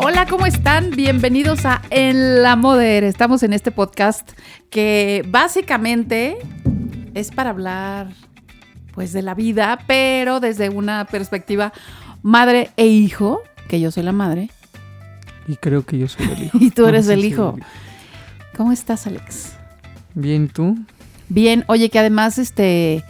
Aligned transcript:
Hola, 0.00 0.26
¿cómo 0.26 0.46
están? 0.46 0.92
Bienvenidos 0.92 1.64
a 1.64 1.82
En 1.90 2.40
la 2.40 2.54
Moder. 2.54 3.02
Estamos 3.02 3.42
en 3.42 3.52
este 3.52 3.72
podcast 3.72 4.30
que 4.70 5.24
básicamente 5.28 6.38
es 7.14 7.32
para 7.32 7.50
hablar 7.50 8.10
pues 8.94 9.12
de 9.12 9.22
la 9.22 9.34
vida, 9.34 9.80
pero 9.88 10.38
desde 10.38 10.68
una 10.68 11.04
perspectiva 11.06 11.72
madre 12.22 12.70
e 12.76 12.86
hijo, 12.86 13.42
que 13.68 13.80
yo 13.80 13.90
soy 13.90 14.04
la 14.04 14.12
madre 14.12 14.50
Y 15.48 15.56
creo 15.56 15.84
que 15.84 15.98
yo 15.98 16.06
soy 16.06 16.26
el 16.26 16.42
hijo. 16.44 16.58
y 16.60 16.70
tú 16.70 16.86
eres 16.86 17.06
No, 17.06 17.14
el 17.14 17.24
hijo. 17.24 17.58
¿Cómo 18.56 18.70
estás, 18.70 19.08
Alex? 19.08 19.54
Bien, 20.14 20.48
¿tú? 20.48 20.78
Bien, 21.28 21.64
oye, 21.66 21.90
que 21.90 21.98
además 21.98 22.38
este 22.38 23.02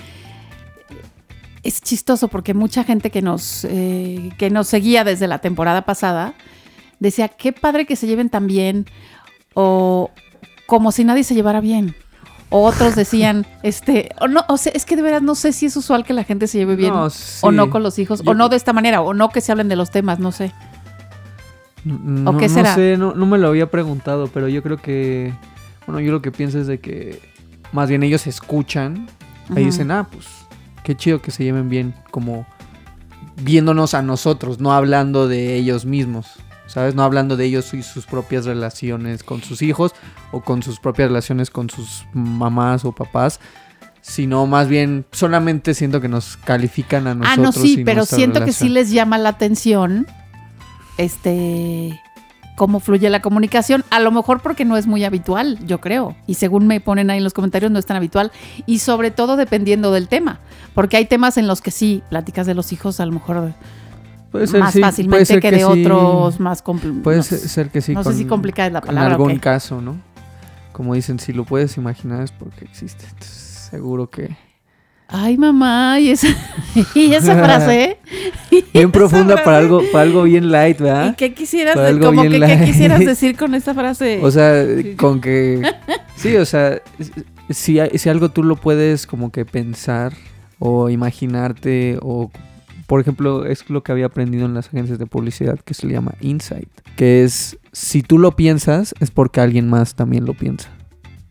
es 1.62 1.82
chistoso 1.82 2.28
porque 2.28 2.54
mucha 2.54 2.82
gente 2.82 3.10
que 3.10 3.20
nos, 3.20 3.66
eh, 3.66 4.30
que 4.38 4.48
nos 4.48 4.68
seguía 4.68 5.04
desde 5.04 5.26
la 5.26 5.40
temporada 5.40 5.82
pasada 5.82 6.32
decía, 7.00 7.28
qué 7.28 7.52
padre 7.52 7.86
que 7.86 7.96
se 7.96 8.06
lleven 8.06 8.28
tan 8.30 8.46
bien, 8.46 8.86
o 9.54 10.10
como 10.66 10.92
si 10.92 11.04
nadie 11.04 11.24
se 11.24 11.34
llevara 11.34 11.60
bien. 11.60 11.94
O 12.50 12.64
otros 12.64 12.96
decían, 12.96 13.44
este, 13.62 14.10
o 14.20 14.26
no, 14.28 14.42
o 14.48 14.56
sea, 14.56 14.72
es 14.74 14.84
que 14.86 14.96
de 14.96 15.02
veras 15.02 15.22
no 15.22 15.34
sé 15.34 15.52
si 15.52 15.66
es 15.66 15.76
usual 15.76 16.04
que 16.04 16.12
la 16.14 16.24
gente 16.24 16.46
se 16.46 16.58
lleve 16.58 16.76
bien 16.76 16.92
No, 16.94 17.08
o 17.42 17.52
no 17.52 17.68
con 17.70 17.82
los 17.82 17.98
hijos, 17.98 18.22
Yo- 18.22 18.30
o 18.30 18.34
no 18.34 18.48
de 18.48 18.56
esta 18.56 18.72
manera, 18.72 19.02
o 19.02 19.12
no 19.14 19.28
que 19.30 19.40
se 19.40 19.52
hablen 19.52 19.68
de 19.68 19.76
los 19.76 19.90
temas, 19.90 20.18
no 20.18 20.32
sé. 20.32 20.52
No, 21.84 22.36
qué 22.36 22.48
no 22.48 22.54
será? 22.54 22.74
sé, 22.74 22.96
no, 22.98 23.14
no 23.14 23.24
me 23.26 23.38
lo 23.38 23.48
había 23.48 23.70
preguntado, 23.70 24.28
pero 24.28 24.48
yo 24.48 24.62
creo 24.62 24.76
que, 24.78 25.32
bueno, 25.86 26.00
yo 26.00 26.10
lo 26.12 26.20
que 26.20 26.32
pienso 26.32 26.58
es 26.58 26.66
de 26.66 26.80
que 26.80 27.20
más 27.72 27.88
bien 27.88 28.02
ellos 28.02 28.26
escuchan 28.26 29.06
y 29.50 29.60
dicen, 29.60 29.90
ah, 29.90 30.06
pues 30.10 30.26
qué 30.84 30.96
chido 30.96 31.22
que 31.22 31.30
se 31.30 31.44
lleven 31.44 31.68
bien, 31.68 31.94
como 32.10 32.46
viéndonos 33.36 33.94
a 33.94 34.02
nosotros, 34.02 34.58
no 34.58 34.72
hablando 34.72 35.28
de 35.28 35.54
ellos 35.54 35.84
mismos, 35.86 36.26
¿sabes? 36.68 36.94
No 36.94 37.02
hablando 37.02 37.36
de 37.36 37.46
ellos 37.46 37.74
y 37.74 37.82
sus 37.82 38.06
propias 38.06 38.44
relaciones 38.44 39.24
con 39.24 39.42
sus 39.42 39.60
hijos 39.62 39.92
o 40.30 40.40
con 40.42 40.62
sus 40.62 40.78
propias 40.78 41.08
relaciones 41.08 41.50
con 41.50 41.68
sus 41.68 42.04
mamás 42.12 42.84
o 42.84 42.92
papás. 42.92 43.40
Sino 44.00 44.46
más 44.46 44.68
bien 44.68 45.04
solamente 45.10 45.74
siento 45.74 46.00
que 46.00 46.08
nos 46.08 46.36
califican 46.36 47.08
a 47.08 47.10
Ah, 47.10 47.14
nosotros. 47.36 47.56
no, 47.56 47.62
sí, 47.62 47.80
y 47.80 47.84
pero 47.84 48.06
siento 48.06 48.44
que 48.44 48.52
sí 48.52 48.68
les 48.68 48.90
llama 48.90 49.18
la 49.18 49.30
atención, 49.30 50.06
este, 50.96 52.00
cómo 52.56 52.80
fluye 52.80 53.10
la 53.10 53.20
comunicación. 53.22 53.84
A 53.90 54.00
lo 54.00 54.10
mejor 54.10 54.40
porque 54.40 54.64
no 54.64 54.76
es 54.76 54.86
muy 54.86 55.04
habitual, 55.04 55.58
yo 55.66 55.80
creo. 55.80 56.16
Y 56.26 56.34
según 56.34 56.66
me 56.66 56.80
ponen 56.80 57.10
ahí 57.10 57.18
en 57.18 57.24
los 57.24 57.34
comentarios, 57.34 57.70
no 57.70 57.78
es 57.78 57.86
tan 57.86 57.96
habitual. 57.96 58.32
Y 58.66 58.78
sobre 58.78 59.10
todo 59.10 59.36
dependiendo 59.36 59.92
del 59.92 60.08
tema. 60.08 60.40
Porque 60.74 60.96
hay 60.96 61.06
temas 61.06 61.36
en 61.36 61.46
los 61.46 61.60
que 61.60 61.70
sí, 61.70 62.02
pláticas 62.08 62.46
de 62.46 62.54
los 62.54 62.72
hijos 62.72 63.00
a 63.00 63.06
lo 63.06 63.12
mejor 63.12 63.52
Puede 64.30 64.46
ser, 64.46 64.60
más 64.60 64.72
sí, 64.72 64.78
puede 64.80 64.90
fácilmente 64.90 65.24
ser 65.26 65.40
que, 65.40 65.50
de 65.50 65.58
sí. 65.58 65.62
otros 65.64 66.38
más 66.40 66.60
complicados. 66.62 67.02
Puede 67.02 67.16
no, 67.18 67.22
ser, 67.22 67.70
que 67.70 67.80
sí. 67.80 67.94
no 67.94 68.04
sé 68.04 68.12
si 68.14 68.24
complicada 68.26 68.66
es 68.66 68.72
la 68.74 68.78
En 68.80 68.84
palabra. 68.86 69.10
o 69.10 69.12
algún 69.12 69.38
caso, 69.38 69.80
¿no? 69.80 69.96
Como 70.72 70.94
dicen, 70.94 71.18
si 71.18 71.32
lo 71.32 71.44
puedes 71.44 71.76
imaginar 71.76 72.22
es 72.22 72.32
porque 72.32 72.64
existe. 72.64 73.04
Entonces, 73.04 73.68
seguro 73.70 74.08
que. 74.10 74.36
Ay, 75.10 75.38
mamá, 75.38 75.98
y 75.98 76.10
esa, 76.10 76.28
y 76.94 77.14
esa 77.14 77.34
frase. 77.42 77.96
y 78.50 78.56
Bien 78.72 78.88
esa 78.88 78.92
profunda 78.92 79.42
para 79.42 79.56
algo, 79.58 79.82
para 79.90 80.02
algo 80.02 80.24
bien 80.24 80.50
light, 80.52 80.78
¿Y 80.80 80.82
¿verdad? 80.84 81.16
qué 81.16 81.32
quisieras, 81.32 81.76
de- 81.76 81.86
algo 81.86 82.06
como 82.08 82.20
bien 82.20 82.34
que, 82.34 82.38
qué 82.40 82.46
light. 82.46 82.64
quisieras 82.64 83.00
decir 83.00 83.34
con 83.36 83.54
esta 83.54 83.72
frase? 83.72 84.20
O 84.22 84.30
sea, 84.30 84.64
con 84.98 85.20
que. 85.22 85.62
Sí, 86.16 86.36
o 86.36 86.44
sea, 86.44 86.82
si, 87.48 87.78
si 87.94 88.08
algo 88.10 88.28
tú 88.30 88.42
lo 88.44 88.56
puedes 88.56 89.06
como 89.06 89.32
que 89.32 89.46
pensar 89.46 90.12
o 90.58 90.90
imaginarte 90.90 91.98
o. 92.02 92.30
Por 92.88 93.00
ejemplo, 93.00 93.44
es 93.46 93.70
lo 93.70 93.84
que 93.84 93.92
había 93.92 94.06
aprendido 94.06 94.46
en 94.46 94.54
las 94.54 94.66
agencias 94.68 94.98
de 94.98 95.06
publicidad 95.06 95.60
que 95.60 95.74
se 95.74 95.86
le 95.86 95.92
llama 95.92 96.14
insight. 96.20 96.68
Que 96.96 97.22
es, 97.22 97.56
si 97.70 98.02
tú 98.02 98.18
lo 98.18 98.34
piensas, 98.34 98.94
es 98.98 99.10
porque 99.12 99.40
alguien 99.40 99.68
más 99.68 99.94
también 99.94 100.24
lo 100.24 100.34
piensa. 100.34 100.70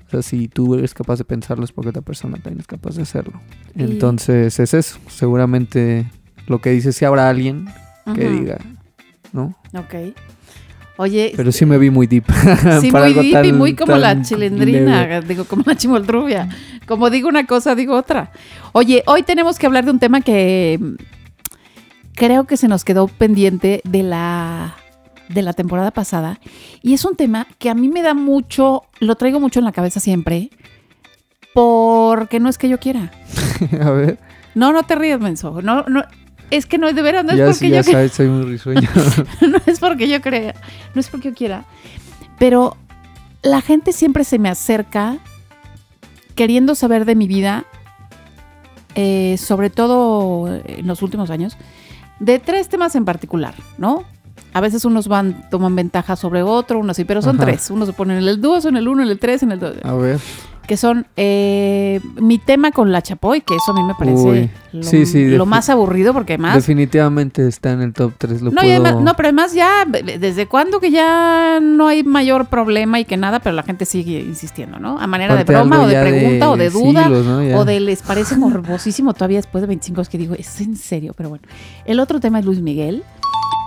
O 0.08 0.10
sea, 0.10 0.22
si 0.22 0.48
tú 0.48 0.76
eres 0.76 0.94
capaz 0.94 1.18
de 1.18 1.26
pensarlo 1.26 1.66
es 1.66 1.74
porque 1.74 1.90
otra 1.90 2.02
persona 2.04 2.38
también 2.38 2.62
es 2.62 2.68
capaz 2.68 2.96
de 2.96 3.02
hacerlo. 3.02 3.42
Y- 3.76 3.84
Entonces 3.84 4.58
es 4.60 4.74
eso. 4.74 5.00
Seguramente 5.10 6.06
lo 6.48 6.62
que 6.62 6.70
dices, 6.70 6.96
si 6.96 7.04
habrá 7.04 7.28
alguien 7.28 7.66
que 8.16 8.28
Ujú. 8.28 8.40
diga, 8.40 8.58
¿no? 9.34 9.58
Ok. 9.78 10.14
Oye, 11.00 11.34
Pero 11.36 11.52
sí 11.52 11.66
me 11.66 11.78
vi 11.78 11.90
muy 11.92 12.08
deep. 12.08 12.24
sí, 12.82 12.92
muy 12.92 13.14
deep 13.14 13.24
y 13.24 13.32
tan- 13.34 13.58
muy 13.58 13.76
como 13.76 13.96
la 13.98 14.14
tan 14.14 14.24
chilindrina, 14.24 15.06
leve. 15.08 15.28
digo, 15.28 15.44
como 15.46 15.64
la 15.66 15.76
chimoldrubia. 15.76 16.50
Como 16.88 17.10
digo 17.10 17.28
una 17.28 17.46
cosa, 17.46 17.76
digo 17.76 17.96
otra. 17.96 18.32
Oye, 18.72 19.04
hoy 19.08 19.24
tenemos 19.24 19.60
que 19.60 19.66
hablar 19.68 19.86
de 19.86 19.92
un 19.92 20.00
tema 20.00 20.22
que 20.22 20.80
creo 22.18 22.46
que 22.46 22.58
se 22.58 22.68
nos 22.68 22.84
quedó 22.84 23.08
pendiente 23.08 23.82
de 23.86 24.04
la 24.04 24.76
de 25.30 25.42
la 25.42 25.54
temporada 25.54 25.92
pasada 25.92 26.40
y 26.82 26.94
es 26.94 27.06
un 27.06 27.16
tema 27.16 27.48
que 27.60 27.70
a 27.70 27.76
mí 27.76 27.90
me 27.90 28.02
da 28.02 28.14
mucho, 28.14 28.84
lo 29.00 29.16
traigo 29.16 29.40
mucho 29.40 29.60
en 29.60 29.66
la 29.66 29.72
cabeza 29.72 30.00
siempre, 30.00 30.50
porque 31.54 32.40
no 32.40 32.50
es 32.50 32.58
que 32.58 32.70
yo 32.70 32.80
quiera. 32.80 33.12
A 33.82 33.92
ver, 33.92 34.20
No, 34.56 34.72
no 34.72 34.84
te 34.84 34.96
rías, 34.96 35.20
menso. 35.20 35.62
No, 35.62 35.84
no, 35.84 36.04
es 36.50 36.66
que 36.66 36.78
no 36.78 36.88
es 36.88 36.96
de 36.96 37.02
veras, 37.02 37.26
no 37.26 37.34
es 37.34 37.42
porque 37.42 37.70
ya 37.70 37.82
yo 37.82 37.84
quiera. 37.84 38.00
sabes, 38.00 38.14
soy 38.14 38.28
muy 38.30 38.46
risueño. 38.46 38.90
no 39.42 39.60
es 39.66 39.80
porque 39.80 40.08
yo 40.08 40.22
crea, 40.22 40.56
no 40.96 41.02
es 41.02 41.10
porque 41.10 41.30
yo 41.30 41.36
quiera, 41.36 41.66
pero 42.40 42.78
la 43.44 43.62
gente 43.62 43.92
siempre 43.94 44.24
se 44.24 44.40
me 44.40 44.50
acerca 44.50 45.18
queriendo 46.36 46.74
saber 46.74 47.06
de 47.06 47.16
mi 47.16 47.28
vida, 47.28 47.66
eh, 48.96 49.38
sobre 49.38 49.70
todo 49.70 50.48
en 50.66 50.88
los 50.88 51.02
últimos 51.02 51.30
años, 51.30 51.58
de 52.20 52.40
tres 52.40 52.70
temas 52.70 52.96
en 52.96 53.06
particular, 53.06 53.54
¿no? 53.78 54.04
A 54.54 54.62
veces 54.62 54.86
unos 54.86 55.08
van, 55.08 55.50
toman 55.50 55.76
ventaja 55.76 56.16
sobre 56.16 56.42
otro, 56.42 56.80
unos 56.80 56.98
sí, 56.98 57.06
pero 57.06 57.22
son 57.22 57.36
Ajá. 57.36 57.46
tres. 57.46 57.70
Unos 57.70 57.88
se 57.88 57.94
ponen 57.94 58.18
en 58.18 58.28
el 58.28 58.42
2, 58.42 58.66
en 58.66 58.78
el 58.78 58.88
1, 58.88 59.04
en 59.04 59.10
el 59.10 59.20
3, 59.20 59.44
en 59.44 59.52
el 59.52 59.60
2. 59.60 59.76
A 59.84 59.94
ver. 59.94 60.20
Que 60.68 60.76
son 60.76 61.08
eh, 61.16 62.02
mi 62.20 62.40
tema 62.40 62.72
con 62.72 62.92
la 62.92 63.02
Chapoy, 63.02 63.40
que 63.40 63.56
eso 63.56 63.72
a 63.72 63.74
mí 63.74 63.84
me 63.84 63.96
parece 63.96 64.50
lo, 64.74 64.84
Sí, 64.84 65.06
sí, 65.06 65.26
lo 65.30 65.46
defi- 65.46 65.48
más 65.48 65.70
aburrido, 65.70 66.12
porque 66.14 66.34
además 66.34 66.56
Definitivamente 66.56 67.48
está 67.48 67.72
en 67.72 67.82
el 67.82 67.94
top 67.94 68.12
3. 68.18 68.42
Lo 68.42 68.52
no, 68.52 68.60
puedo... 68.62 68.70
además- 68.74 69.02
no, 69.02 69.14
pero 69.16 69.28
además 69.30 69.54
ya, 69.54 69.86
¿desde 69.86 70.46
cuándo 70.48 70.82
que 70.82 70.92
ya 70.92 71.60
no 71.62 71.88
hay 71.88 72.04
mayor 72.04 72.48
problema 72.48 73.00
y 73.00 73.06
que 73.06 73.16
nada, 73.16 73.40
pero 73.40 73.56
la 73.56 73.64
gente 73.64 73.86
sigue 73.86 74.20
insistiendo, 74.20 74.78
¿no? 74.78 75.00
A 75.00 75.08
manera 75.08 75.38
de 75.38 75.46
broma 75.46 75.82
o 75.84 75.88
de 75.88 76.02
pregunta 76.02 76.50
o 76.52 76.58
de 76.58 76.70
duda 76.70 77.04
siglos, 77.04 77.26
¿no? 77.26 77.42
Ya. 77.44 77.58
o 77.58 77.64
de 77.64 77.80
les 77.80 78.02
parece 78.02 78.36
morbosísimo 78.36 79.14
todavía 79.14 79.38
después 79.38 79.62
de 79.62 79.68
25 79.68 80.02
años 80.02 80.10
que 80.10 80.18
digo, 80.18 80.36
es 80.36 80.60
en 80.60 80.76
serio, 80.76 81.14
pero 81.16 81.30
bueno. 81.30 81.46
El 81.86 82.02
otro 82.02 82.20
tema 82.20 82.40
es 82.40 82.46
Luis 82.46 82.60
Miguel, 82.60 83.04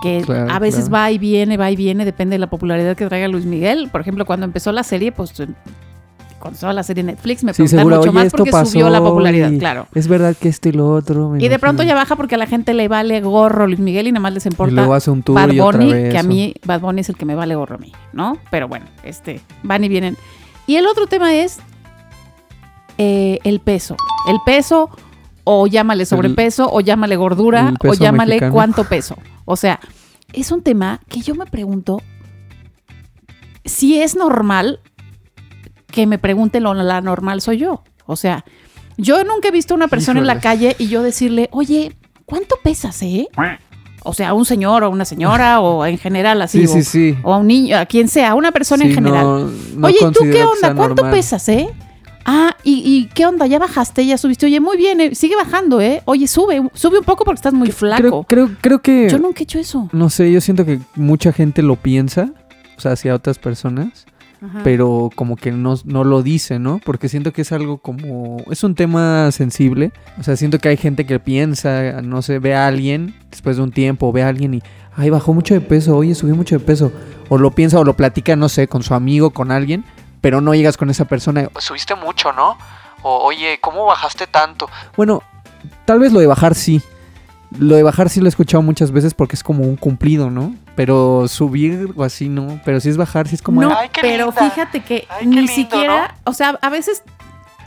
que 0.03 0.21
Claro, 0.23 0.51
a 0.53 0.59
veces 0.59 0.81
claro. 0.89 0.93
va 1.05 1.11
y 1.11 1.17
viene, 1.17 1.57
va 1.57 1.71
y 1.71 1.75
viene, 1.75 2.05
depende 2.05 2.35
de 2.35 2.39
la 2.39 2.49
popularidad 2.49 2.95
que 2.95 3.07
traiga 3.07 3.27
Luis 3.27 3.45
Miguel. 3.45 3.89
Por 3.91 4.01
ejemplo, 4.01 4.25
cuando 4.27 4.45
empezó 4.45 4.71
la 4.71 4.83
serie, 4.83 5.11
pues 5.11 5.33
cuando 6.41 6.55
estaba 6.55 6.73
la 6.73 6.83
serie 6.83 7.03
Netflix 7.03 7.43
me 7.43 7.53
Sí, 7.53 7.63
preguntan 7.63 7.79
seguro, 7.79 7.97
mucho 7.99 8.11
más 8.13 8.31
porque 8.31 8.51
subió 8.65 8.89
la 8.89 8.99
popularidad, 8.99 9.51
y 9.51 9.59
claro. 9.59 9.87
Es 9.95 10.07
verdad 10.09 10.35
que 10.37 10.49
esto 10.49 10.67
y 10.67 10.73
lo 10.73 10.89
otro. 10.89 11.37
Y 11.37 11.47
de 11.47 11.59
pronto 11.59 11.83
ya 11.83 11.95
baja 11.95 12.15
porque 12.17 12.35
a 12.35 12.37
la 12.37 12.47
gente 12.47 12.73
le 12.73 12.87
vale 12.89 13.21
gorro 13.21 13.67
Luis 13.67 13.79
Miguel 13.79 14.07
y 14.07 14.11
nada 14.11 14.21
más 14.21 14.33
les 14.33 14.45
Y 14.45 14.49
importa 14.49 14.73
luego 14.73 14.93
hace 14.93 15.09
un 15.11 15.23
tour 15.23 15.35
Bad 15.35 15.51
y 15.51 15.59
otra 15.61 15.77
Bunny, 15.79 15.93
vez. 15.93 16.11
que 16.11 16.17
a 16.19 16.23
mí 16.23 16.53
Bad 16.65 16.81
Bunny 16.81 17.01
es 17.01 17.09
el 17.09 17.15
que 17.15 17.25
me 17.25 17.35
vale 17.35 17.55
gorro 17.55 17.75
a 17.75 17.79
mí, 17.79 17.93
¿no? 18.11 18.37
Pero 18.49 18.67
bueno, 18.67 18.85
este, 19.03 19.39
van 19.63 19.83
y 19.83 19.87
vienen. 19.89 20.17
Y 20.67 20.75
el 20.75 20.87
otro 20.87 21.07
tema 21.07 21.33
es 21.35 21.59
eh, 22.97 23.39
el 23.43 23.59
peso. 23.59 23.95
El 24.27 24.37
peso, 24.45 24.89
o 25.43 25.67
llámale 25.67 26.05
sobrepeso, 26.05 26.69
o 26.71 26.81
llámale 26.81 27.15
gordura, 27.15 27.73
o 27.87 27.93
llámale 27.93 28.31
mexicano. 28.35 28.53
cuánto 28.53 28.83
peso. 28.89 29.15
O 29.45 29.55
sea, 29.55 29.79
es 30.33 30.51
un 30.51 30.61
tema 30.61 30.99
que 31.07 31.21
yo 31.21 31.35
me 31.35 31.45
pregunto 31.45 32.01
si 33.65 34.01
es 34.01 34.15
normal 34.15 34.79
que 35.91 36.07
me 36.07 36.17
pregunten 36.17 36.63
lo 36.63 36.73
la 36.73 37.01
normal 37.01 37.41
soy 37.41 37.57
yo. 37.57 37.83
O 38.05 38.15
sea, 38.15 38.43
yo 38.97 39.23
nunca 39.23 39.49
he 39.49 39.51
visto 39.51 39.73
a 39.73 39.77
una 39.77 39.87
persona 39.87 40.19
en 40.19 40.27
la 40.27 40.39
calle 40.39 40.75
y 40.79 40.87
yo 40.87 41.03
decirle, 41.03 41.49
oye, 41.51 41.95
¿cuánto 42.25 42.55
pesas, 42.63 43.01
eh? 43.03 43.27
O 44.03 44.13
sea, 44.13 44.29
a 44.29 44.33
un 44.33 44.45
señor 44.45 44.83
o 44.83 44.89
una 44.89 45.05
señora 45.05 45.59
o 45.59 45.85
en 45.85 45.97
general 45.99 46.41
así. 46.41 46.65
Sí, 46.65 46.65
o, 46.65 46.73
sí, 46.73 46.83
sí. 46.83 47.17
o 47.23 47.33
a 47.33 47.37
un 47.37 47.47
niño, 47.47 47.77
a 47.77 47.85
quien 47.85 48.07
sea, 48.07 48.31
a 48.31 48.35
una 48.35 48.51
persona 48.51 48.85
en 48.85 48.93
general. 48.93 49.23
no- 49.23 49.39
no 49.75 49.87
Oye, 49.87 49.97
¿y 50.01 50.11
tú 50.11 50.21
qué 50.23 50.43
onda? 50.43 50.73
¿Cuánto 50.75 50.95
normal. 51.03 51.11
pesas, 51.11 51.47
eh? 51.49 51.69
Ah, 52.25 52.55
¿y, 52.63 52.83
y 52.85 53.05
qué 53.13 53.25
onda? 53.25 53.47
¿Ya 53.47 53.57
bajaste? 53.59 54.05
¿Ya 54.05 54.17
subiste? 54.17 54.45
Oye, 54.45 54.59
muy 54.59 54.77
bien, 54.77 55.01
eh, 55.01 55.15
sigue 55.15 55.35
bajando, 55.35 55.81
¿eh? 55.81 56.01
Oye, 56.05 56.27
sube, 56.27 56.61
sube 56.73 56.99
un 56.99 57.03
poco 57.05 57.25
porque 57.25 57.37
estás 57.37 57.53
muy 57.53 57.71
flaco. 57.71 58.23
Creo, 58.23 58.47
creo, 58.47 58.57
creo 58.61 58.81
que... 58.81 59.07
Yo 59.09 59.17
nunca 59.19 59.39
he 59.39 59.43
hecho 59.43 59.57
eso. 59.59 59.89
No 59.91 60.09
sé, 60.11 60.31
yo 60.31 60.39
siento 60.41 60.63
que 60.65 60.79
mucha 60.95 61.31
gente 61.33 61.61
lo 61.63 61.75
piensa, 61.77 62.31
o 62.77 62.81
sea, 62.81 62.91
hacia 62.91 63.15
otras 63.15 63.39
personas, 63.39 64.05
Pero 64.63 65.11
como 65.13 65.35
que 65.35 65.51
no, 65.51 65.75
no 65.85 66.03
lo 66.03 66.23
dice, 66.23 66.57
¿no? 66.57 66.81
Porque 66.83 67.09
siento 67.09 67.31
que 67.31 67.43
es 67.43 67.51
algo 67.51 67.77
como... 67.77 68.37
Es 68.49 68.63
un 68.63 68.73
tema 68.73 69.31
sensible. 69.31 69.91
O 70.19 70.23
sea, 70.23 70.35
siento 70.35 70.57
que 70.57 70.69
hay 70.69 70.77
gente 70.77 71.05
que 71.05 71.19
piensa, 71.19 72.01
no 72.01 72.23
sé, 72.23 72.39
ve 72.39 72.55
a 72.55 72.65
alguien 72.65 73.15
después 73.29 73.57
de 73.57 73.63
un 73.63 73.71
tiempo, 73.71 74.11
ve 74.11 74.23
a 74.23 74.29
alguien 74.29 74.55
y... 74.55 74.63
Ay, 74.95 75.09
bajó 75.11 75.33
mucho 75.33 75.53
de 75.53 75.61
peso, 75.61 75.95
oye, 75.95 76.15
subí 76.15 76.33
mucho 76.33 76.57
de 76.57 76.65
peso. 76.65 76.91
O 77.29 77.37
lo 77.37 77.51
piensa 77.51 77.79
o 77.79 77.83
lo 77.83 77.95
platica, 77.95 78.35
no 78.35 78.49
sé, 78.49 78.67
con 78.67 78.81
su 78.83 78.93
amigo, 78.95 79.29
con 79.29 79.51
alguien, 79.51 79.85
pero 80.21 80.41
no 80.41 80.53
llegas 80.55 80.75
con 80.75 80.89
esa 80.89 81.05
persona. 81.05 81.47
Subiste 81.59 81.95
mucho, 81.95 82.33
¿no? 82.33 82.57
O, 83.03 83.23
oye, 83.23 83.59
¿cómo 83.61 83.85
bajaste 83.85 84.27
tanto? 84.27 84.69
Bueno, 84.97 85.21
tal 85.85 85.99
vez 85.99 86.11
lo 86.11 86.19
de 86.19 86.27
bajar 86.27 86.55
sí. 86.55 86.81
Lo 87.57 87.75
de 87.75 87.83
bajar 87.83 88.09
sí 88.09 88.19
lo 88.19 88.25
he 88.25 88.29
escuchado 88.29 88.63
muchas 88.63 88.91
veces 88.91 89.13
porque 89.13 89.35
es 89.35 89.43
como 89.43 89.63
un 89.63 89.75
cumplido, 89.75 90.29
¿no? 90.29 90.55
Pero 90.75 91.27
subir 91.27 91.89
o 91.95 92.03
así 92.03 92.29
no. 92.29 92.59
Pero 92.65 92.79
si 92.79 92.89
es 92.89 92.97
bajar, 92.97 93.27
sí 93.27 93.35
es 93.35 93.41
como... 93.41 93.61
no, 93.61 93.77
"Ay, 93.77 93.89
qué 93.89 94.01
pero 94.01 94.27
linda". 94.27 94.49
fíjate 94.49 94.79
que 94.81 95.05
Ay, 95.09 95.19
qué 95.21 95.25
ni 95.25 95.35
lindo, 95.37 95.51
siquiera, 95.53 96.15
o 96.23 96.33
sea, 96.33 96.57
a 96.61 96.69
veces 96.69 97.03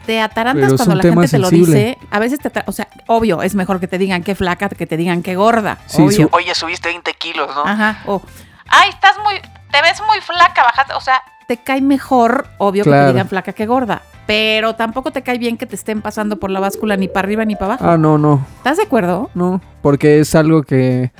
te 0.06 0.20
atarantas 0.20 0.72
cuando 0.74 0.94
la 0.96 1.02
gente 1.02 1.28
te 1.28 1.38
lo 1.38 1.50
dice. 1.50 1.98
A 2.10 2.18
veces 2.18 2.38
te, 2.38 2.50
o 2.66 2.72
sea, 2.72 2.88
obvio, 3.06 3.42
es 3.42 3.54
mejor 3.54 3.80
que 3.80 3.88
te 3.88 3.98
digan 3.98 4.22
que 4.22 4.34
flaca 4.34 4.68
que 4.68 4.86
te 4.86 4.96
digan 4.96 5.22
que 5.22 5.34
gorda. 5.34 5.78
Sí, 5.86 6.02
obvio. 6.02 6.28
su- 6.28 6.28
Oye, 6.32 6.54
subiste 6.54 6.88
20 6.88 7.12
kilos, 7.14 7.48
¿no? 7.54 7.64
Ajá. 7.64 7.98
O 8.06 8.20
Ay, 8.68 8.88
estás 8.90 9.16
muy, 9.22 9.34
te 9.70 9.82
ves 9.82 10.00
muy 10.06 10.20
flaca, 10.22 10.62
bajaste, 10.62 10.94
o 10.94 11.00
sea, 11.00 11.22
te 11.46 11.58
cae 11.58 11.80
mejor, 11.82 12.46
obvio, 12.58 12.84
que 12.84 12.90
te 12.90 13.06
digan 13.08 13.28
flaca 13.28 13.52
que 13.52 13.66
gorda. 13.66 14.00
Pero 14.26 14.74
tampoco 14.74 15.10
te 15.10 15.22
cae 15.22 15.36
bien 15.36 15.58
que 15.58 15.66
te 15.66 15.74
estén 15.76 16.00
pasando 16.00 16.38
por 16.38 16.50
la 16.50 16.58
báscula 16.58 16.96
ni 16.96 17.08
para 17.08 17.26
arriba 17.26 17.44
ni 17.44 17.54
para 17.56 17.74
abajo. 17.74 17.84
Ah, 17.86 17.98
no, 17.98 18.16
no. 18.16 18.44
¿Estás 18.56 18.78
de 18.78 18.84
acuerdo? 18.84 19.30
No, 19.34 19.60
porque 19.82 20.20
es 20.20 20.34
algo 20.34 20.62
que 20.62 21.12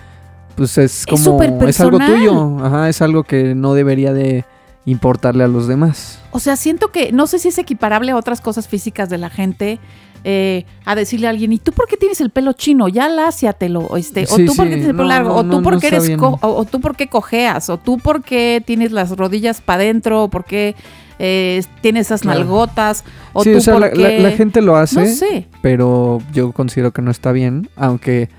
pues 0.57 0.79
es 0.79 1.07
como 1.07 1.43
es 1.67 1.81
algo 1.81 1.99
tuyo, 1.99 2.59
ajá, 2.65 2.89
es 2.89 3.03
algo 3.03 3.25
que 3.25 3.55
no 3.55 3.75
debería 3.75 4.13
de 4.13 4.45
importarle 4.87 5.45
a 5.45 5.49
los 5.49 5.67
demás. 5.67 6.19
O 6.31 6.39
sea, 6.41 6.57
siento 6.57 6.93
que 6.93 7.11
no 7.13 7.27
sé 7.27 7.39
si 7.39 7.49
es 7.49 7.59
equiparable 7.59 8.13
a 8.13 8.17
otras 8.17 8.41
cosas 8.41 8.69
físicas 8.69 9.09
de 9.09 9.19
la 9.19 9.31
gente. 9.31 9.79
eh, 10.27 10.65
a 10.87 10.95
decirle 10.95 11.27
a 11.27 11.31
alguien, 11.31 11.53
¿y 11.53 11.59
tú 11.59 11.73
por 11.73 11.87
qué 11.87 11.99
tienes 11.99 12.19
el 12.23 12.31
pelo 12.31 12.55
chino? 12.55 12.89
Ya 12.89 13.11
láciatelo. 13.11 13.81
O, 13.81 13.99
este, 13.99 14.23
o 14.25 14.37
Sí, 14.37 14.47
tú 14.47 14.55
por 14.57 14.65
qué 14.65 14.71
tienes 14.71 14.87
el 14.89 14.93
pelo 14.93 15.03
no, 15.03 15.09
largo. 15.11 15.29
no, 15.29 15.37
o 15.37 15.43
tú 15.43 15.49
no, 15.59 15.63
por 15.63 15.75
no 15.75 15.81
qué 15.81 15.89
está 15.89 15.99
eres 15.99 16.17
co- 16.17 16.39
o, 16.41 16.49
o 16.49 16.65
tú 16.65 16.81
por 16.81 16.97
qué 16.97 17.09
cojeas. 17.09 17.69
O 17.69 17.77
tú 17.77 17.99
por 17.99 18.23
qué 18.23 18.63
tienes 18.65 18.91
las 18.91 19.11
rodillas 19.19 19.61
para 19.61 19.83
adentro. 19.83 20.23
O 20.23 20.29
por 20.31 20.47
qué 20.47 20.77
eh, 21.19 21.63
tienes 21.83 22.07
esas 22.07 22.23
Claro. 22.23 22.39
nalgotas. 22.41 23.05
O 23.35 23.45
sí, 23.45 23.53
tú 23.53 23.59
o 23.59 23.61
sea, 23.61 23.79
la, 23.79 23.91
qué... 23.91 23.99
la- 24.19 24.31
la 24.31 24.35
gente 24.35 24.63
lo 24.63 24.77
hace, 24.77 25.01
No 25.01 25.07
sé. 25.09 25.47
pero 25.61 26.23
yo 26.33 26.53
considero 26.53 26.91
que 26.93 27.03
no 27.03 27.11
está 27.11 27.31
bien, 27.33 27.69
aunque 27.77 28.31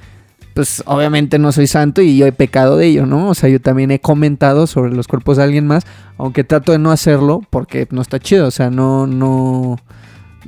pues 0.55 0.81
obviamente 0.87 1.37
no 1.37 1.51
soy 1.51 1.67
santo 1.67 2.01
y 2.01 2.17
yo 2.17 2.25
he 2.25 2.31
pecado 2.31 2.77
de 2.77 2.87
ello, 2.87 3.05
¿no? 3.05 3.29
O 3.29 3.35
sea, 3.35 3.49
yo 3.49 3.61
también 3.61 3.91
he 3.91 3.99
comentado 3.99 4.65
sobre 4.65 4.91
los 4.95 5.07
cuerpos 5.07 5.37
de 5.37 5.43
alguien 5.43 5.67
más, 5.67 5.83
aunque 6.17 6.43
trato 6.43 6.71
de 6.71 6.79
no 6.79 6.91
hacerlo 6.91 7.43
porque 7.51 7.87
no 7.91 8.01
está 8.01 8.17
chido, 8.19 8.47
o 8.47 8.51
sea, 8.51 8.69
no 8.71 9.05
no 9.05 9.77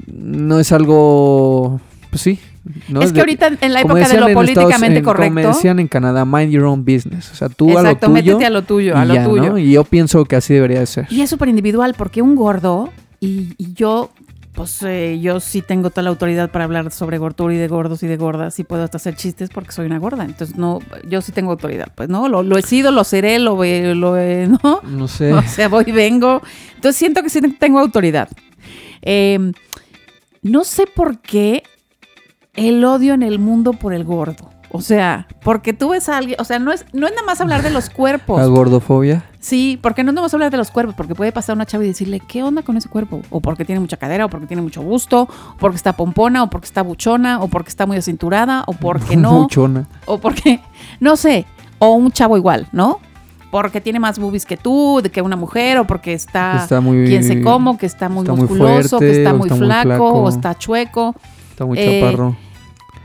no 0.08 0.60
es 0.60 0.72
algo 0.72 1.80
pues 2.10 2.22
sí, 2.22 2.40
¿no? 2.88 3.02
es 3.02 3.12
que 3.12 3.20
ahorita 3.20 3.50
en 3.60 3.74
la 3.74 3.82
época 3.82 3.96
de 3.96 4.18
lo 4.18 4.28
Estados- 4.28 4.34
políticamente 4.34 5.00
en- 5.00 5.04
Como 5.04 5.16
correcto. 5.18 5.48
decían 5.50 5.80
en 5.80 5.88
Canadá, 5.90 6.24
mind 6.24 6.52
your 6.52 6.64
own 6.64 6.86
business. 6.86 7.30
O 7.32 7.36
sea, 7.36 7.50
tú 7.50 7.70
exacto, 7.72 8.06
a 8.06 8.10
lo 8.10 8.16
tuyo. 8.16 8.32
métete 8.34 8.46
a 8.46 8.50
lo 8.50 8.62
tuyo, 8.62 8.94
y 8.94 8.98
a 8.98 9.06
lo 9.06 9.14
ya, 9.14 9.24
tuyo. 9.26 9.50
¿no? 9.50 9.58
Y 9.58 9.72
yo 9.72 9.84
pienso 9.84 10.24
que 10.26 10.38
así 10.38 10.54
debería 10.54 10.80
de 10.80 10.86
ser. 10.86 11.08
Y 11.10 11.20
es 11.22 11.30
súper 11.30 11.50
individual 11.50 11.96
porque 11.98 12.22
un 12.22 12.36
gordo, 12.36 12.90
y, 13.20 13.54
y 13.58 13.74
yo, 13.74 14.12
pues 14.58 14.82
eh, 14.84 15.20
yo 15.22 15.40
sí 15.40 15.62
tengo 15.62 15.92
toda 15.92 16.02
la 16.02 16.10
autoridad 16.10 16.50
para 16.52 16.66
hablar 16.66 16.92
sobre 16.92 17.18
gordura 17.20 17.54
y 17.54 17.58
de 17.58 17.68
gordos 17.68 18.02
y 18.04 18.08
de 18.08 18.18
gordas 18.18 18.58
y 18.60 18.64
puedo 18.66 18.84
hasta 18.84 18.98
hacer 18.98 19.16
chistes 19.16 19.50
porque 19.52 19.72
soy 19.72 19.86
una 19.86 20.00
gorda. 20.00 20.26
Entonces, 20.26 20.58
no, 20.58 20.80
yo 21.08 21.22
sí 21.22 21.32
tengo 21.32 21.52
autoridad. 21.52 21.90
Pues 21.96 22.10
no, 22.10 22.28
lo, 22.28 22.42
lo 22.44 22.58
he 22.58 22.64
sido, 22.64 22.92
lo 22.92 23.04
seré, 23.04 23.38
lo, 23.40 23.56
lo 23.56 24.18
he- 24.18 24.48
¿no? 24.64 24.82
No 24.84 25.08
sé. 25.08 25.32
O 25.32 25.42
sea, 25.44 25.70
voy 25.70 25.86
y 25.88 25.92
vengo. 25.92 26.42
Entonces 26.76 26.98
siento 26.98 27.22
que 27.24 27.30
sí 27.30 27.40
tengo 27.60 27.80
autoridad. 27.80 28.28
Eh, 29.04 29.54
no 30.42 30.64
sé 30.64 30.86
por 30.88 31.20
qué 31.20 31.64
el 32.56 32.84
odio 32.84 33.14
en 33.14 33.22
el 33.24 33.38
mundo 33.40 33.74
por 33.74 33.94
el 33.94 34.04
gordo. 34.04 34.50
O 34.70 34.82
sea, 34.82 35.28
porque 35.44 35.74
tú 35.74 35.90
ves 35.90 36.10
a 36.10 36.18
alguien, 36.18 36.40
o 36.40 36.44
sea, 36.44 36.60
no 36.60 36.72
es, 36.74 36.86
no 36.92 37.08
es 37.08 37.14
nada 37.14 37.26
más 37.26 37.40
hablar 37.40 37.64
de 37.64 37.70
los 37.70 37.90
cuerpos. 37.90 38.40
La 38.40 38.48
gordofobia. 38.48 39.24
Sí, 39.40 39.80
porque 39.82 40.04
no 40.04 40.12
vamos 40.12 40.34
a 40.34 40.36
hablar 40.36 40.52
de 40.52 40.58
los 40.58 40.72
cuerpos, 40.72 40.94
porque 40.96 41.16
puede 41.16 41.32
pasar 41.32 41.56
una 41.56 41.66
chava 41.66 41.86
y 41.86 41.88
decirle, 41.88 42.20
¿qué 42.20 42.44
onda 42.44 42.64
con 42.64 42.76
ese 42.76 42.90
cuerpo? 42.90 43.22
O 43.30 43.40
porque 43.40 43.64
tiene 43.64 43.80
mucha 43.80 43.96
cadera, 43.96 44.26
o 44.26 44.30
porque 44.30 44.46
tiene 44.46 44.62
mucho 44.62 44.82
gusto, 44.82 45.22
o 45.22 45.58
porque 45.58 45.78
está 45.78 45.94
pompona, 45.94 46.44
o 46.44 46.50
porque 46.50 46.66
está 46.66 46.82
buchona, 46.82 47.42
o 47.42 47.48
porque 47.48 47.70
está 47.70 47.86
muy 47.86 47.96
acinturada, 47.96 48.64
o 48.68 48.74
porque 48.74 49.16
no, 49.18 49.44
Muchona. 49.44 49.88
o 50.06 50.18
porque, 50.18 50.60
no 51.00 51.16
sé, 51.16 51.46
o 51.80 51.94
un 51.94 52.12
chavo 52.12 52.36
igual, 52.36 52.68
¿no? 52.74 53.00
Porque 53.50 53.80
tiene 53.80 54.00
más 54.00 54.20
boobies 54.20 54.46
que 54.46 54.58
tú, 54.58 55.00
de 55.02 55.10
que 55.10 55.22
una 55.22 55.38
mujer, 55.38 55.78
o 55.78 55.88
porque 55.88 56.12
está, 56.12 56.58
Está 56.62 56.82
muy. 56.82 57.08
quién 57.08 57.24
sé 57.24 57.42
cómo, 57.42 57.78
que 57.78 57.86
está 57.86 58.10
muy 58.10 58.24
está 58.24 58.34
muy 58.34 58.42
musculoso, 58.42 58.98
fuerte, 58.98 59.14
que 59.14 59.18
está 59.20 59.34
muy 59.34 59.48
está 59.48 59.56
muy 59.56 59.66
flaco, 59.66 59.88
flaco. 59.88 60.12
o 60.14 60.30
está 60.30 60.58
chueco. 60.58 61.16
Está 61.52 61.66
muy 61.66 61.80
eh, 61.80 62.02
chaparro. 62.02 62.36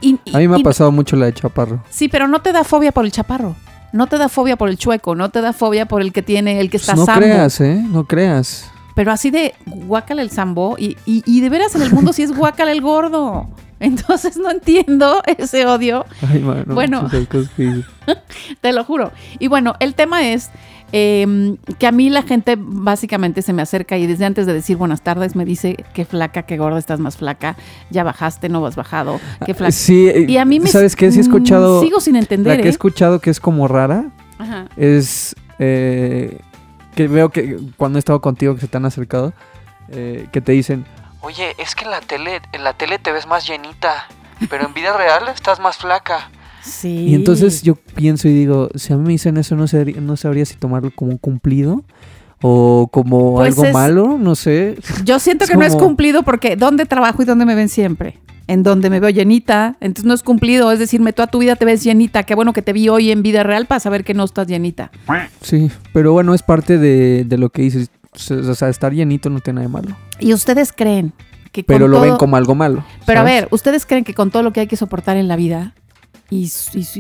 Y, 0.03 0.19
y- 0.25 0.35
A 0.37 0.39
mí 0.39 0.49
me 0.49 0.57
ha 0.57 0.59
y- 0.59 0.63
pasado 0.63 0.93
mucho 0.93 1.17
la 1.17 1.27
de 1.27 1.33
chaparro. 1.33 1.83
Sí, 1.89 2.09
pero 2.09 2.29
no 2.29 2.43
te 2.43 2.53
da 2.53 2.65
fobia 2.65 2.93
por 2.93 3.05
el 3.07 3.13
chaparro. 3.13 3.57
No 3.93 4.07
te 4.07 4.19
da 4.19 4.29
fobia 4.29 4.57
por 4.57 4.69
el 4.69 4.77
chueco, 4.79 5.15
no 5.15 5.31
te 5.31 5.41
da 5.41 5.53
fobia 5.53 5.87
por 5.87 6.01
el 6.03 6.13
que 6.13 6.23
tiene, 6.23 6.61
el 6.61 6.69
que 6.71 6.77
está 6.79 6.93
Pues 6.93 7.01
no 7.01 7.07
sambo. 7.07 7.21
creas, 7.21 7.61
¿eh? 7.61 7.83
No 7.89 8.05
creas. 8.05 8.71
Pero 8.95 9.13
así 9.13 9.31
de 9.31 9.55
guácala 9.67 10.21
el 10.23 10.31
sambo. 10.31 10.77
Y, 10.79 10.97
y, 11.07 11.41
de 11.41 11.49
veras 11.49 11.75
en 11.75 11.83
el 11.83 11.93
mundo 11.93 12.13
sí 12.13 12.23
es 12.23 12.37
guácala 12.37 12.73
el 12.73 12.81
gordo. 12.83 13.49
Entonces 13.81 14.37
no 14.37 14.51
entiendo 14.51 15.23
ese 15.39 15.67
odio, 15.67 16.05
Ay, 16.31 16.41
mano. 16.41 16.75
Bueno. 16.75 17.09
te 18.61 18.73
lo 18.73 18.85
juro. 18.85 19.13
Y 19.39 19.49
bueno, 19.49 19.75
el 19.81 19.95
tema 19.95 20.29
es 20.29 20.51
eh, 20.93 21.57
que 21.79 21.87
a 21.87 21.93
mí 21.93 22.11
la 22.11 22.23
gente 22.23 22.57
básicamente 22.59 23.41
se 23.41 23.55
me 23.55 23.63
acerca 23.63 23.97
y 23.97 24.07
desde 24.07 24.27
antes 24.27 24.47
de 24.47 24.53
decir 24.53 24.77
buenas 24.77 25.03
tardes 25.03 25.35
me 25.35 25.47
dice 25.47 25.77
que 25.95 26.05
flaca, 26.05 26.43
que 26.43 26.59
gorda, 26.59 26.79
estás 26.79 27.01
más 27.01 27.17
flaca, 27.17 27.57
ya 27.91 28.05
bajaste, 28.05 28.51
no 28.51 28.65
has 28.67 28.77
bajado, 28.77 29.19
que 29.47 29.55
flaca. 29.55 29.73
Sí, 29.73 30.09
eh, 30.09 30.27
Y 30.29 30.37
a 30.37 30.45
mí 30.45 30.61
me... 30.61 30.69
¿Sabes 30.69 30.95
qué? 30.95 31.11
Sí 31.11 31.19
he 31.19 31.23
mm, 31.23 31.25
escuchado. 31.25 31.81
Sigo 31.81 32.01
sin 32.01 32.17
entender, 32.17 32.57
la 32.57 32.63
que 32.63 32.65
he 32.65 32.67
¿eh? 32.67 32.71
escuchado 32.71 33.21
que 33.21 33.31
es 33.31 33.41
como 33.41 33.69
rara 33.69 34.11
Ajá. 34.39 34.67
es 34.77 35.35
eh, 35.59 36.39
que 36.95 37.09
veo 37.09 37.31
que 37.31 37.59
cuando 37.79 37.99
he 37.99 38.01
estado 38.01 38.21
contigo 38.21 38.55
que 38.55 38.61
se 38.61 38.69
te 38.69 38.77
han 38.77 38.85
acercado, 38.85 39.33
que 39.91 40.41
te 40.41 40.53
dicen, 40.53 40.87
oye, 41.21 41.55
es 41.59 41.75
que 41.75 41.85
en 41.85 41.91
la 41.91 42.01
tele, 42.01 42.41
en 42.53 42.65
la 42.65 42.73
tele 42.73 42.99
te 42.99 43.13
ves 43.13 43.27
más 43.27 43.47
llenita, 43.47 44.07
pero 44.49 44.67
en 44.67 44.73
vida 44.73 44.97
real 44.97 45.29
estás 45.29 45.61
más 45.61 45.77
flaca. 45.77 46.31
Sí. 46.65 47.07
Y 47.09 47.15
entonces 47.15 47.63
yo 47.63 47.75
pienso 47.75 48.29
y 48.29 48.33
digo, 48.33 48.69
si 48.75 48.93
a 48.93 48.97
mí 48.97 49.03
me 49.05 49.11
dicen 49.13 49.37
eso, 49.37 49.57
no, 49.57 49.67
sabría- 49.67 50.01
no 50.01 50.17
sabría 50.17 50.45
si 50.45 50.55
tomarlo 50.57 50.91
como 50.95 51.11
un 51.13 51.19
cumplido 51.19 51.83
o 52.41 52.89
como 52.93 53.35
Pues 53.37 53.51
algo 53.51 53.65
es- 53.67 53.73
malo, 53.73 54.19
no 54.19 54.35
sé. 54.35 54.77
Yo 55.05 55.19
siento 55.19 55.45
Es 55.45 55.51
que 55.51 55.57
no 55.57 55.65
es 55.65 55.75
cumplido 55.77 56.23
porque 56.23 56.57
¿dónde 56.57 56.87
trabajo 56.87 57.23
y 57.23 57.25
dónde 57.25 57.45
me 57.47 57.55
ven 57.55 57.69
siempre? 57.69 58.19
En 58.49 58.63
donde 58.65 58.91
me 58.91 58.99
veo 59.01 59.11
llenita. 59.11 59.77
Entonces 59.81 60.05
no 60.05 60.15
es 60.15 60.23
cumplido. 60.25 60.73
Es 60.73 60.79
decirme, 60.81 61.13
toda 61.13 61.29
tu 61.29 61.39
vida 61.39 61.55
te 61.57 61.65
ves 61.65 61.85
llenita. 61.85 62.25
Qué 62.25 62.35
bueno 62.35 62.53
que 62.53 62.61
te 62.63 62.73
vi 62.73 62.89
hoy 62.89 63.11
en 63.13 63.23
vida 63.23 63.45
real 63.45 63.67
para 63.67 63.79
saber 63.79 64.03
que 64.05 64.15
no 64.15 64.25
estás 64.25 64.49
llenita. 64.49 64.91
Sí, 65.41 65.71
pero 65.93 66.13
bueno, 66.13 66.35
es 66.35 66.43
parte 66.43 66.77
de, 66.79 67.25
de 67.25 67.39
lo 67.39 67.51
que 67.51 67.63
dices. 67.63 67.91
O 68.15 68.55
sea, 68.55 68.69
estar 68.69 68.93
llenito 68.93 69.31
no 69.31 69.39
tiene 69.41 69.61
nada 69.61 69.69
de 69.69 69.73
malo. 69.73 69.97
Y 70.19 70.35
ustedes 70.35 70.73
creen 70.73 71.13
que 71.53 71.63
Pero 71.65 71.87
lo 71.87 72.01
ven 72.01 72.17
como 72.17 72.37
algo 72.37 72.55
malo. 72.55 72.85
Pero 73.07 73.21
a 73.21 73.23
ver, 73.23 73.47
¿ustedes 73.53 73.87
creen 73.87 74.05
que 74.05 74.13
con 74.15 74.31
todo 74.31 74.43
lo 74.43 74.53
que 74.53 74.61
hay 74.61 74.67
que 74.67 74.77
soportar 74.77 75.17
en 75.17 75.29
la 75.29 75.37
vida 75.37 75.75
y, 76.31 76.51
y- 76.75 76.99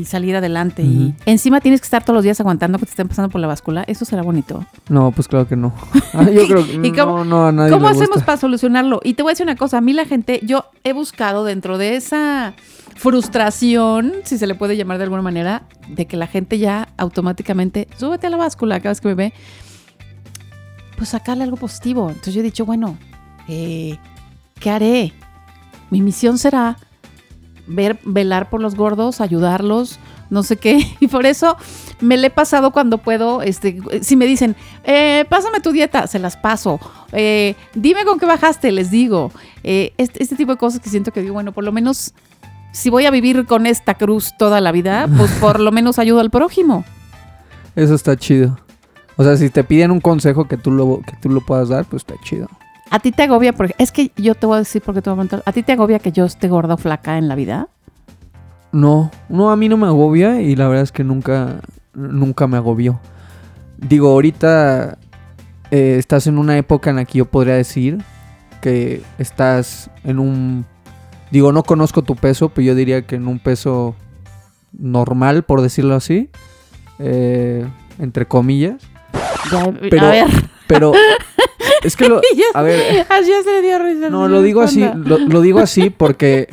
y 0.00 0.04
salir 0.04 0.36
adelante 0.36 0.82
y 0.82 1.14
encima 1.26 1.60
tienes 1.60 1.80
que 1.80 1.86
estar 1.86 2.04
todos 2.04 2.14
los 2.14 2.22
días 2.24 2.38
aguantando 2.40 2.78
que 2.78 2.84
te 2.84 2.90
estén 2.90 3.08
pasando 3.08 3.28
por 3.28 3.40
la 3.40 3.46
báscula, 3.48 3.82
eso 3.88 4.04
será 4.04 4.22
bonito? 4.22 4.64
No, 4.88 5.10
pues 5.10 5.26
claro 5.26 5.48
que 5.48 5.56
no. 5.56 5.74
Ah, 6.14 6.24
yo 6.30 6.46
creo 6.46 6.64
que 6.66 6.74
¿Y 6.88 6.92
cómo- 6.92 7.18
no, 7.18 7.24
no, 7.24 7.46
a 7.46 7.52
nadie 7.52 7.70
¿Cómo 7.72 7.86
le 7.86 7.92
hacemos 7.96 8.22
para 8.22 8.38
solucionarlo? 8.38 9.00
Y 9.04 9.14
te 9.14 9.22
voy 9.22 9.30
a 9.30 9.32
decir 9.32 9.44
una 9.44 9.56
cosa, 9.56 9.78
a 9.78 9.80
mí 9.80 9.92
la 9.92 10.04
gente, 10.06 10.40
yo 10.44 10.64
he 10.84 10.92
buscado 10.92 11.44
dentro 11.44 11.76
de 11.78 11.96
esa 11.96 12.54
frustración, 12.96 14.12
si 14.24 14.38
se 14.38 14.46
le 14.46 14.54
puede 14.54 14.76
llamar 14.76 14.98
de 14.98 15.04
alguna 15.04 15.22
manera, 15.22 15.62
de 15.88 16.06
que 16.06 16.16
la 16.16 16.26
gente 16.26 16.58
ya 16.58 16.88
automáticamente, 16.96 17.88
súbete 17.96 18.26
a 18.26 18.30
la 18.30 18.36
báscula 18.36 18.78
cada 18.80 18.90
vez 18.90 19.00
que 19.00 19.08
me 19.08 19.14
ve, 19.14 19.32
pues 20.96 21.10
sacarle 21.10 21.44
algo 21.44 21.56
positivo. 21.56 22.08
Entonces 22.08 22.34
yo 22.34 22.40
he 22.40 22.44
dicho, 22.44 22.64
bueno, 22.66 22.96
eh, 23.48 23.98
¿qué 24.60 24.70
haré? 24.70 25.12
Mi 25.90 26.00
misión 26.02 26.38
será 26.38 26.76
ver, 27.68 27.98
velar 28.04 28.50
por 28.50 28.60
los 28.60 28.74
gordos, 28.74 29.20
ayudarlos, 29.20 29.98
no 30.30 30.42
sé 30.42 30.56
qué. 30.56 30.80
Y 31.00 31.08
por 31.08 31.26
eso 31.26 31.56
me 32.00 32.16
le 32.16 32.28
he 32.28 32.30
pasado 32.30 32.70
cuando 32.70 32.98
puedo, 32.98 33.42
este, 33.42 33.78
si 34.02 34.16
me 34.16 34.26
dicen, 34.26 34.56
eh, 34.84 35.24
pásame 35.28 35.60
tu 35.60 35.72
dieta, 35.72 36.06
se 36.06 36.18
las 36.18 36.36
paso. 36.36 36.80
Eh, 37.12 37.54
dime 37.74 38.04
con 38.04 38.18
qué 38.18 38.26
bajaste, 38.26 38.72
les 38.72 38.90
digo. 38.90 39.30
Eh, 39.62 39.92
este, 39.98 40.22
este 40.22 40.36
tipo 40.36 40.52
de 40.52 40.58
cosas 40.58 40.80
que 40.80 40.90
siento 40.90 41.12
que 41.12 41.22
digo, 41.22 41.34
bueno, 41.34 41.52
por 41.52 41.64
lo 41.64 41.72
menos, 41.72 42.14
si 42.72 42.90
voy 42.90 43.06
a 43.06 43.10
vivir 43.10 43.46
con 43.46 43.66
esta 43.66 43.94
cruz 43.94 44.32
toda 44.38 44.60
la 44.60 44.72
vida, 44.72 45.08
pues 45.16 45.30
por 45.32 45.60
lo 45.60 45.72
menos 45.72 45.98
ayudo 45.98 46.20
al 46.20 46.30
prójimo. 46.30 46.84
Eso 47.76 47.94
está 47.94 48.16
chido. 48.16 48.58
O 49.16 49.24
sea, 49.24 49.36
si 49.36 49.50
te 49.50 49.64
piden 49.64 49.90
un 49.90 50.00
consejo 50.00 50.46
que 50.46 50.56
tú 50.56 50.70
lo, 50.70 51.00
que 51.00 51.16
tú 51.20 51.28
lo 51.28 51.40
puedas 51.40 51.68
dar, 51.68 51.84
pues 51.84 52.02
está 52.02 52.14
chido. 52.22 52.48
¿A 52.90 52.98
ti 53.00 53.12
te 53.12 53.24
agobia? 53.24 53.52
Porque, 53.52 53.74
es 53.78 53.92
que 53.92 54.12
yo 54.16 54.34
te 54.34 54.46
voy 54.46 54.56
a 54.56 54.58
decir 54.60 54.82
porque 54.82 55.02
te 55.02 55.10
voy 55.10 55.14
a 55.14 55.22
preguntar. 55.22 55.42
¿A 55.46 55.52
ti 55.52 55.62
te 55.62 55.72
agobia 55.72 55.98
que 55.98 56.12
yo 56.12 56.24
esté 56.24 56.48
gorda 56.48 56.74
o 56.74 56.78
flaca 56.78 57.18
en 57.18 57.28
la 57.28 57.34
vida? 57.34 57.68
No, 58.72 59.10
no, 59.28 59.50
a 59.50 59.56
mí 59.56 59.68
no 59.68 59.76
me 59.76 59.86
agobia 59.86 60.40
y 60.40 60.54
la 60.56 60.68
verdad 60.68 60.84
es 60.84 60.92
que 60.92 61.04
nunca, 61.04 61.60
nunca 61.94 62.46
me 62.46 62.56
agobió. 62.56 63.00
Digo, 63.78 64.08
ahorita 64.08 64.98
eh, 65.70 65.96
estás 65.98 66.26
en 66.26 66.38
una 66.38 66.56
época 66.58 66.90
en 66.90 66.96
la 66.96 67.04
que 67.04 67.18
yo 67.18 67.24
podría 67.26 67.54
decir 67.54 67.98
que 68.60 69.02
estás 69.18 69.90
en 70.04 70.18
un... 70.18 70.64
Digo, 71.30 71.52
no 71.52 71.62
conozco 71.62 72.02
tu 72.02 72.16
peso, 72.16 72.48
pero 72.48 72.66
yo 72.68 72.74
diría 72.74 73.06
que 73.06 73.16
en 73.16 73.28
un 73.28 73.38
peso 73.38 73.94
normal, 74.72 75.44
por 75.44 75.60
decirlo 75.60 75.94
así. 75.94 76.30
eh, 76.98 77.66
entre 77.98 78.26
comillas. 78.26 78.82
Ya, 79.52 79.72
Pero- 79.90 80.06
a 80.06 80.10
ver. 80.10 80.26
Pero 80.66 80.92
es 81.82 81.96
que 81.96 82.08
lo... 82.08 82.20
A 82.54 82.62
ver, 82.62 83.06
Así 83.08 83.30
se 83.44 83.50
le 83.52 83.62
dio 83.62 83.78
risa. 83.78 84.08
no, 84.10 84.28
lo 84.28 84.42
digo 84.42 84.60
así, 84.62 84.84
lo, 85.04 85.18
lo 85.18 85.40
digo 85.40 85.60
así 85.60 85.90
porque... 85.90 86.48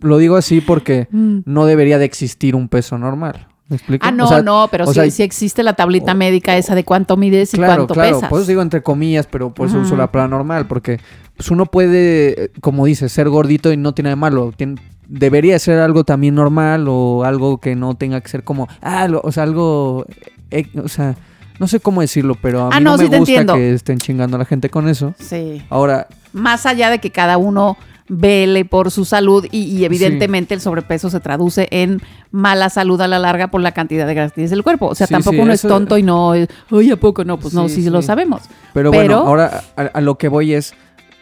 Lo 0.00 0.18
digo 0.18 0.36
así 0.36 0.60
porque 0.60 1.06
Mm. 1.12 1.40
no 1.44 1.64
debería 1.66 1.98
de 1.98 2.04
existir 2.04 2.56
un 2.56 2.68
peso 2.68 2.98
normal. 2.98 3.46
¿Me 3.68 3.76
explico? 3.76 4.04
Ah, 4.06 4.10
no, 4.10 4.24
O 4.24 4.28
sea, 4.28 4.42
no, 4.42 4.68
pero 4.70 4.86
sí, 4.86 4.94
sea, 4.94 5.10
sí 5.10 5.22
existe 5.22 5.62
la 5.62 5.72
tablita 5.74 6.12
médica 6.12 6.56
esa 6.58 6.74
de 6.74 6.84
cuánto 6.84 7.16
mides 7.16 7.54
y 7.54 7.56
Claro, 7.56 7.74
cuánto 7.86 7.94
claro, 7.94 8.16
pesas. 8.16 8.28
por 8.28 8.40
eso 8.40 8.48
digo 8.48 8.60
entre 8.62 8.82
comillas, 8.82 9.26
pero 9.26 9.54
por 9.54 9.68
eso 9.68 9.78
uso 9.78 9.96
la 9.96 10.10
palabra 10.12 10.36
normal, 10.36 10.66
porque 10.66 10.98
pues 11.36 11.50
uno 11.50 11.64
puede, 11.66 12.50
como 12.60 12.84
dices, 12.84 13.12
ser 13.12 13.28
gordito 13.30 13.72
y 13.72 13.76
no 13.78 13.94
tiene 13.94 14.08
nada 14.08 14.16
de 14.16 14.20
malo. 14.20 14.52
Tien- 14.52 14.78
debería 15.08 15.58
ser 15.58 15.78
algo 15.78 16.04
también 16.04 16.34
normal 16.34 16.86
o 16.88 17.24
algo 17.24 17.58
que 17.60 17.74
no 17.76 17.94
tenga 17.94 18.20
que 18.20 18.28
ser 18.28 18.42
como, 18.44 18.68
ah, 18.82 19.06
lo- 19.08 19.20
o 19.24 19.32
sea, 19.32 19.44
algo, 19.44 20.04
eh, 20.50 20.66
o 20.82 20.88
sea, 20.88 21.14
no 21.58 21.66
sé 21.68 21.80
cómo 21.80 22.00
decirlo, 22.00 22.36
pero 22.40 22.62
a 22.62 22.68
mí 22.68 22.70
Ah, 22.74 22.80
no, 22.80 22.92
no, 22.92 22.96
me 22.98 23.04
sí 23.04 23.04
gusta 23.06 23.16
entiendo. 23.18 23.54
que 23.54 23.72
estén 23.74 23.98
chingando 23.98 24.36
a 24.36 24.38
la 24.38 24.44
gente 24.44 24.68
con 24.70 24.88
eso. 24.88 25.14
Sí. 25.18 25.62
Ahora, 25.70 26.08
Más 26.32 26.64
allá 26.66 26.90
de 26.90 26.98
que 26.98 27.10
cada 27.10 27.36
uno 27.38 27.76
vele 28.08 28.64
por 28.64 28.90
su 28.90 29.04
salud 29.04 29.46
y, 29.52 29.60
y 29.64 29.84
evidentemente 29.84 30.54
el 30.54 30.60
sobrepeso 30.60 31.08
se 31.08 31.20
traduce 31.20 31.68
en 31.70 32.02
mala 32.30 32.68
salud 32.68 33.00
a 33.00 33.08
la 33.08 33.18
larga 33.18 33.48
por 33.48 33.60
la 33.60 33.72
cantidad 33.72 34.06
de 34.06 34.14
grasa 34.14 34.30
que 34.30 34.34
tienes 34.36 34.50
del 34.50 34.62
cuerpo. 34.62 34.88
O 34.88 34.94
sea, 34.94 35.06
Sí, 35.06 35.14
tampoco 35.14 35.36
sí, 35.36 35.40
uno 35.40 35.52
eso- 35.52 35.68
es 35.68 35.72
tonto 35.72 35.96
y 35.98 36.02
no, 36.02 36.34
es, 36.34 36.48
ay, 36.70 36.90
¿a 36.90 36.96
poco 36.96 37.24
no? 37.24 37.38
Pues 37.38 37.54
no, 37.54 37.68
Sí, 37.68 37.88
lo 37.88 38.02
sabemos. 38.02 38.42
pero, 38.74 38.90
Pero- 38.90 38.90
bueno, 38.90 39.16
ahora 39.18 39.62
a, 39.76 39.82
a 39.82 40.00
lo 40.00 40.18
que 40.18 40.28
voy 40.28 40.52
es, 40.52 40.74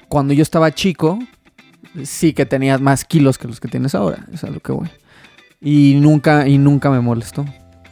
cuando 0.08 0.32
yo 0.32 0.42
estaba 0.42 0.72
chico, 0.72 1.18
sí 2.02 2.32
que 2.32 2.46
tenías 2.46 2.80
más 2.80 3.04
kilos 3.04 3.36
que 3.38 3.46
los 3.46 3.60
que 3.60 3.68
tienes 3.68 3.94
ahora, 3.94 4.26
es 4.32 4.42
a 4.42 4.48
lo 4.50 4.60
que 4.60 4.72
voy. 4.72 4.88
Y 5.60 5.96
nunca, 6.00 6.48
y 6.48 6.56
nunca 6.58 6.88
me 6.90 7.00
molestó. 7.00 7.44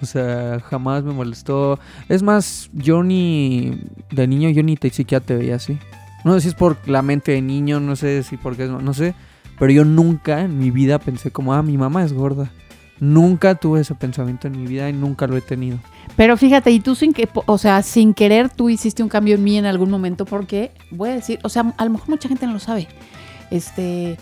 O 0.02 0.06
sea, 0.06 0.60
jamás 0.60 1.04
me 1.04 1.12
molestó. 1.12 1.78
Es 2.08 2.22
más, 2.22 2.70
yo 2.72 3.02
ni 3.02 3.80
de 4.10 4.26
niño 4.26 4.50
yo 4.50 4.62
ni 4.62 4.76
te 4.76 4.90
siquiera 4.90 5.24
te 5.24 5.36
veía 5.36 5.56
así. 5.56 5.78
No 6.24 6.34
sé 6.34 6.40
si 6.40 6.48
es 6.48 6.54
por 6.54 6.76
la 6.88 7.02
mente 7.02 7.32
de 7.32 7.42
niño, 7.42 7.80
no 7.80 7.96
sé 7.96 8.22
si 8.22 8.36
porque 8.36 8.64
es, 8.64 8.70
no 8.70 8.94
sé, 8.94 9.14
pero 9.58 9.72
yo 9.72 9.84
nunca 9.84 10.40
en 10.40 10.58
mi 10.58 10.70
vida 10.70 10.98
pensé 10.98 11.30
como, 11.30 11.54
ah, 11.54 11.62
mi 11.62 11.76
mamá 11.76 12.04
es 12.04 12.12
gorda. 12.12 12.50
Nunca 13.00 13.54
tuve 13.54 13.80
ese 13.80 13.94
pensamiento 13.94 14.48
en 14.48 14.60
mi 14.60 14.66
vida 14.66 14.88
y 14.88 14.92
nunca 14.92 15.26
lo 15.26 15.36
he 15.36 15.40
tenido. 15.40 15.78
Pero 16.16 16.36
fíjate, 16.36 16.70
y 16.72 16.80
tú 16.80 16.96
sin 16.96 17.12
que, 17.12 17.28
o 17.32 17.58
sea, 17.58 17.82
sin 17.82 18.12
querer 18.12 18.50
tú 18.50 18.68
hiciste 18.68 19.04
un 19.04 19.08
cambio 19.08 19.36
en 19.36 19.44
mí 19.44 19.56
en 19.56 19.66
algún 19.66 19.90
momento 19.90 20.24
porque, 20.24 20.72
voy 20.90 21.10
a 21.10 21.14
decir, 21.14 21.38
o 21.44 21.48
sea, 21.48 21.72
a 21.76 21.84
lo 21.84 21.92
mejor 21.92 22.08
mucha 22.08 22.28
gente 22.28 22.46
no 22.46 22.54
lo 22.54 22.58
sabe. 22.58 22.88
Este, 23.50 24.18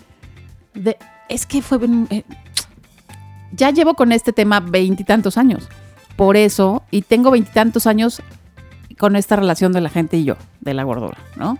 es 1.28 1.46
que 1.46 1.62
fue, 1.62 1.78
eh, 2.10 2.24
ya 3.52 3.70
llevo 3.70 3.94
con 3.94 4.12
este 4.12 4.32
tema 4.32 4.60
veintitantos 4.60 5.36
años. 5.38 5.68
Por 6.16 6.36
eso, 6.36 6.82
y 6.90 7.02
tengo 7.02 7.30
veintitantos 7.30 7.86
años 7.86 8.22
con 8.98 9.16
esta 9.16 9.36
relación 9.36 9.72
de 9.72 9.80
la 9.80 9.90
gente 9.90 10.16
y 10.16 10.24
yo, 10.24 10.36
de 10.60 10.74
la 10.74 10.82
gordura, 10.84 11.18
¿no? 11.36 11.58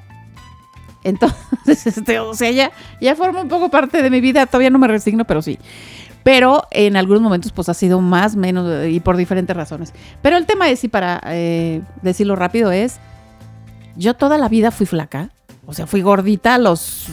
Entonces, 1.04 1.86
este, 1.86 2.18
o 2.18 2.34
sea, 2.34 2.50
ya, 2.50 2.72
ya 3.00 3.14
forma 3.14 3.42
un 3.42 3.48
poco 3.48 3.70
parte 3.70 4.02
de 4.02 4.10
mi 4.10 4.20
vida, 4.20 4.46
todavía 4.46 4.70
no 4.70 4.78
me 4.78 4.88
resigno, 4.88 5.24
pero 5.24 5.42
sí. 5.42 5.58
Pero 6.24 6.66
en 6.72 6.96
algunos 6.96 7.22
momentos, 7.22 7.52
pues 7.52 7.68
ha 7.68 7.74
sido 7.74 8.00
más, 8.00 8.34
menos, 8.34 8.88
y 8.88 8.98
por 8.98 9.16
diferentes 9.16 9.54
razones. 9.54 9.92
Pero 10.22 10.36
el 10.36 10.46
tema 10.46 10.68
es, 10.68 10.82
y 10.82 10.88
para 10.88 11.22
eh, 11.26 11.82
decirlo 12.02 12.34
rápido, 12.34 12.72
es, 12.72 12.98
yo 13.94 14.14
toda 14.14 14.36
la 14.36 14.48
vida 14.48 14.72
fui 14.72 14.86
flaca. 14.86 15.30
O 15.68 15.72
sea, 15.74 15.88
fui 15.88 16.00
gordita 16.00 16.54
a 16.54 16.58
los, 16.58 17.08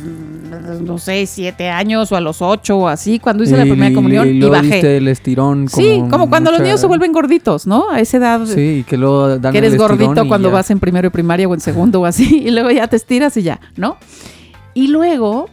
no 0.82 1.00
sé, 1.00 1.26
siete 1.26 1.70
años 1.70 2.12
o 2.12 2.16
a 2.16 2.22
los 2.22 2.40
ocho 2.40 2.78
o 2.78 2.88
así, 2.88 3.18
cuando 3.18 3.44
hice 3.44 3.58
la 3.58 3.66
Y- 3.66 3.70
primera 3.72 3.96
comunión 3.96 4.28
y, 4.28 4.34
luego 4.36 4.54
bajé. 4.54 4.68
diste 4.68 4.98
el 4.98 5.08
estirón. 5.08 5.68
sí, 5.70 6.04
como 6.12 6.30
cuando 6.30 6.52
los 6.52 6.62
niños 6.62 6.80
se 6.80 6.86
vuelven 6.86 7.12
gorditos, 7.14 7.66
¿no? 7.66 7.90
A 7.90 8.00
esa 8.00 8.18
edad 8.18 8.46
Sí, 8.46 8.62
y 8.80 8.84
que 8.84 8.96
luego 8.96 9.40
dan 9.40 9.52
que 9.54 9.58
eres 9.58 9.76
gordito 9.76 10.24
y 10.24 10.28
cuando 10.28 10.50
ya. 10.50 10.54
vas 10.54 10.70
en 10.70 10.80
primero 10.80 11.08
de 11.08 11.12
primaria 11.12 11.48
o 11.48 11.54
en 11.56 11.62
segundo 11.62 12.02
o 12.02 12.06
así, 12.06 12.44
y 12.46 12.52
luego 12.52 12.70
ya 12.70 12.88
te 12.88 12.96
estiras 12.96 13.36
y 13.38 13.42
ya, 13.42 13.60
¿no? 13.76 13.98
Y 14.76 14.88
luego, 14.88 15.50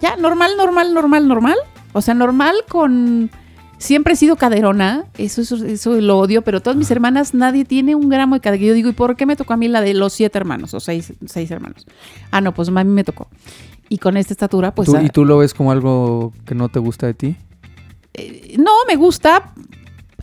ya, 0.00 0.16
normal, 0.16 0.50
normal, 0.56 0.92
normal, 0.92 1.28
normal. 1.28 1.56
O 1.92 2.00
sea, 2.00 2.14
normal 2.14 2.56
con... 2.68 3.30
Siempre 3.80 4.12
he 4.12 4.16
sido 4.16 4.36
caderona, 4.36 5.06
eso, 5.16 5.40
eso, 5.40 5.56
eso 5.64 5.94
lo 6.00 6.18
odio, 6.18 6.42
pero 6.42 6.60
todas 6.60 6.76
mis 6.76 6.90
hermanas, 6.90 7.32
nadie 7.32 7.64
tiene 7.64 7.94
un 7.94 8.10
gramo 8.10 8.34
de 8.34 8.40
cadera. 8.42 8.62
Yo 8.62 8.74
digo, 8.74 8.90
¿y 8.90 8.92
por 8.92 9.16
qué 9.16 9.24
me 9.24 9.36
tocó 9.36 9.54
a 9.54 9.56
mí 9.56 9.68
la 9.68 9.80
de 9.80 9.94
los 9.94 10.12
siete 10.12 10.36
hermanos 10.36 10.74
o 10.74 10.80
seis, 10.80 11.14
seis 11.24 11.50
hermanos? 11.50 11.86
Ah, 12.30 12.42
no, 12.42 12.52
pues 12.52 12.68
a 12.68 12.72
mí 12.72 12.84
me 12.84 13.04
tocó. 13.04 13.28
Y 13.88 13.96
con 13.96 14.18
esta 14.18 14.34
estatura, 14.34 14.74
pues... 14.74 14.86
¿Tú- 14.86 14.96
ah, 14.96 15.02
¿Y 15.02 15.08
tú 15.08 15.24
lo 15.24 15.38
ves 15.38 15.54
como 15.54 15.72
algo 15.72 16.32
que 16.44 16.54
no 16.54 16.68
te 16.68 16.78
gusta 16.78 17.06
de 17.06 17.14
ti? 17.14 17.36
no, 18.58 18.70
me 18.86 18.96
gusta 18.96 19.52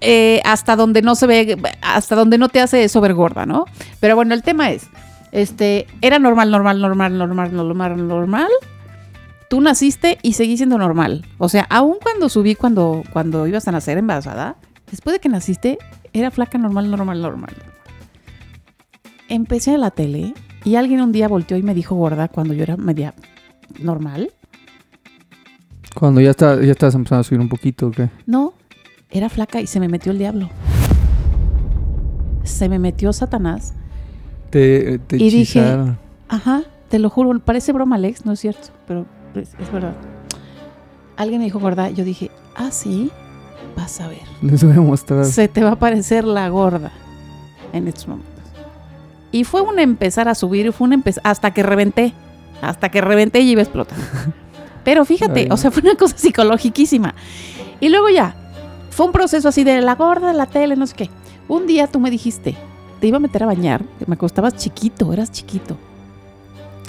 eh, 0.01 0.39
hasta 0.45 0.75
donde 0.75 1.01
no 1.01 1.15
se 1.15 1.25
ve, 1.25 1.57
hasta 1.81 2.15
donde 2.15 2.37
no 2.37 2.49
te 2.49 2.59
hace 2.61 2.83
eso 2.83 3.01
ver 3.01 3.15
gorda, 3.15 3.45
¿no? 3.47 3.65
Pero 3.99 4.15
bueno, 4.15 4.35
el 4.35 4.43
tema 4.43 4.69
es, 4.71 4.87
este, 5.31 5.87
era 6.01 6.19
normal, 6.19 6.51
normal, 6.51 6.79
normal, 6.79 7.17
normal, 7.17 7.55
normal, 7.55 8.07
normal. 8.07 8.49
Tú 9.49 9.61
naciste 9.61 10.17
y 10.23 10.33
seguí 10.33 10.57
siendo 10.57 10.77
normal. 10.77 11.25
O 11.37 11.47
sea, 11.47 11.65
aún 11.69 11.97
cuando 12.01 12.27
subí, 12.27 12.55
cuando, 12.55 13.03
cuando 13.13 13.47
ibas 13.47 13.67
a 13.67 13.71
nacer 13.71 13.97
embarazada, 13.97 14.57
después 14.91 15.13
de 15.13 15.19
que 15.19 15.29
naciste, 15.29 15.77
era 16.13 16.31
flaca, 16.31 16.57
normal, 16.57 16.91
normal, 16.91 17.21
normal. 17.21 17.53
Empecé 19.29 19.73
en 19.73 19.81
la 19.81 19.91
tele 19.91 20.33
y 20.65 20.75
alguien 20.75 21.01
un 21.01 21.11
día 21.11 21.27
volteó 21.27 21.57
y 21.57 21.63
me 21.63 21.73
dijo 21.73 21.95
gorda 21.95 22.27
cuando 22.27 22.53
yo 22.53 22.63
era 22.63 22.75
media 22.75 23.13
normal. 23.79 24.31
Cuando 25.95 26.19
ya, 26.21 26.31
está, 26.31 26.61
ya 26.61 26.71
estás 26.71 26.93
empezando 26.95 27.21
a 27.21 27.23
subir 27.23 27.39
un 27.39 27.49
poquito, 27.49 27.87
¿o 27.87 27.91
qué? 27.91 28.09
No, 28.25 28.53
era 29.09 29.29
flaca 29.29 29.61
y 29.61 29.67
se 29.67 29.79
me 29.79 29.87
metió 29.87 30.11
el 30.11 30.17
diablo. 30.17 30.49
Se 32.43 32.69
me 32.69 32.79
metió 32.79 33.13
Satanás. 33.13 33.73
Te, 34.49 34.99
te 34.99 35.17
Y 35.17 35.29
dije-. 35.29 35.95
Ajá, 36.29 36.63
te 36.89 36.99
lo 36.99 37.09
juro, 37.09 37.37
parece 37.39 37.71
broma, 37.71 37.95
Alex, 37.95 38.25
no 38.25 38.33
es 38.33 38.39
cierto, 38.39 38.69
pero 38.85 39.05
es, 39.35 39.49
es 39.59 39.71
verdad. 39.71 39.95
Alguien 41.15 41.39
me 41.39 41.45
dijo 41.45 41.59
gorda, 41.59 41.89
yo 41.89 42.03
dije, 42.03 42.31
ah, 42.55 42.71
sí, 42.71 43.11
vas 43.75 43.99
a 43.99 44.07
ver. 44.07 44.21
Les 44.41 44.63
voy 44.63 44.73
a 44.73 44.81
mostrar. 44.81 45.25
Se 45.25 45.47
te 45.47 45.63
va 45.63 45.71
a 45.71 45.79
parecer 45.79 46.23
la 46.23 46.47
gorda 46.49 46.91
en 47.73 47.87
estos 47.87 48.07
momentos. 48.07 48.33
Y 49.31 49.43
fue 49.43 49.61
un 49.61 49.79
empezar 49.79 50.27
a 50.27 50.35
subir, 50.35 50.71
fue 50.73 50.87
un 50.87 50.93
empezar, 50.93 51.21
hasta 51.25 51.51
que 51.51 51.63
reventé, 51.63 52.13
hasta 52.61 52.89
que 52.89 53.01
reventé 53.01 53.41
y 53.41 53.51
iba 53.51 53.61
a 53.61 53.63
explotar. 53.63 53.97
Pero 54.83 55.03
fíjate, 55.03 55.41
Ay. 55.41 55.47
o 55.51 55.57
sea, 55.57 55.69
fue 55.69 55.83
una 55.83 55.95
cosa 55.95 56.17
psicológicísima. 56.17 57.13
Y 57.79 57.89
luego 57.89 58.09
ya, 58.09 58.35
fue 58.89 59.05
un 59.05 59.11
proceso 59.11 59.49
así 59.49 59.63
de 59.63 59.81
la 59.81 59.95
gorda 59.95 60.29
de 60.29 60.33
la 60.33 60.45
tele, 60.45 60.75
no 60.75 60.87
sé 60.87 60.95
qué. 60.95 61.09
Un 61.47 61.67
día 61.67 61.87
tú 61.87 61.99
me 61.99 62.09
dijiste, 62.09 62.55
te 62.99 63.07
iba 63.07 63.17
a 63.17 63.19
meter 63.19 63.43
a 63.43 63.45
bañar, 63.45 63.83
me 64.05 64.15
acostabas 64.15 64.55
chiquito, 64.55 65.13
eras 65.13 65.31
chiquito. 65.31 65.77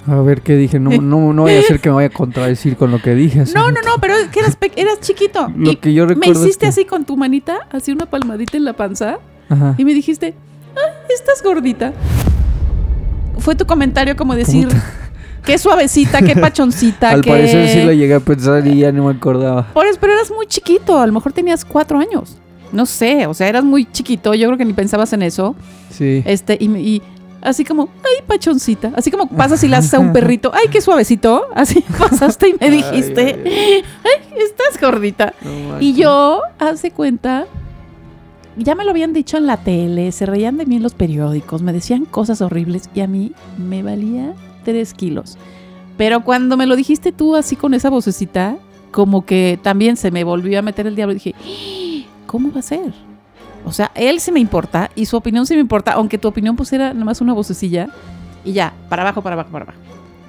A 0.08 0.20
ver 0.22 0.40
qué 0.42 0.56
dije. 0.56 0.78
No, 0.80 0.90
no, 0.90 1.32
no 1.32 1.42
voy 1.42 1.52
a 1.54 1.58
hacer 1.60 1.80
que 1.80 1.88
me 1.90 1.96
vaya 1.96 2.08
a 2.08 2.10
contradecir 2.10 2.76
con 2.76 2.90
lo 2.90 3.00
que 3.02 3.14
dije. 3.14 3.40
hace 3.42 3.52
No, 3.54 3.70
no, 3.70 3.76
rato. 3.76 3.88
no, 3.88 3.94
pero 4.00 4.14
es 4.14 4.28
que 4.28 4.40
eras, 4.80 5.00
chiquito. 5.00 5.48
Lo 5.56 5.72
y 5.72 5.76
que 5.76 5.92
yo 5.92 6.06
me 6.06 6.14
recuerdo 6.14 6.40
es 6.40 6.46
hiciste 6.46 6.64
que- 6.64 6.68
así 6.68 6.84
con 6.84 7.04
tu 7.04 7.16
manita, 7.16 7.66
así 7.70 7.92
una 7.92 8.06
palmadita 8.06 8.56
en 8.56 8.64
la 8.64 8.72
panza, 8.72 9.18
Ajá. 9.48 9.74
y 9.76 9.84
me 9.84 9.92
dijiste, 9.94 10.34
ay, 10.74 11.14
estás 11.14 11.42
gordita. 11.42 11.92
Fue 13.38 13.54
tu 13.54 13.66
comentario 13.66 14.16
como 14.16 14.34
decir, 14.34 14.68
qué 15.44 15.58
suavecita, 15.58 16.20
qué 16.22 16.34
pachoncita, 16.36 17.10
Al 17.12 17.20
qué... 17.22 17.30
parecer 17.30 17.68
sí 17.68 17.82
lo 17.82 17.92
llegué 17.92 18.14
a 18.14 18.20
pensar 18.20 18.66
y 18.66 18.78
ya 18.80 18.92
no 18.92 19.04
me 19.04 19.12
acordaba. 19.12 19.66
Por 19.72 19.86
eso, 19.86 19.98
pero 20.00 20.14
eras 20.14 20.30
muy 20.30 20.46
chiquito, 20.46 20.98
a 20.98 21.06
lo 21.06 21.12
mejor 21.12 21.32
tenías 21.32 21.64
cuatro 21.64 21.98
años. 21.98 22.36
No 22.72 22.84
sé, 22.84 23.26
o 23.26 23.32
sea, 23.34 23.48
eras 23.48 23.64
muy 23.64 23.86
chiquito, 23.90 24.34
yo 24.34 24.46
creo 24.48 24.58
que 24.58 24.64
ni 24.64 24.74
pensabas 24.74 25.12
en 25.12 25.22
eso. 25.22 25.54
Sí. 25.90 26.22
Este, 26.26 26.56
y, 26.60 26.68
me- 26.68 26.80
y 26.82 27.02
así 27.42 27.64
como, 27.64 27.88
ay, 28.04 28.24
pachoncita. 28.26 28.92
Así 28.96 29.10
como 29.10 29.28
pasas 29.28 29.62
y 29.64 29.68
le 29.68 29.76
haces 29.76 29.94
a 29.94 29.98
un 29.98 30.12
perrito, 30.14 30.50
ay, 30.54 30.68
qué 30.70 30.80
suavecito. 30.80 31.46
Así 31.54 31.84
pasaste 31.98 32.48
y 32.48 32.54
me 32.60 32.70
dijiste, 32.70 33.84
ay, 34.04 34.38
estás 34.38 34.80
gordita. 34.80 35.34
No 35.42 35.80
Y 35.80 35.94
yo, 35.94 36.42
hace 36.58 36.90
cuenta, 36.90 37.46
ya 38.56 38.74
me 38.74 38.84
lo 38.84 38.90
habían 38.90 39.12
dicho 39.12 39.36
en 39.36 39.46
la 39.46 39.58
tele, 39.58 40.12
se 40.12 40.26
reían 40.26 40.56
de 40.56 40.66
mí 40.66 40.76
en 40.76 40.82
los 40.82 40.94
periódicos, 40.94 41.62
me 41.62 41.72
decían 41.72 42.04
cosas 42.04 42.40
horribles 42.40 42.90
y 42.94 43.00
a 43.00 43.06
mí 43.06 43.32
me 43.56 43.82
valía 43.82 44.34
tres 44.64 44.94
kilos. 44.94 45.38
Pero 45.96 46.22
cuando 46.24 46.56
me 46.56 46.66
lo 46.66 46.76
dijiste 46.76 47.12
tú 47.12 47.36
así 47.36 47.56
con 47.56 47.74
esa 47.74 47.90
vocecita, 47.90 48.56
como 48.90 49.24
que 49.24 49.58
también 49.62 49.96
se 49.96 50.10
me 50.10 50.24
volvió 50.24 50.58
a 50.58 50.62
meter 50.62 50.86
el 50.86 50.96
diablo 50.96 51.12
y 51.12 51.16
dije, 51.16 51.34
¿cómo 52.26 52.52
va 52.52 52.60
a 52.60 52.62
ser? 52.62 52.92
O 53.68 53.72
sea, 53.72 53.90
él 53.94 54.18
sí 54.20 54.32
me 54.32 54.40
importa 54.40 54.90
y 54.94 55.06
su 55.06 55.16
opinión 55.16 55.46
sí 55.46 55.54
me 55.54 55.60
importa, 55.60 55.92
aunque 55.92 56.16
tu 56.18 56.26
opinión 56.28 56.56
pues 56.56 56.72
era 56.72 56.92
nada 56.94 57.04
más 57.04 57.20
una 57.20 57.34
vocecilla 57.34 57.88
y 58.44 58.52
ya, 58.52 58.72
para 58.88 59.02
abajo, 59.02 59.20
para 59.22 59.34
abajo, 59.34 59.50
para 59.50 59.64
abajo. 59.64 59.78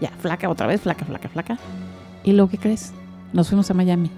Ya, 0.02 0.12
flaca 0.22 0.50
otra 0.50 0.68
vez, 0.68 0.82
flaca, 0.82 1.06
flaca, 1.06 1.30
flaca. 1.30 1.58
¿Y 2.24 2.34
luego 2.34 2.50
qué 2.50 2.58
crees? 2.58 2.92
Nos 3.34 3.48
fuimos 3.48 3.70
a 3.72 3.74
Miami. 3.74 4.12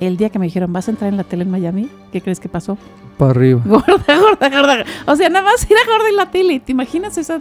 El 0.00 0.16
día 0.16 0.30
que 0.30 0.38
me 0.38 0.46
dijeron, 0.46 0.72
¿vas 0.72 0.88
a 0.88 0.90
entrar 0.92 1.08
en 1.10 1.16
la 1.16 1.24
tele 1.24 1.44
en 1.44 1.50
Miami? 1.50 1.88
¿Qué 2.12 2.20
crees 2.20 2.40
que 2.40 2.48
pasó? 2.48 2.76
Para 3.18 3.30
arriba. 3.32 3.60
Gorda, 3.66 4.18
gorda, 4.18 4.48
gorda. 4.48 4.84
O 5.06 5.16
sea, 5.16 5.28
nada 5.28 5.44
más 5.44 5.64
era 5.70 5.80
gorda 5.86 6.08
en 6.08 6.16
la 6.16 6.30
tele. 6.30 6.60
¿Te 6.60 6.72
imaginas 6.72 7.18
esa, 7.18 7.40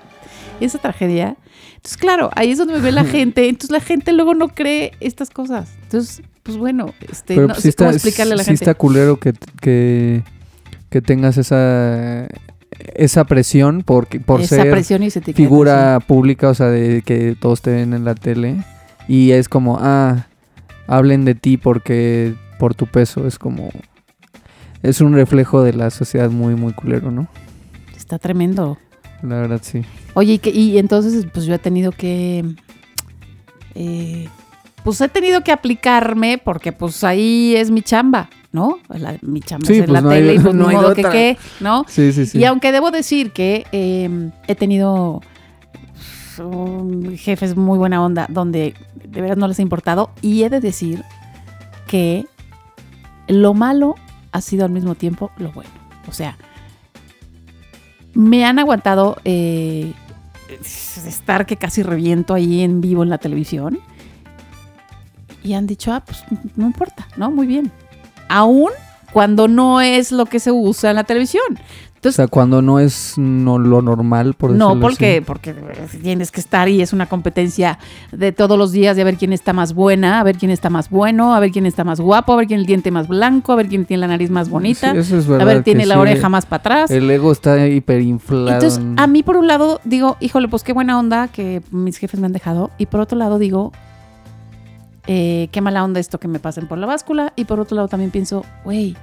esa 0.60 0.78
tragedia? 0.78 1.38
Entonces, 1.76 1.98
claro, 1.98 2.30
ahí 2.36 2.52
es 2.52 2.58
donde 2.58 2.74
me 2.74 2.80
ve 2.80 2.92
la 2.92 3.04
gente. 3.06 3.48
Entonces, 3.50 3.72
la 3.72 3.80
gente 3.80 4.12
luego 4.14 4.34
no 4.36 4.48
cree 4.50 4.92
estas 5.00 5.30
cosas. 5.32 5.72
Entonces, 5.84 6.22
pues 6.44 6.58
bueno, 6.58 6.94
este, 7.10 7.36
Pero 7.36 7.48
no 7.48 7.54
pues 7.54 7.64
sé 7.64 7.72
sí 7.72 7.76
cómo 7.78 7.90
está, 7.90 7.98
explicarle 7.98 8.34
a 8.34 8.38
la 8.38 8.44
sí 8.44 8.48
gente. 8.50 8.64
está 8.64 8.74
culero 8.76 9.20
que, 9.20 9.34
que, 9.62 10.24
que 10.92 11.02
tengas 11.02 11.38
esa, 11.40 12.28
esa 12.94 13.24
presión 13.24 13.82
por, 13.82 14.08
por 14.24 14.42
esa 14.42 14.58
ser 14.58 14.72
presión 14.72 15.02
y 15.02 15.08
esa 15.08 15.18
etiqueta, 15.20 15.38
figura 15.38 16.00
pública, 16.06 16.50
o 16.50 16.54
sea, 16.54 16.68
de 16.68 17.02
que 17.02 17.36
todos 17.40 17.62
te 17.64 17.72
ven 17.72 17.94
en 17.94 18.06
la 18.06 18.14
tele. 18.14 18.64
Y 19.08 19.32
es 19.32 19.50
como, 19.50 19.78
ah, 19.82 20.28
hablen 20.88 21.26
de 21.26 21.34
ti 21.34 21.58
porque 21.58 22.36
por 22.60 22.76
tu 22.76 22.86
peso. 22.86 23.26
Es 23.26 23.40
como, 23.40 23.72
es 24.84 25.02
un 25.02 25.14
reflejo 25.14 25.64
de 25.64 25.74
la 25.74 25.90
sociedad 25.90 26.30
muy, 26.30 26.56
muy 26.56 26.74
culero, 26.74 27.10
¿no? 27.10 27.28
Está 27.98 28.20
tremendo. 28.20 28.78
La 29.24 29.36
verdad, 29.42 29.62
sí. 29.64 29.84
Oye, 30.14 30.34
y, 30.34 30.38
que- 30.40 30.50
y 30.52 30.78
entonces, 30.78 31.26
pues 31.34 31.46
yo 31.46 31.54
he 31.56 31.60
tenido 31.60 31.92
que. 31.92 32.44
eh, 33.76 34.28
pues 34.84 35.00
he 35.02 35.08
tenido 35.10 35.42
que 35.42 35.52
aplicarme 35.52 36.38
porque, 36.44 36.72
pues 36.72 37.04
ahí 37.04 37.56
es 37.56 37.70
mi 37.72 37.82
chamba, 37.82 38.30
¿no? 38.52 38.80
La- 38.90 39.18
mi 39.22 39.40
chamba 39.42 39.66
Sí, 39.68 39.74
es 39.74 39.80
pues 39.80 39.90
la 39.92 40.02
no 40.02 40.10
hay- 40.10 40.20
tele 40.22 40.34
y 40.36 40.40
pues 40.40 40.54
no 40.56 40.68
hay 40.68 40.76
modo 40.78 40.94
que 40.94 41.04
qué, 41.04 41.38
¿no? 41.60 41.86
Sí, 41.88 42.12
sí, 42.12 42.26
sí. 42.26 42.38
Y 42.40 42.46
aunque 42.46 42.72
debo 42.72 42.92
decir 42.92 43.32
que 43.32 43.66
eh, 43.72 44.30
he 44.48 44.56
tenido 44.56 45.22
um, 46.40 47.16
jefes 47.16 47.56
muy 47.56 47.78
buena 47.78 48.04
onda, 48.04 48.26
donde 48.30 48.74
de 48.96 49.22
verdad 49.22 49.38
no 49.38 49.48
les 49.48 49.60
ha 49.60 49.62
importado, 49.62 50.12
y 50.22 50.44
he 50.44 50.50
de 50.50 50.60
decir 50.60 51.04
que 51.88 52.26
lo 53.28 53.54
malo 53.54 53.96
ha 54.32 54.42
sido 54.42 54.66
al 54.66 54.72
mismo 54.72 54.96
tiempo 54.96 55.32
lo 55.38 55.52
bueno. 55.52 55.70
O 56.08 56.12
sea, 56.12 56.38
me 58.14 58.44
han 58.46 58.60
aguantado 58.60 59.18
eh, 59.24 59.94
estar 61.06 61.46
que 61.46 61.56
casi 61.58 61.84
reviento 61.84 62.34
ahí 62.34 62.62
en 62.62 62.82
vivo 62.82 63.04
en 63.04 63.10
la 63.10 63.18
televisión. 63.18 63.80
Y 65.44 65.54
han 65.54 65.66
dicho, 65.66 65.92
ah, 65.92 66.04
pues 66.06 66.24
no 66.56 66.68
importa, 66.68 67.08
¿no? 67.18 67.32
Muy 67.32 67.48
bien. 67.48 67.72
Aún 68.32 68.70
cuando 69.14 69.48
no 69.48 69.82
es 69.82 70.12
lo 70.12 70.26
que 70.26 70.40
se 70.40 70.52
usa 70.52 70.90
en 70.92 70.96
la 70.96 71.04
televisión. 71.04 71.44
o 72.04 72.12
sea, 72.12 72.28
cuando 72.28 72.62
no 72.64 72.80
es 72.80 73.16
no, 73.18 73.60
lo 73.60 73.82
normal, 73.82 74.34
por 74.36 74.52
No, 74.52 74.70
decirlo 74.70 74.82
porque, 74.88 75.16
así. 75.18 75.22
porque 75.26 75.54
tienes 76.02 76.32
que 76.32 76.40
estar 76.40 76.68
y 76.70 76.82
es 76.82 76.94
una 76.94 77.06
competencia 77.08 77.78
de 78.14 78.32
todos 78.32 78.58
los 78.58 78.72
días 78.72 78.96
de 78.96 79.02
a 79.04 79.06
ver 79.06 79.18
quién 79.18 79.34
está 79.34 79.52
más 79.54 79.74
buena, 79.76 80.20
a 80.20 80.24
ver 80.24 80.38
quién 80.38 80.50
está 80.50 80.70
más 80.72 80.90
bueno, 80.90 81.36
a 81.36 81.40
ver 81.42 81.52
quién 81.52 81.66
está 81.66 81.84
más 81.84 82.00
guapo, 82.00 82.32
a 82.34 82.38
ver 82.38 82.48
quién 82.48 82.62
el 82.62 82.66
diente 82.66 82.90
más 82.90 83.08
blanco, 83.10 83.52
a 83.52 83.56
ver 83.58 83.68
quién 83.68 83.86
tiene 83.86 84.02
la 84.02 84.08
nariz 84.08 84.30
más 84.32 84.50
bonita, 84.50 84.94
Sí, 84.94 84.98
eso 85.00 85.18
es 85.20 85.26
a 85.28 85.32
verdad 85.32 85.46
ver 85.46 85.64
tiene 85.64 85.82
que 85.82 85.88
la 85.88 85.96
sí, 85.96 86.02
oreja 86.02 86.30
más 86.30 86.46
para 86.48 86.60
atrás. 86.62 86.90
El 86.92 87.12
ego 87.12 87.32
está 87.34 87.68
hiperinflado. 87.68 88.50
Entonces, 88.50 88.80
en- 88.80 88.98
a 89.00 89.06
mí 89.08 89.22
por 89.24 89.36
un 89.38 89.46
lado 89.48 89.80
digo, 89.84 90.16
híjole, 90.22 90.48
pues 90.48 90.64
qué 90.64 90.72
buena 90.74 90.98
onda 90.98 91.28
que 91.28 91.62
mis 91.70 91.98
jefes 91.98 92.20
me 92.20 92.26
han 92.28 92.34
dejado. 92.34 92.72
Y 92.80 92.86
por 92.88 93.02
otro 93.02 93.18
lado 93.18 93.38
digo, 93.38 93.74
eh, 95.08 95.50
qué 95.52 95.62
mala 95.62 95.84
onda 95.84 96.00
esto 96.00 96.20
que 96.20 96.28
me 96.28 96.40
pasen 96.40 96.68
por 96.68 96.78
la 96.78 96.88
báscula. 96.88 97.34
Y 97.36 97.46
por 97.46 97.60
otro 97.60 97.76
lado 97.76 97.88
también 97.88 98.12
pienso, 98.12 98.46
güey, 98.64 98.96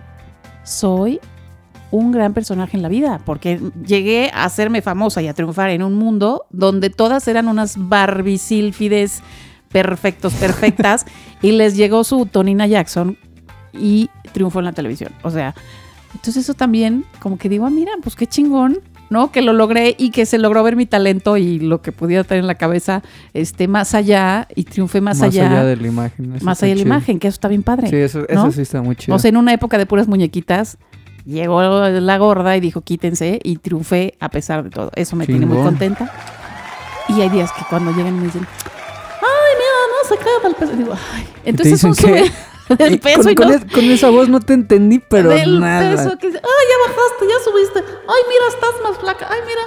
soy 0.65 1.21
un 1.91 2.13
gran 2.13 2.35
personaje 2.35 2.77
en 2.77 2.83
la 2.83 2.89
vida, 2.89 3.21
porque 3.25 3.61
llegué 3.87 4.31
a 4.35 4.45
hacerme 4.45 4.83
famosa 4.83 5.23
y 5.23 5.29
a 5.29 5.35
triunfar 5.35 5.71
en 5.71 5.83
un 5.83 5.95
mundo 5.95 6.47
donde 6.51 6.91
todas 6.91 7.27
eran 7.29 7.49
unas 7.49 7.77
barbicílfides 7.89 9.23
perfectos, 9.71 10.35
perfectas, 10.35 11.07
y 11.43 11.53
les 11.53 11.77
llegó 11.77 12.05
su 12.05 12.27
Tonina 12.27 12.67
Jackson 12.67 13.17
y 13.73 14.11
triunfó 14.33 14.59
en 14.59 14.67
la 14.67 14.73
televisión. 14.73 15.13
O 15.23 15.31
sea, 15.31 15.55
entonces 16.15 16.45
eso 16.45 16.55
también, 16.55 17.05
como 17.21 17.39
que 17.39 17.49
digo, 17.49 17.65
ah, 17.67 17.71
mira, 17.71 17.93
pues 18.03 18.17
qué 18.17 18.27
chingón, 18.27 18.81
¿no? 19.11 19.33
Que 19.33 19.43
lo 19.43 19.53
logré 19.53 19.95
y 19.99 20.11
que 20.11 20.27
se 20.27 20.39
logró 20.39 20.63
ver 20.63 20.77
mi 20.77 20.87
talento 20.87 21.37
y 21.37 21.59
lo 21.59 21.83
que 21.83 21.93
pudiera 21.93 22.25
tener 22.25 22.43
en 22.43 22.47
la 22.47 22.57
cabeza, 22.57 23.03
este, 23.35 23.69
más 23.69 23.95
allá 23.95 24.49
y 24.55 24.65
triunfé 24.65 25.01
más, 25.01 25.23
allá, 25.23 25.65
de 25.65 25.77
la 25.77 25.87
imagen. 25.87 26.39
más 26.43 26.63
allá 26.63 26.71
de 26.71 26.77
la 26.77 26.83
chido. 26.83 26.95
imagen, 26.95 27.19
que 27.19 27.29
eso 27.29 27.37
está 27.37 27.49
bien 27.49 27.63
padre. 27.63 27.89
Sí, 27.89 27.97
eso, 27.97 28.29
eso 28.29 28.51
sí 28.53 28.63
está 28.63 28.83
muy 28.83 28.97
chido. 28.97 29.15
O 29.17 29.19
sea, 29.19 29.29
en 29.29 29.37
una 29.37 29.53
época 29.53 29.79
de 29.79 29.87
puras 29.87 30.09
muñequitas, 30.09 30.79
llegó 31.25 31.63
la 31.63 32.19
gorda 32.19 32.57
y 32.57 32.61
dijo, 32.61 32.81
quítense, 32.81 33.39
y 33.43 33.57
triunfé 33.57 34.15
a 34.21 34.31
pesar 34.31 34.65
de 34.65 34.71
todo. 34.71 34.91
Eso 34.95 35.17
me 35.17 35.27
tiene 35.27 35.47
muy 35.47 35.59
contenta. 35.59 36.13
Y 37.09 37.21
hay 37.21 37.29
días 37.31 37.51
que 37.53 37.63
cuando 37.69 37.91
llegan 37.93 38.19
me 38.19 38.27
dicen, 38.27 38.47
ay, 38.47 39.55
mira, 39.57 39.71
no 39.91 40.09
se 40.09 40.15
acaba 40.15 40.49
el 40.49 40.55
peso. 40.55 40.77
Digo, 40.77 40.95
ay. 41.15 41.27
Entonces 41.45 41.75
dicen 41.75 41.91
un 41.91 41.97
sube 41.97 42.33
del 42.79 42.95
Eh, 42.95 42.99
peso 42.99 43.23
con, 43.23 43.33
y 43.33 43.35
con 43.35 43.49
no 43.49 43.55
es- 43.55 43.65
con 43.73 43.85
esa 43.85 44.11
voz 44.11 44.29
no 44.29 44.41
te 44.41 44.53
entendí, 44.55 44.99
pero 44.99 45.31
del 45.31 45.61
nada. 45.61 45.91
peso 45.97 46.19
que 46.19 46.27
dice, 46.29 46.41
ay, 46.43 46.67
ya 46.69 46.93
bajaste, 46.93 47.27
ya 47.29 47.45
subiste. 47.45 47.79
Ay, 47.81 48.23
mira, 48.29 48.45
estás 48.49 48.75
más 48.83 48.99
flaca. 48.99 49.29
Ay, 49.31 49.41
mira. 49.47 49.61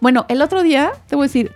Bueno, 0.00 0.26
el 0.28 0.42
otro 0.42 0.62
día, 0.62 0.92
te 1.08 1.16
voy 1.16 1.24
a 1.24 1.28
decir, 1.28 1.52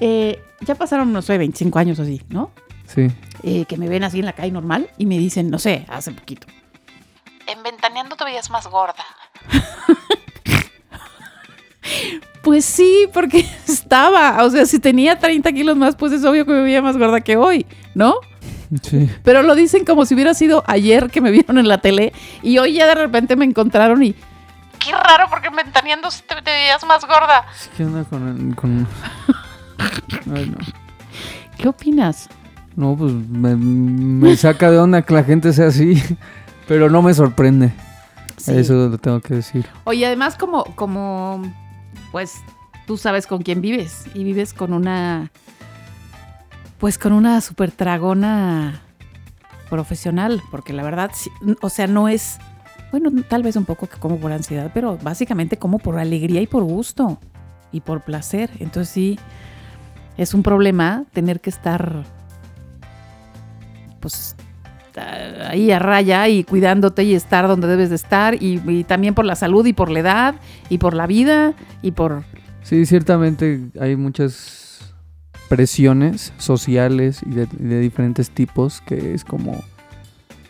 eh, 0.00 0.42
ya 0.60 0.74
pasaron, 0.74 1.12
no 1.12 1.22
sé, 1.22 1.38
25 1.38 1.78
años 1.78 1.98
así, 2.00 2.22
¿no? 2.28 2.50
Sí. 2.86 3.08
Eh, 3.42 3.64
que 3.66 3.76
me 3.76 3.88
ven 3.88 4.02
así 4.04 4.18
en 4.18 4.26
la 4.26 4.32
calle 4.32 4.50
normal 4.50 4.90
y 4.98 5.06
me 5.06 5.16
dicen, 5.18 5.50
no 5.50 5.58
sé, 5.58 5.86
hace 5.88 6.10
poquito. 6.12 6.46
En 7.46 7.62
Ventaneando 7.62 8.16
te 8.16 8.24
veías 8.24 8.50
más 8.50 8.66
gorda. 8.66 9.04
Pues 12.42 12.64
sí, 12.64 13.06
porque 13.12 13.44
estaba, 13.68 14.42
o 14.44 14.50
sea, 14.50 14.64
si 14.66 14.78
tenía 14.78 15.18
30 15.18 15.52
kilos 15.52 15.76
más, 15.76 15.94
pues 15.96 16.12
es 16.12 16.24
obvio 16.24 16.46
que 16.46 16.52
me 16.52 16.62
veía 16.62 16.80
más 16.82 16.96
gorda 16.96 17.20
que 17.20 17.36
hoy, 17.36 17.66
¿no? 17.94 18.14
Sí. 18.82 19.10
Pero 19.24 19.42
lo 19.42 19.54
dicen 19.54 19.84
como 19.84 20.04
si 20.06 20.14
hubiera 20.14 20.32
sido 20.34 20.62
ayer 20.66 21.10
que 21.10 21.20
me 21.20 21.30
vieron 21.30 21.58
en 21.58 21.66
la 21.68 21.78
tele 21.78 22.12
y 22.42 22.58
hoy 22.58 22.74
ya 22.74 22.86
de 22.86 22.94
repente 22.94 23.36
me 23.36 23.44
encontraron 23.44 24.02
y 24.02 24.14
Qué 24.78 24.92
raro 24.92 25.26
porque 25.28 25.48
en 25.48 25.56
Ventaneando 25.56 26.08
te, 26.26 26.36
te 26.36 26.50
veías 26.50 26.82
más 26.86 27.02
gorda. 27.04 27.44
¿Qué 27.76 27.84
onda 27.84 28.02
con, 28.04 28.28
el- 28.48 28.54
con... 28.56 28.86
Ay, 30.34 30.46
no. 30.50 30.56
¿qué 31.58 31.68
opinas? 31.68 32.28
No, 32.76 32.96
pues 32.96 33.12
me, 33.12 33.56
me 33.56 34.34
saca 34.36 34.70
de 34.70 34.78
onda 34.78 35.02
que 35.02 35.12
la 35.12 35.24
gente 35.24 35.52
sea 35.52 35.66
así, 35.66 36.02
pero 36.68 36.88
no 36.88 37.02
me 37.02 37.12
sorprende. 37.12 37.72
Sí. 38.38 38.52
Eso 38.56 38.88
lo 38.88 38.96
tengo 38.96 39.20
que 39.20 39.34
decir. 39.34 39.66
Oye, 39.84 40.06
además 40.06 40.36
como, 40.36 40.64
como, 40.76 41.42
pues 42.10 42.36
tú 42.86 42.96
sabes 42.96 43.26
con 43.26 43.42
quién 43.42 43.60
vives 43.60 44.04
y 44.14 44.24
vives 44.24 44.54
con 44.54 44.72
una, 44.72 45.30
pues 46.80 46.96
con 46.96 47.12
una 47.12 47.40
super 47.42 47.70
tragona 47.70 48.80
profesional, 49.68 50.42
porque 50.50 50.72
la 50.72 50.82
verdad, 50.82 51.10
o 51.60 51.68
sea, 51.68 51.86
no 51.86 52.08
es, 52.08 52.38
bueno, 52.90 53.10
tal 53.28 53.42
vez 53.42 53.54
un 53.56 53.66
poco 53.66 53.88
como 54.00 54.16
por 54.18 54.32
ansiedad, 54.32 54.70
pero 54.72 54.98
básicamente 55.00 55.58
como 55.58 55.78
por 55.78 55.98
alegría 55.98 56.40
y 56.40 56.46
por 56.46 56.64
gusto 56.64 57.20
y 57.70 57.82
por 57.82 58.00
placer. 58.00 58.50
Entonces 58.58 58.88
sí, 58.88 59.18
es 60.16 60.32
un 60.32 60.42
problema 60.42 61.04
tener 61.12 61.40
que 61.40 61.50
estar, 61.50 62.02
pues 64.00 64.34
ahí 65.48 65.70
a 65.70 65.78
raya 65.78 66.28
y 66.28 66.44
cuidándote 66.44 67.04
y 67.04 67.14
estar 67.14 67.46
donde 67.46 67.68
debes 67.68 67.90
de 67.90 67.96
estar 67.96 68.42
y, 68.42 68.60
y 68.66 68.84
también 68.84 69.14
por 69.14 69.24
la 69.24 69.36
salud 69.36 69.64
y 69.66 69.72
por 69.72 69.90
la 69.90 70.00
edad 70.00 70.34
y 70.68 70.78
por 70.78 70.94
la 70.94 71.06
vida 71.06 71.52
y 71.82 71.92
por 71.92 72.24
Sí, 72.62 72.84
ciertamente 72.86 73.70
hay 73.80 73.96
muchas 73.96 74.59
presiones 75.50 76.32
sociales 76.38 77.22
y 77.26 77.30
de, 77.30 77.48
de 77.58 77.80
diferentes 77.80 78.30
tipos 78.30 78.80
que 78.82 79.14
es 79.14 79.24
como 79.24 79.60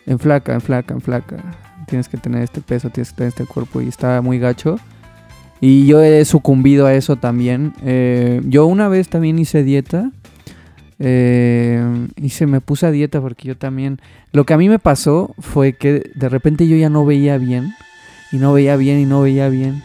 en 0.05 0.19
flaca, 0.19 0.53
en 0.53 0.61
flaca, 0.61 0.93
en 0.93 1.01
flaca. 1.01 1.37
Tienes 1.87 2.07
que 2.07 2.17
tener 2.17 2.43
este 2.43 2.61
peso, 2.61 2.91
tienes 2.91 3.09
que 3.09 3.17
tener 3.17 3.29
este 3.29 3.45
cuerpo 3.45 3.81
y 3.81 3.87
está 3.87 4.21
muy 4.21 4.37
gacho. 4.37 4.77
Y 5.59 5.87
yo 5.87 6.03
he 6.03 6.23
sucumbido 6.23 6.85
a 6.85 6.93
eso 6.93 7.15
también. 7.15 7.73
Eh, 7.83 8.41
yo 8.45 8.67
una 8.67 8.87
vez 8.89 9.09
también 9.09 9.39
hice 9.39 9.63
dieta. 9.63 10.11
Eh, 10.99 11.83
y 12.15 12.29
se 12.29 12.45
me 12.45 12.61
puse 12.61 12.85
a 12.85 12.91
dieta 12.91 13.19
porque 13.21 13.47
yo 13.47 13.57
también... 13.57 13.99
Lo 14.31 14.45
que 14.45 14.53
a 14.53 14.57
mí 14.57 14.69
me 14.69 14.77
pasó 14.77 15.33
fue 15.39 15.73
que 15.73 16.11
de 16.13 16.29
repente 16.29 16.67
yo 16.67 16.75
ya 16.77 16.89
no 16.89 17.05
veía 17.05 17.39
bien. 17.39 17.73
Y 18.31 18.37
no 18.37 18.53
veía 18.53 18.75
bien 18.75 18.99
y 18.99 19.05
no 19.05 19.21
veía 19.21 19.49
bien 19.49 19.81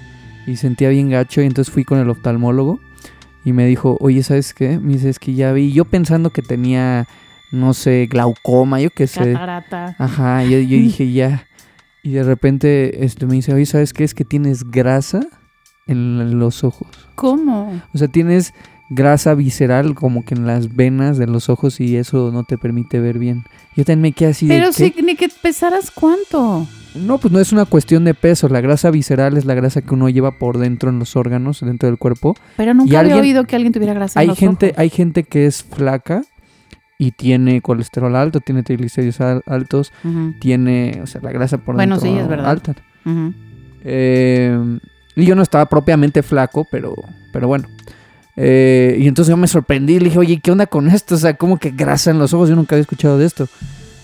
y 0.47 0.57
sentía 0.57 0.89
bien 0.89 1.11
gacho 1.11 1.43
y 1.43 1.47
entonces 1.47 1.73
fui 1.73 1.85
con 1.85 1.99
el 1.99 2.09
oftalmólogo 2.09 2.79
y 3.47 3.53
me 3.53 3.65
dijo, 3.65 3.97
oye, 4.01 4.25
¿sabes 4.25 4.53
qué? 4.53 4.81
Me 4.81 4.95
dice, 4.95 5.09
es 5.09 5.21
que 5.21 5.33
ya 5.33 5.53
vi, 5.53 5.73
yo 5.73 5.85
pensando 5.85 6.31
que 6.31 6.43
tenía, 6.43 7.07
no 7.53 7.75
sé, 7.75 8.09
glaucoma, 8.11 8.81
yo 8.81 8.91
qué 8.91 9.07
sé. 9.07 9.35
catarata. 9.35 9.95
Ajá, 10.01 10.43
yo, 10.43 10.59
yo 10.59 10.77
dije 10.77 11.13
ya. 11.13 11.47
Y 12.03 12.11
de 12.11 12.25
repente 12.25 13.05
este, 13.05 13.25
me 13.25 13.37
dice, 13.37 13.55
oye, 13.55 13.65
¿sabes 13.65 13.93
qué? 13.93 14.03
Es 14.03 14.15
que 14.15 14.25
tienes 14.25 14.69
grasa 14.69 15.21
en 15.87 16.41
los 16.41 16.65
ojos. 16.65 16.89
¿Cómo? 17.15 17.81
O 17.95 17.99
sea, 17.99 18.09
tienes 18.09 18.53
grasa 18.89 19.35
visceral 19.35 19.95
como 19.95 20.25
que 20.25 20.35
en 20.35 20.47
las 20.47 20.75
venas 20.77 21.19
de 21.19 21.27
los 21.27 21.49
ojos 21.49 21.81
y 21.81 21.97
eso 21.97 22.31
no 22.33 22.45
te 22.45 22.57
permite 22.59 23.01
ver 23.01 23.19
bien. 23.19 23.45
Yo 23.77 23.85
también 23.85 24.03
me 24.03 24.13
quedé 24.13 24.31
así 24.31 24.47
de 24.47 24.55
Pero 24.57 24.69
¿qué? 24.69 24.73
sí, 24.73 24.95
ni 25.03 25.17
que 25.17 25.29
pesaras 25.29 25.91
cuánto. 25.91 26.67
No, 26.95 27.19
pues 27.19 27.31
no 27.33 27.41
es 27.41 27.53
una 27.53 27.67
cuestión 27.67 28.05
de 28.05 28.15
peso. 28.15 28.49
La 28.49 28.61
grasa 28.63 28.91
visceral 28.91 29.37
es 29.37 29.45
la 29.45 29.55
grasa 29.55 29.83
que 29.83 29.93
uno 29.93 30.09
lleva 30.09 30.39
por 30.39 30.57
dentro 30.59 30.89
en 30.89 30.99
los 30.99 31.15
órganos, 31.17 31.61
dentro 31.61 31.89
del 31.89 31.99
cuerpo. 31.99 32.35
Pero 32.57 32.73
nunca 32.73 32.91
Y 32.93 32.97
había 32.97 33.15
alguien- 33.15 33.21
oído 33.21 33.45
que 33.45 33.57
alguien 33.57 33.73
tuviera 33.73 33.93
grasa 33.93 34.19
en 34.19 34.23
Hay 34.23 34.27
los 34.29 34.39
gente, 34.39 34.67
ojos. 34.69 34.79
hay 34.79 34.89
gente 34.91 35.25
que 35.25 35.45
es 35.47 35.63
flaca 35.63 36.23
y 36.99 37.11
tiene 37.11 37.61
colesterol 37.61 38.17
alto, 38.17 38.41
tiene 38.41 38.63
triglicéridos 38.63 39.21
al- 39.21 39.43
altos, 39.47 39.93
tiene, 40.41 41.01
o 41.03 41.07
sea, 41.07 41.21
la 41.21 41.33
grasa 41.33 41.59
por 41.59 41.75
Bueno, 41.75 41.97
dentro 41.97 42.11
sí, 42.13 42.19
es 42.19 42.29
verdad. 42.29 42.51
alta. 42.51 42.75
Eh, 43.85 44.79
y 45.17 45.25
yo 45.25 45.35
no 45.35 45.43
estaba 45.43 45.67
propiamente 45.67 46.23
flaco, 46.23 46.67
pero, 46.71 46.95
pero 47.33 47.49
bueno. 47.49 47.69
Eh, 48.37 48.99
y 49.01 49.09
entonces 49.09 49.31
yo 49.31 49.37
me 49.37 49.47
sorprendí 49.47 49.99
le 49.99 50.07
dije, 50.07 50.19
oye, 50.19 50.41
¿qué 50.41 50.51
onda 50.51 50.67
con 50.67 50.89
esto? 50.89 51.15
O 51.15 51.19
sea, 51.19 51.35
¿cómo 51.35 51.59
que 51.59 51.71
grasa 51.71 52.11
en 52.11 52.19
los 52.19 52.35
ojos? 52.35 52.49
Yo 52.49 52.57
nunca 52.57 52.75
había 52.75 52.83
escuchado 52.83 53.17
de 53.19 53.25
esto. 53.27 53.49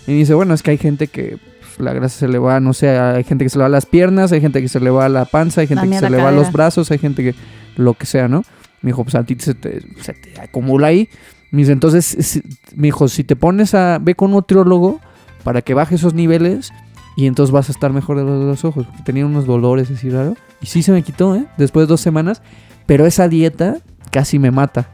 Y 0.07 0.13
me 0.13 0.17
dice, 0.19 0.35
bueno, 0.35 0.55
es 0.55 0.63
que 0.63 0.71
hay 0.71 0.79
gente 0.79 1.07
que 1.09 1.37
pues, 1.61 1.79
la 1.79 1.93
grasa 1.93 2.19
se 2.21 2.29
le 2.29 2.39
va, 2.39 2.59
no 2.61 2.73
sé, 2.73 2.89
hay 2.99 3.25
gente 3.25 3.45
que 3.45 3.51
se 3.51 3.59
le 3.59 3.63
va 3.63 3.67
a 3.67 3.71
las 3.71 3.87
piernas, 3.87 4.33
hay 4.33 4.41
gente 4.41 4.61
que 4.63 4.69
se 4.69 4.81
le 4.81 4.91
va 4.91 5.05
a 5.05 5.09
la 5.09 5.27
panza, 5.27 5.61
hay 5.61 5.67
gente 5.67 5.87
que 5.89 5.99
se 5.99 6.11
le 6.11 6.17
va 6.17 6.29
a 6.29 6.33
los 6.33 6.45
cadera. 6.45 6.53
brazos, 6.53 6.91
hay 6.91 6.99
gente 6.99 7.23
que 7.23 7.35
lo 7.77 7.95
que 7.95 8.07
sea, 8.07 8.27
¿no? 8.29 8.43
Me 8.81 8.89
dijo, 8.89 9.05
pues 9.05 9.15
a 9.15 9.23
ti 9.25 9.37
se 9.39 9.55
te, 9.55 9.81
se 10.01 10.13
te 10.15 10.41
acumula 10.41 10.89
ahí. 10.89 11.09
Me 11.51 11.59
dice, 11.61 11.73
entonces, 11.73 12.05
si- 12.07 12.43
me 12.75 12.89
dijo, 12.89 13.09
si 13.09 13.25
te 13.25 13.37
pones 13.37 13.75
a, 13.75 13.99
ve 14.01 14.15
con 14.15 14.31
un 14.31 14.37
nutriólogo 14.37 15.01
para 15.45 15.61
que 15.63 15.75
baje 15.75 15.95
esos 15.97 16.15
niveles 16.15 16.73
y 17.17 17.27
entonces 17.27 17.53
vas 17.53 17.69
a 17.69 17.73
estar 17.73 17.93
mejor 17.93 18.17
de 18.17 18.25
los, 18.25 18.41
de 18.41 18.47
los 18.47 18.65
ojos. 18.65 18.87
Porque 18.87 19.03
tenía 19.05 19.27
unos 19.27 19.45
dolores 19.47 19.91
así 19.91 20.09
raro. 20.09 20.35
Y 20.63 20.67
sí 20.67 20.83
se 20.83 20.91
me 20.91 21.03
quitó, 21.03 21.37
¿eh? 21.37 21.45
Después 21.59 21.87
de 21.87 21.89
dos 21.91 22.01
semanas. 22.01 22.41
Pero 22.87 23.07
esa 23.07 23.29
dieta 23.29 23.77
casi 24.13 24.39
me 24.39 24.53
mata. 24.53 24.87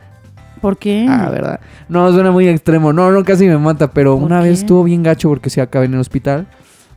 ¿Por 0.63 0.79
qué? 0.79 1.07
Ah, 1.09 1.29
¿verdad? 1.31 1.61
No, 1.89 2.11
suena 2.13 2.31
muy 2.31 2.49
extremo. 2.49 2.93
No, 2.93 3.11
no, 3.11 3.25
casi 3.25 3.47
me 3.47 3.59
mata. 3.59 3.91
Pero 3.91 4.15
¿Por 4.15 4.25
una 4.25 4.41
qué? 4.41 4.49
vez 4.49 4.61
estuvo 4.61 4.85
bien 4.85 5.03
gacho 5.03 5.29
porque 5.29 5.51
se 5.51 5.61
acabé 5.61 5.87
en 5.87 5.95
el 5.95 6.01
hospital. 6.01 6.47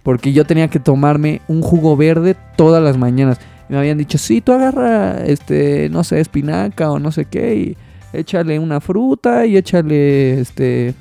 Porque 0.04 0.34
yo 0.34 0.46
tenía 0.46 0.68
que 0.68 0.80
tomarme 0.80 1.42
un 1.48 1.62
jugo 1.62 1.98
verde 1.98 2.36
todas 2.56 2.82
las 2.82 2.98
mañanas. 2.98 3.40
Y 3.70 3.74
me 3.74 3.80
habían 3.80 3.98
dicho, 3.98 4.18
sí, 4.18 4.42
tú 4.42 4.52
agarra, 4.54 5.24
este, 5.26 5.90
no 5.90 6.04
sé, 6.04 6.20
espinaca 6.20 6.92
o 6.92 7.00
no 7.00 7.12
sé 7.12 7.26
qué. 7.26 7.56
Y 7.56 7.78
échale 8.14 8.58
una 8.58 8.80
fruta 8.80 9.46
y 9.46 9.58
échale, 9.58 10.40
este... 10.40 10.96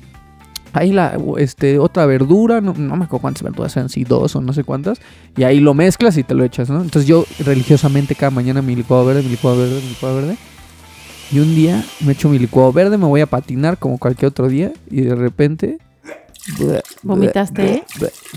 Ahí 0.73 0.93
la, 0.93 1.17
este, 1.37 1.79
otra 1.79 2.05
verdura, 2.05 2.61
no, 2.61 2.73
no 2.73 2.95
me 2.95 3.03
acuerdo 3.03 3.23
cuántas 3.23 3.43
verduras 3.43 3.75
eran, 3.75 3.89
si 3.89 4.05
dos 4.05 4.37
o 4.37 4.41
no 4.41 4.53
sé 4.53 4.63
cuántas, 4.63 5.01
y 5.35 5.43
ahí 5.43 5.59
lo 5.59 5.73
mezclas 5.73 6.17
y 6.17 6.23
te 6.23 6.33
lo 6.33 6.45
echas, 6.45 6.69
¿no? 6.69 6.81
Entonces 6.81 7.07
yo 7.07 7.25
religiosamente 7.39 8.15
cada 8.15 8.29
mañana 8.29 8.61
mi 8.61 8.77
licuado 8.77 9.05
verde, 9.05 9.21
mi 9.21 9.31
licuado 9.31 9.57
verde, 9.57 9.81
mi 9.81 9.89
licuado 9.89 10.15
verde, 10.15 10.37
y 11.31 11.39
un 11.39 11.55
día 11.55 11.83
me 12.05 12.13
echo 12.13 12.29
mi 12.29 12.37
licuado 12.39 12.73
verde, 12.73 12.97
me 12.97 13.05
voy 13.05 13.21
a 13.21 13.25
patinar 13.25 13.77
como 13.77 13.97
cualquier 13.97 14.29
otro 14.29 14.47
día, 14.47 14.71
y 14.89 15.01
de 15.01 15.15
repente... 15.15 15.77
¿Vomitaste? 17.03 17.83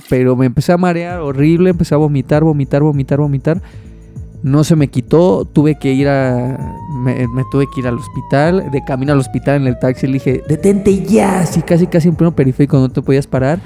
Pero 0.09 0.37
me 0.37 0.47
empecé 0.47 0.73
a 0.73 0.77
marear 0.77 1.21
horrible, 1.21 1.71
empecé 1.71 1.95
a 1.95 1.99
vomitar, 1.99 2.45
vomitar, 2.45 2.83
vomitar, 2.83 3.19
vomitar. 3.19 3.63
No 4.43 4.63
se 4.63 4.77
me 4.77 4.89
quitó, 4.89 5.47
tuve 5.47 5.79
que 5.79 5.95
ir 5.95 6.07
a. 6.07 6.77
Me, 6.99 7.27
me 7.29 7.45
tuve 7.51 7.67
que 7.75 7.81
ir 7.81 7.87
al 7.87 7.97
hospital. 7.97 8.71
De 8.71 8.85
camino 8.85 9.15
al 9.15 9.21
hospital 9.21 9.63
en 9.63 9.69
el 9.69 9.79
taxi 9.79 10.07
le 10.07 10.15
dije, 10.15 10.43
detente 10.47 11.03
ya. 11.03 11.41
Así 11.41 11.63
casi, 11.63 11.87
casi 11.87 12.09
en 12.09 12.15
pleno 12.15 12.37
periférico 12.37 12.77
no 12.77 12.91
te 12.91 13.01
podías 13.01 13.27
parar. 13.27 13.59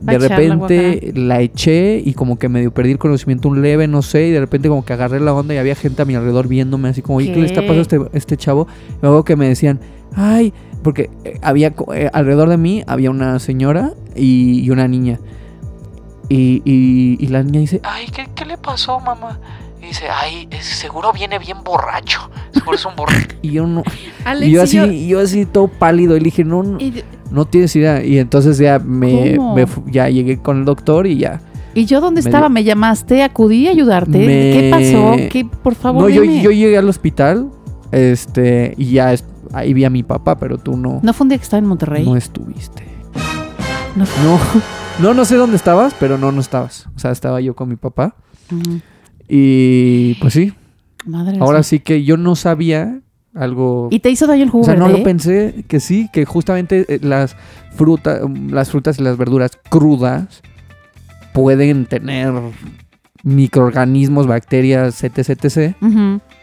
De 0.00 0.18
repente 0.18 1.12
la 1.14 1.40
eché 1.40 2.00
y 2.04 2.12
como 2.14 2.38
que 2.38 2.48
medio 2.48 2.72
perdí 2.72 2.92
el 2.92 2.98
conocimiento 2.98 3.48
un 3.48 3.62
leve, 3.62 3.88
no 3.88 4.02
sé. 4.02 4.28
Y 4.28 4.30
de 4.30 4.40
repente 4.40 4.68
como 4.68 4.84
que 4.84 4.92
agarré 4.92 5.20
la 5.20 5.34
onda 5.34 5.54
y 5.54 5.58
había 5.58 5.74
gente 5.74 6.02
a 6.02 6.04
mi 6.04 6.14
alrededor 6.14 6.46
viéndome 6.48 6.88
así 6.88 7.02
como, 7.02 7.18
oye, 7.18 7.32
¿qué 7.32 7.40
le 7.40 7.46
está 7.46 7.62
¿Qué? 7.62 7.66
pasando 7.68 8.04
a 8.04 8.06
este, 8.08 8.16
este 8.18 8.36
chavo? 8.36 8.66
Luego 9.02 9.24
que 9.24 9.34
me 9.36 9.48
decían, 9.48 9.80
ay, 10.14 10.52
porque 10.82 11.10
eh, 11.24 11.38
había 11.42 11.74
eh, 11.94 12.08
alrededor 12.12 12.48
de 12.48 12.56
mí 12.56 12.84
había 12.86 13.10
una 13.10 13.38
señora 13.40 13.92
y, 14.14 14.60
y 14.60 14.70
una 14.70 14.86
niña. 14.88 15.18
Y, 16.28 16.62
y- 16.64 17.16
y 17.18 17.26
la 17.28 17.42
niña 17.42 17.60
dice, 17.60 17.80
Ay, 17.84 18.06
¿qué, 18.14 18.28
qué 18.34 18.44
le 18.44 18.58
pasó, 18.58 19.00
mamá? 19.00 19.40
Dice, 19.88 20.04
ay, 20.08 20.46
es- 20.50 20.64
seguro 20.66 21.12
viene 21.12 21.38
bien 21.38 21.58
borracho. 21.64 22.30
Seguro 22.52 22.76
es 22.76 22.84
un 22.84 22.94
borracho. 22.96 23.36
y 23.42 23.50
yo 23.52 23.66
no. 23.66 23.82
Alex, 24.24 24.46
y 24.46 24.50
yo 24.52 24.62
así, 24.62 24.76
yo- 24.76 24.86
y 24.86 25.08
yo 25.08 25.20
así 25.20 25.46
todo 25.46 25.68
pálido. 25.68 26.16
Y 26.16 26.20
le 26.20 26.24
dije, 26.24 26.44
no, 26.44 26.62
no, 26.62 26.78
y, 26.78 27.02
no 27.30 27.46
tienes 27.46 27.74
idea. 27.76 28.04
Y 28.04 28.18
entonces 28.18 28.58
ya 28.58 28.78
me, 28.78 29.36
ya 29.90 30.08
llegué 30.08 30.38
con 30.38 30.58
el 30.58 30.64
doctor 30.64 31.06
y 31.06 31.16
ya. 31.18 31.40
¿y 31.74 31.84
yo 31.84 32.00
dónde 32.00 32.22
Me 32.22 32.28
estaba? 32.28 32.46
dio- 32.48 32.54
¿Me 32.54 32.64
llamaste? 32.64 33.22
¿Acudí 33.22 33.68
a 33.68 33.70
ayudarte? 33.70 34.18
Me- 34.18 34.26
¿Qué 34.26 34.68
pasó? 34.70 35.16
¿Qué, 35.30 35.44
por 35.44 35.74
favor, 35.74 36.02
no, 36.02 36.08
yo, 36.08 36.22
llegué 36.24 36.76
al 36.76 36.88
hospital. 36.88 37.50
Este, 37.92 38.74
y 38.76 38.92
ya 38.92 39.12
es- 39.12 39.24
ahí 39.52 39.72
vi 39.72 39.84
a 39.84 39.90
mi 39.90 40.02
papá, 40.02 40.36
pero 40.38 40.58
tú 40.58 40.76
no, 40.76 41.00
¿No 41.02 41.12
fue 41.14 41.24
un 41.24 41.28
día 41.30 41.38
que 41.38 41.44
estaba 41.44 41.58
en 41.58 41.66
Monterrey? 41.66 42.04
no 42.04 42.16
estuviste. 42.16 42.84
No. 43.96 44.04
No, 44.24 44.38
no, 45.00 45.14
no 45.14 45.24
sé 45.24 45.36
dónde 45.36 45.56
estabas, 45.56 45.94
pero 45.98 46.18
no, 46.18 46.30
no 46.32 46.40
estabas. 46.40 46.86
O 46.94 46.98
sea, 46.98 47.10
estaba 47.12 47.40
yo 47.40 47.54
con 47.56 47.68
mi 47.68 47.76
papá. 47.76 48.14
Ujú. 48.52 48.80
Y 49.28 50.14
pues 50.14 50.32
sí, 50.32 50.54
Madre 51.04 51.38
ahora 51.40 51.62
sí. 51.62 51.80
que 51.80 52.04
yo 52.04 52.16
no 52.16 52.34
sabía 52.34 53.00
algo. 53.34 53.88
¿Y 53.90 54.00
te 54.00 54.10
hizo 54.10 54.26
daño 54.26 54.42
el 54.42 54.50
jugo 54.50 54.62
O 54.62 54.64
sea, 54.64 54.74
no 54.74 54.88
lo 54.88 55.02
pensé 55.02 55.64
que 55.68 55.80
sí, 55.80 56.08
que 56.12 56.24
justamente 56.24 56.86
eh, 56.88 56.98
las 57.02 57.36
frutas, 57.74 58.20
las 58.50 58.70
frutas 58.70 58.98
y 58.98 59.02
las 59.02 59.16
verduras 59.16 59.52
crudas 59.68 60.42
pueden 61.32 61.86
tener 61.86 62.32
microorganismos, 63.22 64.26
bacterias, 64.26 65.04
etc, 65.04 65.18
etc. 65.18 65.76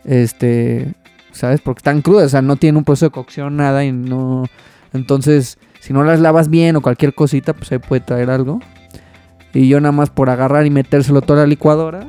Este, 0.03 0.93
¿sabes? 1.31 1.61
Porque 1.61 1.79
están 1.79 2.01
crudas, 2.01 2.27
o 2.27 2.29
sea, 2.29 2.41
no 2.41 2.55
tienen 2.55 2.77
un 2.77 2.83
proceso 2.83 3.07
de 3.07 3.11
cocción, 3.11 3.57
nada 3.57 3.83
y 3.83 3.91
no... 3.91 4.45
Entonces, 4.93 5.57
si 5.81 5.91
no 5.91 6.03
las 6.03 6.21
lavas 6.21 6.49
bien 6.49 6.75
o 6.77 6.81
cualquier 6.81 7.13
cosita, 7.13 7.53
pues 7.53 7.71
ahí 7.71 7.79
puede 7.79 7.99
traer 8.01 8.29
algo. 8.29 8.61
Y 9.53 9.67
yo 9.67 9.81
nada 9.81 9.91
más 9.91 10.09
por 10.09 10.29
agarrar 10.29 10.65
y 10.65 10.69
metérselo 10.69 11.21
toda 11.21 11.41
la 11.41 11.47
licuadora, 11.47 12.07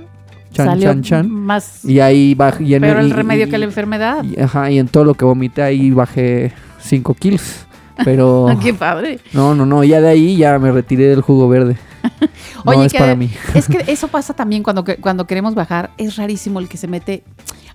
chan, 0.57 0.67
Salió 0.67 0.89
chan, 0.91 1.03
chan. 1.03 1.31
Más 1.31 1.85
Y 1.85 2.01
ahí 2.01 2.35
bajé... 2.35 2.65
y 2.65 2.75
en 2.75 2.81
pero 2.83 3.01
el 3.01 3.11
remedio 3.11 3.47
y- 3.47 3.51
que 3.51 3.59
la 3.59 3.65
enfermedad. 3.67 4.25
y- 4.25 4.41
ajá, 4.41 4.71
y 4.71 4.79
en 4.79 4.89
todo 4.89 5.05
lo 5.05 5.15
que 5.15 5.25
vomité 5.25 5.63
ahí 5.63 5.91
bajé 5.91 6.53
5 6.81 7.15
kilos. 7.15 7.67
Pero 8.05 8.49
Ah, 8.51 8.59
qué 8.63 8.75
padre. 8.75 9.21
no, 9.33 9.55
no, 9.55 9.65
no, 9.67 9.83
ya 9.85 10.01
de 10.01 10.09
ahí 10.09 10.37
ya 10.37 10.59
me 10.59 10.71
retiré 10.73 11.05
del 11.09 11.21
jugo 11.23 11.49
verde. 11.49 11.77
No 12.65 12.73
Oye, 12.73 12.87
es 12.87 12.93
que- 12.93 12.99
para 12.99 13.15
mí. 13.15 13.31
Es 13.55 13.69
que 13.69 13.85
eso 13.87 14.09
pasa 14.09 14.35
también 14.35 14.63
cuando, 14.65 14.85
cuando 15.01 15.25
queremos 15.27 15.55
bajar. 15.55 15.91
Es 15.99 16.17
rarísimo 16.17 16.59
el 16.59 16.69
que 16.69 16.77
se 16.77 16.89
mete. 16.89 17.23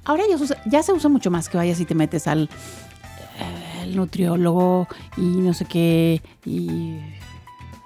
Ahora 0.04 0.24
ya 0.30 0.38
se 0.38 0.44
usa, 0.44 0.58
ya 0.66 0.84
se 0.84 0.92
usa 0.92 1.10
mucho 1.10 1.32
más 1.32 1.48
que 1.48 1.58
vayas 1.58 1.80
y 1.80 1.86
te 1.86 1.96
metes 1.96 2.28
al 2.28 2.44
eh, 3.40 3.84
el 3.84 3.96
nutriólogo 3.96 4.88
y 5.16 5.22
no 5.22 5.54
sé 5.54 5.64
qué. 5.66 6.22
Y. 6.46 6.98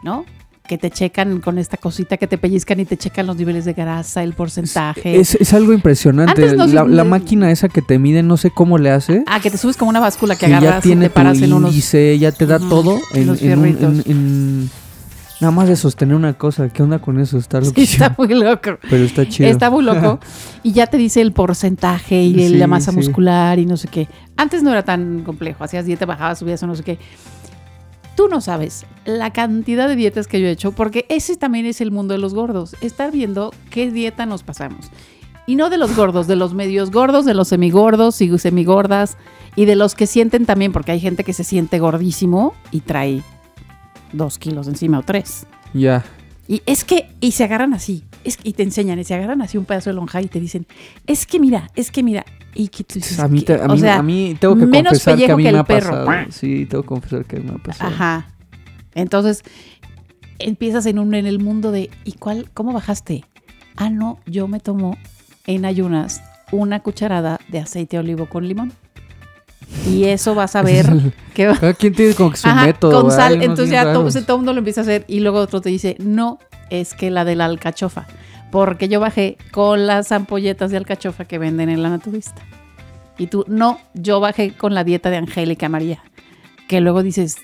¿No? 0.02 0.26
Que 0.68 0.78
te 0.80 0.90
checan 0.90 1.42
con 1.42 1.58
esta 1.60 1.78
cosita 1.78 2.18
que 2.18 2.26
te 2.26 2.38
pellizcan 2.40 2.80
y 2.80 2.86
te 2.86 2.98
checan 2.98 3.28
los 3.28 3.36
niveles 3.38 3.66
de 3.66 3.74
grasa, 3.74 4.24
el 4.24 4.34
porcentaje. 4.34 5.20
Es, 5.20 5.36
es 5.36 5.54
algo 5.54 5.74
impresionante. 5.74 6.56
La, 6.56 6.84
la 6.86 7.04
máquina 7.04 7.52
esa 7.52 7.70
que 7.70 7.82
te 7.84 8.00
mide, 8.00 8.24
no 8.24 8.36
sé 8.38 8.50
cómo 8.50 8.78
le 8.80 8.90
hace. 8.90 9.24
Ah, 9.28 9.40
que 9.40 9.52
te 9.52 9.58
subes 9.60 9.78
como 9.78 9.90
una 9.90 10.00
báscula 10.00 10.36
que 10.36 10.46
que 10.46 10.52
ya 10.52 10.58
agarras 10.58 10.86
y 10.86 10.90
tiene 10.90 11.06
te 11.06 11.10
paras 11.12 11.38
tu 11.38 11.44
en 11.46 11.54
unos. 11.54 11.70
índice, 11.72 12.18
ya 12.18 12.32
te 12.32 12.46
da 12.48 12.58
todo 12.60 13.00
en, 13.14 13.28
los 13.28 13.42
en 13.44 13.60
un- 13.60 13.66
en- 13.68 13.78
fierritos. 13.78 14.06
en- 14.08 14.70
nada 15.42 15.52
más 15.52 15.68
de 15.68 15.76
sostener 15.76 16.16
una 16.16 16.34
cosa. 16.34 16.70
¿Qué 16.70 16.82
onda 16.82 16.98
con 16.98 17.20
eso? 17.20 17.38
Está 17.38 17.62
Sí, 17.62 17.72
está 17.84 18.16
muy 18.18 18.30
loco. 18.30 18.78
Pero 18.90 19.04
está 19.04 19.28
chido. 19.28 19.50
Está 19.50 19.70
muy 19.70 19.84
loco. 19.84 20.20
y 20.64 20.72
ya 20.72 20.88
te 20.88 20.98
dice 20.98 21.22
el 21.22 21.32
porcentaje 21.32 22.24
y 22.24 22.34
Sí, 22.34 22.56
la 22.56 22.66
masa 22.68 22.92
sí. 22.92 22.98
muscular 22.98 23.60
y 23.60 23.66
no 23.68 23.78
sé 23.78 23.88
qué. 23.88 24.08
Antes 24.38 24.64
no 24.64 24.72
era 24.72 24.84
tan 24.84 25.22
complejo. 25.24 25.64
Hacías 25.64 25.86
dieta, 25.86 26.06
bajabas, 26.08 26.40
subías 26.40 26.62
o 26.64 26.68
no 26.68 26.76
sé 26.76 26.84
qué. 26.84 26.98
Tú 28.16 28.28
no 28.30 28.40
sabes 28.42 28.86
la 29.06 29.34
cantidad 29.34 29.88
de 29.88 29.96
dietas 29.96 30.28
que 30.28 30.40
yo 30.40 30.48
he 30.48 30.52
hecho, 30.52 30.72
porque 30.72 31.06
ese 31.10 31.36
también 31.36 31.66
es 31.66 31.82
el 31.82 31.92
mundo 31.92 32.14
de 32.14 32.20
los 32.20 32.34
gordos. 32.34 32.76
Estar 32.82 33.12
viendo 33.12 33.54
qué 33.70 33.92
dieta 33.92 34.26
nos 34.26 34.44
pasamos. 34.44 34.90
Y 35.48 35.56
no 35.56 35.70
de 35.70 35.78
los 35.78 35.96
gordos, 35.96 36.26
de 36.28 36.36
los 36.36 36.54
medios 36.54 36.92
gordos, 36.92 37.26
de 37.26 37.34
los 37.34 37.50
semigordos 37.50 38.22
y 38.22 38.38
semigordas, 38.40 39.18
y 39.56 39.66
de 39.66 39.76
los 39.76 39.96
que 39.96 40.08
sienten 40.08 40.46
también, 40.46 40.72
porque 40.72 40.92
hay 40.92 41.00
gente 41.00 41.24
que 41.24 41.34
se 41.34 41.44
siente 41.44 41.78
gordísimo 41.80 42.54
y 42.72 42.82
trae 42.82 43.22
dos 44.12 44.40
kilos 44.40 44.68
encima 44.68 45.00
o 45.00 45.04
tres. 45.04 45.46
Ya. 45.74 46.04
Y 46.48 46.62
es 46.66 46.84
que, 46.84 47.10
y 47.22 47.32
se 47.32 47.44
agarran 47.44 47.74
así, 47.74 48.04
es, 48.24 48.38
y 48.44 48.54
te 48.54 48.64
enseñan, 48.64 49.00
y 49.00 49.04
se 49.04 49.14
agarran 49.14 49.42
así 49.42 49.58
un 49.58 49.66
pedazo 49.66 49.90
de 49.90 49.96
lonja 49.96 50.22
y 50.22 50.28
te 50.28 50.40
dicen, 50.40 50.68
es 51.06 51.26
que 51.26 51.40
mira, 51.40 51.70
es 51.76 51.92
que 51.92 52.02
mira, 52.02 52.26
y 52.56 52.70
que 52.70 52.84
tú 52.84 52.96
dices, 52.96 53.20
A 53.20 53.28
mí, 53.28 53.42
¿qué? 53.42 53.54
a 53.56 53.66
o 53.66 53.74
mí, 53.74 53.80
sea, 53.80 53.98
a 53.98 54.02
mí 54.04 54.36
tengo 54.40 54.56
que 54.58 54.66
menos 54.66 54.92
confesar 54.94 55.18
que 55.18 55.32
a 55.32 55.36
mí 55.36 55.44
que 55.44 55.52
me 55.52 55.58
ha 55.60 55.64
perro. 55.64 56.06
pasado. 56.06 56.32
Sí, 56.32 56.66
tengo 56.66 56.84
que 56.84 56.88
confesar 56.88 57.26
que 57.26 57.40
me 57.40 57.52
ha 57.52 57.58
pasado. 57.58 57.92
Ajá. 57.94 58.28
Entonces, 58.94 59.44
empiezas 60.40 60.86
en 60.86 61.00
un 61.00 61.14
en 61.16 61.26
el 61.26 61.40
mundo 61.40 61.72
de 61.72 61.90
¿y 62.06 62.14
cuál 62.14 62.50
cómo 62.54 62.74
bajaste? 62.74 63.26
Ah, 63.76 63.90
no, 63.90 64.20
yo 64.26 64.48
me 64.48 64.60
tomo 64.60 64.98
en 65.48 65.66
ayunas 65.66 66.22
una 66.52 66.80
cucharada 66.82 67.40
de 67.50 67.60
aceite 67.60 67.98
de 67.98 68.02
olivo 68.02 68.28
con 68.30 68.48
limón. 68.48 68.72
Y 69.90 70.06
eso 70.06 70.36
vas 70.36 70.56
a 70.56 70.62
ver 70.62 70.86
que 71.34 71.48
va 71.48 71.74
quien 71.74 71.94
tiene 71.94 72.14
como 72.14 72.32
que 72.32 72.38
su 72.38 72.48
Ajá, 72.48 72.66
método. 72.68 73.02
con 73.02 73.12
sal. 73.12 73.42
Entonces 73.42 73.70
ya 73.72 73.92
todo, 73.92 74.10
todo 74.10 74.36
el 74.36 74.38
mundo 74.38 74.54
lo 74.54 74.60
empieza 74.60 74.82
a 74.82 74.84
hacer 74.84 75.06
y 75.08 75.20
luego 75.20 75.40
otro 75.40 75.60
te 75.60 75.70
dice, 75.70 75.98
no, 76.00 76.40
es 76.70 76.94
que 76.94 77.10
la 77.12 77.26
de 77.26 77.36
la 77.36 77.46
alcachofa. 77.46 78.08
Porque 78.52 78.88
yo 78.88 79.00
bajé 79.00 79.38
con 79.52 79.88
las 79.88 80.12
ampolletas 80.12 80.72
de 80.72 80.78
alcachofa 80.78 81.26
que 81.26 81.38
venden 81.38 81.70
en 81.70 81.84
la 81.84 81.90
naturista. 81.90 82.42
Y 83.18 83.28
tú, 83.28 83.46
no, 83.48 83.80
yo 83.94 84.20
bajé 84.20 84.52
con 84.52 84.74
la 84.74 84.84
dieta 84.84 85.10
de 85.10 85.18
Angélica 85.18 85.70
María. 85.70 86.04
Que 86.68 86.82
luego 86.82 87.04
dices, 87.04 87.38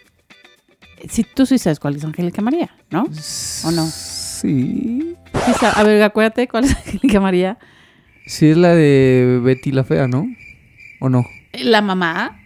si 1.10 1.24
tú 1.24 1.46
sí 1.46 1.58
sabes 1.58 1.80
cuál 1.80 1.96
es 1.96 2.04
Angélica 2.04 2.42
María, 2.42 2.76
¿no? 2.90 3.04
¿O 3.04 3.72
no? 3.72 3.86
Sí. 3.86 5.16
Sí, 5.34 5.66
a 5.66 5.84
ver, 5.84 6.02
acuérdate 6.04 6.48
cuál 6.48 6.66
es 6.66 6.76
Angélica 6.76 7.20
María. 7.20 7.58
Sí, 8.26 8.50
es 8.50 8.58
la 8.58 8.76
de 8.76 9.40
Betty 9.44 9.72
la 9.72 9.84
Fea, 9.84 10.08
¿no? 10.08 10.26
¿O 11.00 11.10
no? 11.10 11.26
La 11.54 11.82
mamá. 11.82 12.40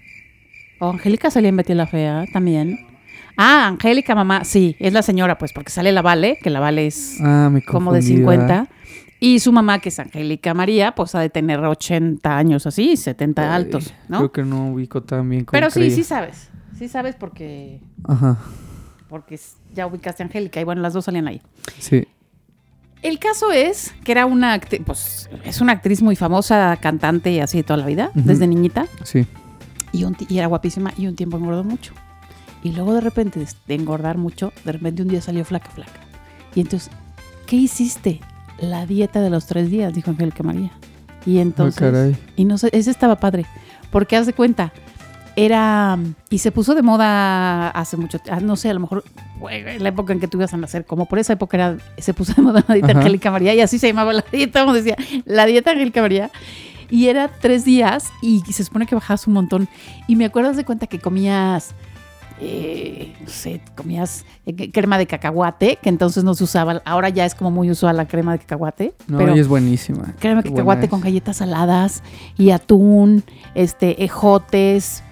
O 0.79 0.89
Angélica 0.89 1.29
salía 1.29 1.49
en 1.49 1.57
Betty 1.57 1.73
la 1.73 1.87
Fea 1.87 2.25
también. 2.31 2.94
Ah, 3.37 3.67
Angélica, 3.67 4.15
mamá. 4.15 4.43
Sí, 4.43 4.75
es 4.79 4.93
la 4.93 5.01
señora, 5.01 5.37
pues, 5.37 5.51
porque 5.53 5.69
sale 5.71 5.91
la 5.91 6.01
Vale, 6.01 6.37
que 6.41 6.49
la 6.49 6.59
Vale 6.59 6.87
es 6.87 7.17
Ah, 7.21 7.49
como 7.67 7.91
de 7.93 7.99
confundí, 7.99 8.01
50. 8.17 8.45
¿verdad? 8.45 8.69
Y 9.19 9.39
su 9.39 9.51
mamá, 9.51 9.79
que 9.79 9.89
es 9.89 9.99
Angélica 9.99 10.53
María, 10.53 10.93
pues 10.93 11.15
ha 11.15 11.19
de 11.19 11.29
tener 11.29 11.59
80 11.59 12.37
años 12.37 12.65
así, 12.67 12.95
70 12.97 13.41
Ay, 13.41 13.63
altos, 13.63 13.93
¿no? 14.09 14.17
Creo 14.19 14.31
que 14.31 14.43
no 14.43 14.67
ubico 14.71 15.01
tan 15.03 15.29
bien 15.29 15.45
Pero 15.49 15.69
sí, 15.69 15.79
creía. 15.79 15.95
sí 15.95 16.03
sabes. 16.03 16.49
Sí 16.77 16.87
sabes 16.89 17.15
porque, 17.15 17.79
Ajá, 18.03 18.37
porque 19.07 19.39
ya 19.73 19.87
ubicaste 19.87 20.23
a 20.23 20.25
Angélica 20.25 20.59
y 20.59 20.63
bueno, 20.65 20.81
las 20.81 20.93
dos 20.93 21.05
salían 21.05 21.27
ahí. 21.27 21.41
sí. 21.79 22.05
El 23.01 23.19
caso 23.19 23.51
es 23.51 23.93
que 24.03 24.11
era 24.13 24.25
una 24.25 24.53
actriz, 24.53 24.81
pues 24.83 25.29
es 25.43 25.61
una 25.61 25.73
actriz 25.73 26.01
muy 26.01 26.15
famosa, 26.15 26.75
cantante 26.81 27.31
y 27.31 27.39
así 27.39 27.57
de 27.59 27.63
toda 27.63 27.77
la 27.77 27.85
vida, 27.85 28.09
desde 28.15 28.47
niñita. 28.47 28.87
Sí. 29.03 29.27
Y, 29.91 30.05
un 30.05 30.17
y 30.27 30.39
era 30.39 30.47
guapísima 30.47 30.91
y 30.97 31.05
un 31.05 31.15
tiempo 31.15 31.37
engordó 31.37 31.63
mucho. 31.63 31.93
Y 32.65 32.71
luego 32.71 32.95
de 32.95 33.01
repente, 33.01 33.45
de, 33.67 33.75
engordar 33.75 34.17
mucho, 34.17 34.51
de 34.63 34.71
repente 34.71 35.03
un 35.03 35.07
día 35.07 35.21
salió 35.21 35.45
flaca, 35.45 35.69
flaca. 35.69 35.99
Y 36.55 36.61
entonces, 36.61 36.89
¿qué 37.45 37.57
hiciste? 37.57 38.21
La 38.59 38.87
dieta 38.87 39.21
de 39.21 39.29
los 39.29 39.45
tres 39.45 39.69
días, 39.69 39.93
dijo 39.93 40.09
Angélica 40.09 40.41
María. 40.41 40.71
Y 41.27 41.37
entonces, 41.37 41.79
Ah, 41.79 41.91
caray. 41.91 42.17
y 42.35 42.43
no 42.43 42.57
sé, 42.57 42.71
ese 42.73 42.89
estaba 42.89 43.17
padre. 43.17 43.45
Porque 43.91 44.17
haz 44.17 44.25
de 44.25 44.33
cuenta, 44.33 44.73
era. 45.35 45.99
Y 46.31 46.39
se 46.39 46.51
puso 46.51 46.73
de 46.73 46.81
moda 46.81 47.69
hace 47.69 47.97
mucho 47.97 48.19
ah, 48.31 48.39
No 48.39 48.55
sé, 48.55 48.71
a 48.71 48.73
lo 48.73 48.79
mejor 48.79 49.03
en 49.51 49.83
la 49.83 49.89
época 49.89 50.13
en 50.13 50.19
que 50.19 50.27
tú 50.27 50.39
ibas 50.39 50.55
a 50.55 50.57
nacer, 50.57 50.85
como 50.85 51.05
por 51.05 51.19
esa 51.19 51.33
época 51.33 51.57
era, 51.57 51.77
se 51.99 52.15
puso 52.15 52.33
de 52.33 52.41
moda 52.41 52.65
la 52.67 52.73
dieta 52.73 52.93
Ajá. 52.93 52.99
Angélica 53.01 53.29
María. 53.29 53.53
Y 53.53 53.61
así 53.61 53.77
se 53.77 53.85
llamaba 53.89 54.11
la 54.11 54.25
dieta, 54.31 54.61
como 54.61 54.73
decía, 54.73 54.95
la 55.25 55.45
dieta 55.45 55.69
Angélica 55.69 56.01
María. 56.01 56.31
Y 56.89 57.09
era 57.09 57.27
tres 57.27 57.63
días 57.63 58.09
y 58.23 58.39
se 58.51 58.63
supone 58.63 58.87
que 58.87 58.95
bajabas 58.95 59.27
un 59.27 59.33
montón. 59.33 59.67
Y 60.07 60.15
me 60.15 60.25
acuerdo 60.25 60.51
de 60.53 60.65
cuenta 60.65 60.87
que 60.87 60.97
comías. 60.97 61.75
Eh, 62.39 63.15
no 63.21 63.29
sé, 63.29 63.61
comías 63.75 64.25
eh, 64.45 64.71
crema 64.71 64.97
de 64.97 65.07
cacahuate, 65.07 65.77
que 65.81 65.89
entonces 65.89 66.23
no 66.23 66.33
se 66.33 66.43
usaba. 66.43 66.81
Ahora 66.85 67.09
ya 67.09 67.25
es 67.25 67.33
como 67.33 67.51
muy 67.51 67.71
usual 67.71 67.97
la 67.97 68.07
crema 68.07 68.33
de 68.33 68.39
cacahuate. 68.39 68.93
No, 69.07 69.17
pero 69.17 69.33
es 69.33 69.47
buenísima. 69.47 70.13
crema 70.19 70.41
de 70.41 70.49
cacahuate 70.49 70.89
con 70.89 71.01
galletas 71.01 71.37
saladas 71.37 72.03
y 72.37 72.49
atún, 72.49 73.23
este, 73.53 74.03
ejotes 74.03 75.03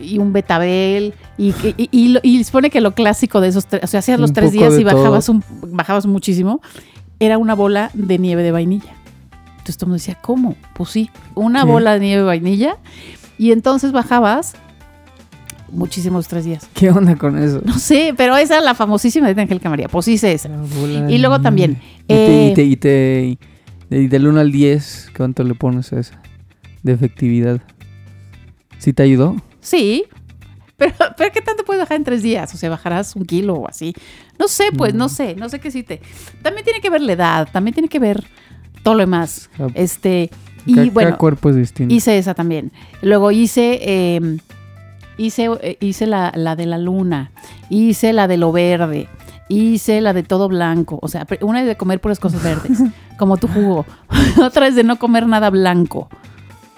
y 0.00 0.18
un 0.18 0.32
betabel. 0.32 1.14
Y, 1.38 1.54
y, 1.76 2.18
y, 2.22 2.70
que 2.70 2.80
lo 2.80 2.94
clásico 2.94 3.40
de 3.40 3.48
esos 3.48 3.66
tres, 3.66 3.84
o 3.84 3.86
sea, 3.86 4.00
hacías 4.00 4.20
los 4.20 4.32
tres 4.32 4.52
días 4.52 4.78
y 4.78 4.84
bajabas, 4.84 5.28
un, 5.28 5.42
bajabas 5.68 6.06
muchísimo, 6.06 6.60
era 7.20 7.38
una 7.38 7.54
bola 7.54 7.90
de 7.94 8.18
nieve 8.18 8.42
de 8.42 8.52
vainilla. 8.52 8.94
Entonces 9.52 9.78
todo 9.78 9.86
el 9.86 9.88
mundo 9.88 10.00
decía, 10.00 10.18
¿cómo? 10.20 10.56
Pues 10.74 10.90
sí, 10.90 11.10
una 11.34 11.64
¿Qué? 11.64 11.70
bola 11.70 11.94
de 11.94 12.00
nieve 12.00 12.22
de 12.22 12.26
vainilla. 12.26 12.76
Y 13.38 13.52
entonces 13.52 13.92
bajabas 13.92 14.54
muchísimos 15.70 16.28
tres 16.28 16.44
días. 16.44 16.68
¿Qué 16.74 16.90
onda 16.90 17.16
con 17.16 17.38
eso? 17.42 17.60
No 17.64 17.78
sé, 17.78 18.14
pero 18.16 18.36
esa 18.36 18.58
es 18.58 18.64
la 18.64 18.74
famosísima 18.74 19.32
de 19.32 19.40
Angélica 19.42 19.68
María. 19.70 19.88
Pues 19.88 20.08
hice 20.08 20.32
esa. 20.32 20.48
Y 21.08 21.18
luego 21.18 21.40
también, 21.40 21.80
Y 22.04 22.14
te, 22.14 22.26
eh, 22.26 22.50
y 22.50 22.54
te, 22.54 22.64
y 22.64 22.76
te- 22.76 23.38
y 23.90 24.06
del 24.08 24.26
1 24.26 24.40
al 24.40 24.50
10, 24.50 25.10
¿cuánto 25.16 25.44
le 25.44 25.54
pones 25.54 25.92
a 25.92 26.00
esa? 26.00 26.20
De 26.82 26.92
efectividad. 26.92 27.60
¿Sí 28.78 28.92
te 28.92 29.02
ayudó? 29.02 29.36
Sí. 29.60 30.04
Pero, 30.76 30.92
pero 31.16 31.32
¿qué 31.32 31.40
tanto 31.40 31.64
puedes 31.64 31.80
bajar 31.82 31.96
en 31.96 32.04
tres 32.04 32.22
días? 32.22 32.52
O 32.54 32.58
sea, 32.58 32.68
bajarás 32.68 33.16
un 33.16 33.24
kilo 33.24 33.54
o 33.54 33.68
así. 33.68 33.94
No 34.38 34.46
sé, 34.46 34.64
pues, 34.76 34.92
no 34.92 35.08
sé, 35.08 35.34
no 35.34 35.48
sé 35.48 35.58
qué 35.58 35.68
hiciste. 35.68 36.02
También 36.42 36.64
tiene 36.64 36.80
que 36.82 36.90
ver 36.90 37.00
la 37.00 37.12
edad, 37.14 37.48
también 37.50 37.72
tiene 37.72 37.88
que 37.88 37.98
ver 37.98 38.24
todo 38.82 38.92
lo 38.94 39.00
demás. 39.00 39.48
Ah, 39.58 39.68
Este, 39.74 40.28
y 40.66 40.74
cada 40.74 40.90
bueno, 40.90 41.16
cuerpo 41.16 41.48
es 41.48 41.56
distinto. 41.56 41.94
hice 41.94 42.18
esa 42.18 42.34
también. 42.34 42.72
Luego 43.00 43.30
hice, 43.30 43.78
eh, 43.80 44.36
hice, 45.16 45.48
eh, 45.62 45.76
hice 45.80 46.06
la, 46.06 46.32
la 46.34 46.56
de 46.56 46.66
la 46.66 46.78
luna, 46.78 47.30
hice 47.68 48.12
la 48.12 48.28
de 48.28 48.36
lo 48.36 48.52
verde, 48.52 49.08
hice 49.48 50.00
la 50.00 50.12
de 50.12 50.22
todo 50.22 50.48
blanco. 50.48 50.98
O 51.02 51.08
sea, 51.08 51.26
una 51.40 51.60
es 51.60 51.66
de 51.66 51.76
comer 51.76 52.00
puras 52.00 52.20
cosas 52.20 52.42
verdes, 52.42 52.78
como 53.18 53.36
tu 53.36 53.48
jugo. 53.48 53.86
Otra 54.42 54.66
es 54.66 54.74
de 54.74 54.84
no 54.84 54.96
comer 54.98 55.26
nada 55.26 55.50
blanco. 55.50 56.08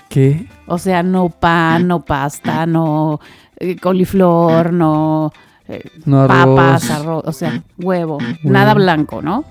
¿Qué? 0.09 0.47
O 0.67 0.79
sea, 0.79 1.03
no 1.03 1.29
pan, 1.29 1.87
no 1.87 2.01
pasta, 2.05 2.65
no 2.67 3.21
eh, 3.59 3.77
coliflor, 3.77 4.73
no 4.73 5.33
eh, 5.69 5.85
No 6.07 6.23
arroz. 6.23 6.57
papas, 6.57 6.91
arroz, 6.91 7.25
o 7.27 7.33
sea, 7.33 7.63
huevo, 7.77 8.19
nada 8.43 8.73
blanco, 8.75 9.21
¿no? 9.21 9.45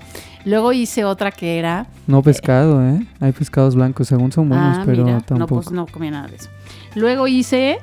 Luego 0.44 0.72
hice 0.72 1.04
otra 1.04 1.30
que 1.30 1.58
era, 1.58 1.86
No 2.06 2.22
pescado, 2.22 2.82
¿eh? 2.84 3.06
Hay 3.20 3.32
pescados 3.32 3.74
blancos, 3.76 4.08
según 4.08 4.32
son 4.32 4.48
buenos, 4.48 4.78
ah, 4.78 4.82
pero 4.84 5.04
mira, 5.04 5.18
no, 5.18 5.22
tampoco. 5.22 5.54
pues 5.56 5.70
no 5.72 5.86
comía 5.86 6.10
nada 6.10 6.28
de 6.28 6.36
eso. 6.36 6.48
Luego 6.94 7.28
hice 7.28 7.78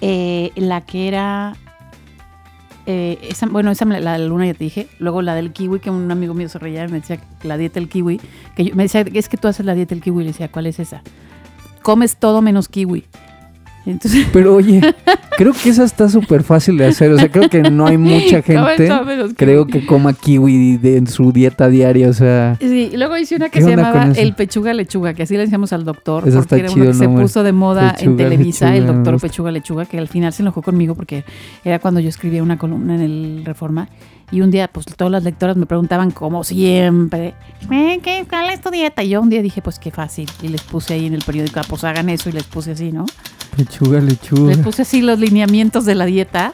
eh, 0.00 0.50
la 0.56 0.80
que 0.82 1.08
era, 1.08 1.54
eh, 2.86 3.18
esa, 3.22 3.46
bueno, 3.46 3.70
esa 3.70 3.84
la 3.84 4.00
la 4.00 4.18
luna 4.18 4.46
ya 4.46 4.54
te 4.54 4.64
dije. 4.64 4.88
Luego 4.98 5.22
la 5.22 5.34
del 5.34 5.52
kiwi, 5.52 5.80
que 5.80 5.90
un 5.90 6.10
amigo 6.10 6.34
mío 6.34 6.48
se 6.48 6.58
reía 6.58 6.84
y 6.84 6.88
me 6.88 7.00
decía 7.00 7.20
la 7.42 7.56
dieta 7.56 7.74
del 7.80 7.88
kiwi, 7.88 8.20
que 8.56 8.64
yo- 8.64 8.74
me 8.74 8.84
decía, 8.84 9.02
es 9.12 9.28
que 9.28 9.36
tú 9.36 9.48
haces 9.48 9.66
la 9.66 9.74
dieta 9.74 9.94
del 9.94 10.02
kiwi, 10.02 10.22
le 10.24 10.28
decía, 10.32 10.48
¿cuál 10.50 10.66
es 10.66 10.78
esa? 10.78 11.02
Comes 11.82 12.16
todo 12.16 12.42
menos 12.42 12.68
kiwi. 12.68 13.04
Entonces, 13.90 14.26
Pero 14.32 14.54
oye, 14.54 14.80
creo 15.36 15.52
que 15.52 15.70
esa 15.70 15.84
está 15.84 16.08
súper 16.08 16.42
fácil 16.42 16.76
de 16.76 16.86
hacer. 16.86 17.12
O 17.12 17.18
sea, 17.18 17.30
creo 17.30 17.48
que 17.48 17.62
no 17.70 17.86
hay 17.86 17.96
mucha 17.96 18.42
gente, 18.42 18.88
creo 19.36 19.66
que 19.66 19.84
coma 19.86 20.12
kiwi 20.12 20.76
de- 20.76 20.96
en 20.98 21.06
su 21.06 21.32
dieta 21.32 21.68
diaria. 21.68 22.08
O 22.08 22.12
sea, 22.12 22.56
Sí, 22.60 22.90
y 22.92 22.96
luego 22.96 23.16
hice 23.16 23.36
una 23.36 23.48
que 23.48 23.58
¿Qué 23.60 23.64
se 23.64 23.70
llamaba? 23.70 24.12
El 24.16 24.34
Pechuga 24.34 24.74
Lechuga, 24.74 25.14
que 25.14 25.22
así 25.24 25.34
le 25.34 25.40
decíamos 25.40 25.72
al 25.72 25.84
doctor, 25.84 26.26
Eso 26.28 26.38
porque 26.38 26.56
era 26.56 26.68
chido 26.68 26.82
uno 26.82 26.92
que 26.92 26.98
se 26.98 27.08
puso 27.08 27.42
de 27.42 27.52
moda 27.52 27.94
en 27.98 28.16
Televisa, 28.16 28.70
Lechuga, 28.70 28.76
el 28.78 28.86
doctor. 28.96 29.20
Pechuga 29.20 29.50
Lechuga, 29.50 29.84
que 29.86 29.98
al 29.98 30.08
final 30.08 30.32
se 30.32 30.42
enojó 30.42 30.62
conmigo 30.62 30.94
porque 30.94 31.24
era 31.64 31.78
cuando 31.78 32.00
yo 32.00 32.08
escribía 32.08 32.42
una 32.42 32.58
columna 32.58 32.94
en 32.96 33.00
el 33.00 33.42
Reforma. 33.44 33.88
Y 34.30 34.42
un 34.42 34.50
día, 34.50 34.68
pues 34.68 34.84
todas 34.86 35.10
las 35.10 35.24
lectoras 35.24 35.56
me 35.56 35.64
preguntaban, 35.66 36.10
como 36.10 36.44
siempre, 36.44 37.34
"Eh, 37.70 37.98
¿qué, 38.02 38.26
¿cuál 38.28 38.50
es 38.50 38.60
tu 38.60 38.70
dieta? 38.70 39.02
Y 39.02 39.08
yo 39.10 39.22
un 39.22 39.30
día 39.30 39.40
dije, 39.42 39.62
pues 39.62 39.78
qué 39.78 39.90
fácil. 39.90 40.28
Y 40.42 40.48
les 40.48 40.62
puse 40.62 40.94
ahí 40.94 41.06
en 41.06 41.14
el 41.14 41.22
periódico, 41.24 41.60
ah, 41.60 41.64
pues 41.68 41.82
hagan 41.84 42.08
eso. 42.10 42.28
Y 42.28 42.32
les 42.32 42.44
puse 42.44 42.72
así, 42.72 42.92
¿no? 42.92 43.06
pechuga, 43.56 44.00
lechuga. 44.00 44.48
Les 44.50 44.58
puse 44.58 44.82
así 44.82 45.00
los 45.02 45.18
lineamientos 45.18 45.84
de 45.84 45.94
la 45.94 46.04
dieta. 46.04 46.52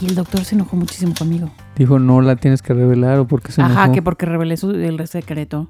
Y 0.00 0.06
el 0.06 0.14
doctor 0.14 0.42
se 0.44 0.54
enojó 0.54 0.74
muchísimo 0.76 1.12
conmigo. 1.16 1.50
Dijo, 1.76 1.98
no 1.98 2.20
la 2.22 2.36
tienes 2.36 2.62
que 2.62 2.72
revelar 2.74 3.18
o 3.18 3.26
porque 3.26 3.52
se 3.52 3.60
Ajá, 3.62 3.72
enojó. 3.84 3.92
que 3.92 4.02
porque 4.02 4.26
revelé 4.26 4.56
su, 4.56 4.70
el 4.70 5.06
secreto. 5.06 5.68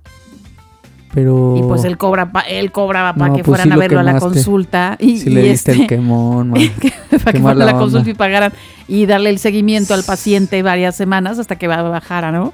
Pero 1.15 1.57
Y 1.59 1.63
pues 1.63 1.85
él 1.85 1.99
cobra 1.99 2.33
pa- 2.33 2.41
él 2.41 2.73
cobraba 2.73 3.13
para 3.15 3.29
No, 3.29 3.37
que 3.37 3.45
pues 3.45 3.51
fueran 3.59 3.67
sí 3.69 3.73
a 3.73 3.75
lo 3.77 3.81
verlo 3.81 4.01
a 4.01 4.03
la 4.03 4.19
consulta 4.19 4.97
y, 4.99 5.19
si 5.19 5.29
y 5.29 5.33
le 5.35 5.43
diste 5.43 5.73
este, 5.73 5.83
el 5.83 5.89
quemón, 5.89 6.51
man. 6.53 6.61
para 7.23 7.33
que 7.33 7.39
fueran 7.41 7.63
a 7.63 7.65
la 7.67 7.73
onda. 7.73 7.79
consulta 7.79 8.09
y 8.11 8.15
pagaran 8.15 8.53
y 8.89 9.05
darle 9.07 9.29
el 9.31 9.39
seguimiento 9.39 9.93
al 9.95 10.05
paciente 10.05 10.63
varias 10.63 10.97
semanas 10.97 11.39
hasta 11.39 11.57
que 11.57 11.69
ba- 11.69 11.83
bajara, 11.83 12.33
¿no? 12.33 12.53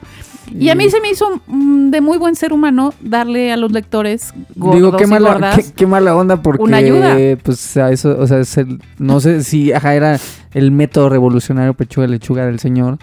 Y 0.59 0.71
a 0.71 0.75
mí 0.75 0.89
se 0.89 0.99
me 1.03 1.11
hizo 1.11 1.43
mm, 1.47 1.91
de 1.91 2.01
muy 2.01 2.17
buen 2.17 2.35
ser 2.35 2.53
humano 2.55 2.95
darle 3.03 3.53
a 3.53 3.57
los 3.59 3.71
lectores 3.71 4.33
gordos 4.57 4.77
Digo, 4.77 4.97
qué 4.97 5.05
y 5.05 5.07
mala, 5.07 5.33
gordas. 5.35 5.57
qué, 5.57 5.65
qué 5.77 5.87
mala 5.87 6.17
onda 6.17 6.41
porque 6.43 6.63
una 6.63 6.79
ayuda. 6.79 7.17
pues 7.43 7.77
a 7.77 7.91
eso, 7.93 8.17
o 8.19 8.27
sea, 8.27 8.39
es 8.41 8.57
el- 8.57 8.81
no 8.99 9.21
sé 9.21 9.45
si 9.45 9.73
ajá, 9.73 9.95
era 9.95 10.19
el 10.55 10.71
método 10.73 11.11
revolucionario 11.11 11.75
pechuga 11.75 12.07
lechuga 12.07 12.47
del 12.47 12.59
señor 12.61 12.99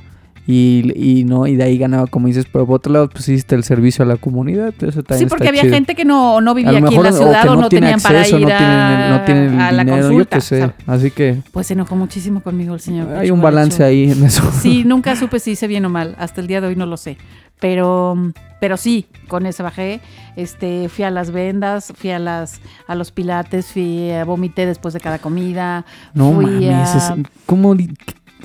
y, 0.48 0.92
y 0.96 1.24
no 1.24 1.48
y 1.48 1.56
de 1.56 1.64
ahí 1.64 1.78
ganaba 1.78 2.06
como 2.08 2.28
dices, 2.28 2.46
pero 2.52 2.66
por 2.68 2.76
otro 2.76 2.94
lado 2.94 3.10
pues 3.10 3.28
hiciste 3.30 3.56
el 3.56 3.64
servicio 3.64 4.04
a 4.04 4.08
la 4.08 4.18
comunidad, 4.18 4.74
eso 4.82 5.02
también 5.02 5.20
Sí, 5.20 5.26
porque 5.30 5.46
está 5.46 5.50
había 5.50 5.62
chido. 5.64 5.74
gente 5.74 5.96
que 5.96 6.06
no, 6.06 6.40
no 6.42 6.54
vivía 6.54 6.78
aquí 6.78 6.96
en 6.96 7.04
la 7.04 7.10
o 7.10 7.14
ciudad 7.14 7.42
que 7.44 7.50
o 7.50 7.56
no, 7.56 7.70
tenían 7.70 8.00
para 8.00 8.20
acceso, 8.20 8.38
ir 8.40 8.48
no 8.48 8.58
tienen 8.58 9.10
no 9.10 9.22
tienen 9.26 9.60
a 9.62 9.72
la 9.72 9.84
dinero, 9.84 9.98
yo 10.02 10.08
consulta. 10.10 10.38
qué 10.38 10.42
sé. 10.42 10.56
o 10.64 10.68
sea, 10.68 10.76
Así 10.88 11.12
que 11.12 11.38
pues 11.52 11.68
se 11.68 11.74
enojó 11.74 11.96
muchísimo 11.96 12.42
conmigo 12.42 12.74
el 12.76 12.80
señor. 12.80 13.16
hay 13.16 13.32
un 13.32 13.42
balance 13.42 13.84
ahí 13.84 14.12
en 14.12 14.24
eso. 14.24 14.44
Sí, 14.62 14.84
nunca 14.86 15.16
supe 15.16 15.40
si 15.40 15.52
hice 15.52 15.68
bien 15.68 15.84
o 15.86 15.90
mal. 15.90 16.16
Hasta 16.20 16.42
el 16.42 16.48
día 16.48 16.62
de 16.62 16.68
hoy 16.68 16.76
no 16.76 16.86
lo 16.86 16.98
sé. 16.98 17.18
Pero, 17.60 18.16
pero 18.60 18.76
sí, 18.78 19.06
con 19.28 19.46
ese 19.46 19.64
bajé. 19.64 20.02
Este, 20.36 20.90
fui 20.90 21.06
a 21.06 21.10
las 21.10 21.32
vendas, 21.32 21.94
fui 21.96 22.12
a 22.12 22.20
las, 22.20 22.60
a 22.88 22.96
los 22.96 23.12
pilates, 23.12 23.68
fui 23.68 24.12
a 24.12 24.26
vomité 24.26 24.66
después 24.66 24.94
de 24.94 25.00
cada 25.00 25.20
comida. 25.20 25.86
No 26.14 26.34
fui 26.34 26.46
mames, 26.46 26.96
a- 26.96 27.16
¿cómo 27.46 27.74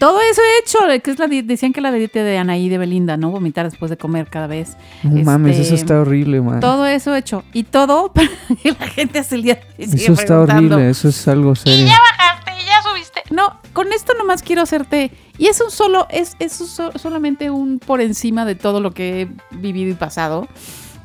Todo 0.00 0.20
eso 0.22 0.40
he 0.40 0.58
hecho, 0.62 0.78
que 1.02 1.10
es 1.10 1.18
la 1.18 1.28
decían 1.28 1.72
que 1.72 1.80
la 1.80 1.92
dieta 1.92 2.22
de 2.24 2.38
Anaí 2.38 2.68
de 2.68 2.78
Belinda, 2.78 3.16
¿no? 3.16 3.30
Vomitar 3.30 3.70
después 3.70 3.90
de 3.90 3.96
comer 3.96 4.26
cada 4.28 4.46
vez. 4.48 4.76
No 5.04 5.22
mames, 5.22 5.52
Este, 5.58 5.62
eso 5.66 5.74
está 5.76 6.00
horrible, 6.00 6.40
man. 6.40 6.58
Todo 6.60 6.86
eso 6.86 7.14
he 7.14 7.18
hecho. 7.18 7.44
Y 7.52 7.64
todo 7.64 8.12
para 8.14 8.28
que 8.62 8.70
la 8.72 8.86
gente 8.88 9.18
hasta 9.18 9.34
el 9.36 9.42
día 9.42 9.60
de 9.78 9.84
Eso 9.84 10.12
está 10.14 10.40
horrible, 10.40 10.90
eso 10.90 11.08
es 11.08 11.28
algo 11.28 11.52
Y 11.52 11.56
serio. 11.56 11.86
ya 11.86 11.98
bajaste, 12.18 12.50
y 12.62 12.66
ya 12.66 12.82
subiste. 12.82 13.22
No, 13.30 13.60
con 13.72 13.92
esto 13.92 14.14
nomás 14.18 14.42
quiero 14.42 14.62
hacerte. 14.62 15.12
Y 15.38 15.46
es 15.46 15.60
un 15.60 15.70
solo, 15.70 16.06
es, 16.10 16.34
es 16.38 16.60
un 16.60 16.66
so- 16.66 16.92
solamente 16.98 17.50
un 17.50 17.78
por 17.78 18.00
encima 18.00 18.44
de 18.44 18.54
todo 18.56 18.80
lo 18.80 18.90
que 18.92 19.22
he 19.22 19.28
vivido 19.56 19.90
y 19.90 19.94
pasado. 19.94 20.48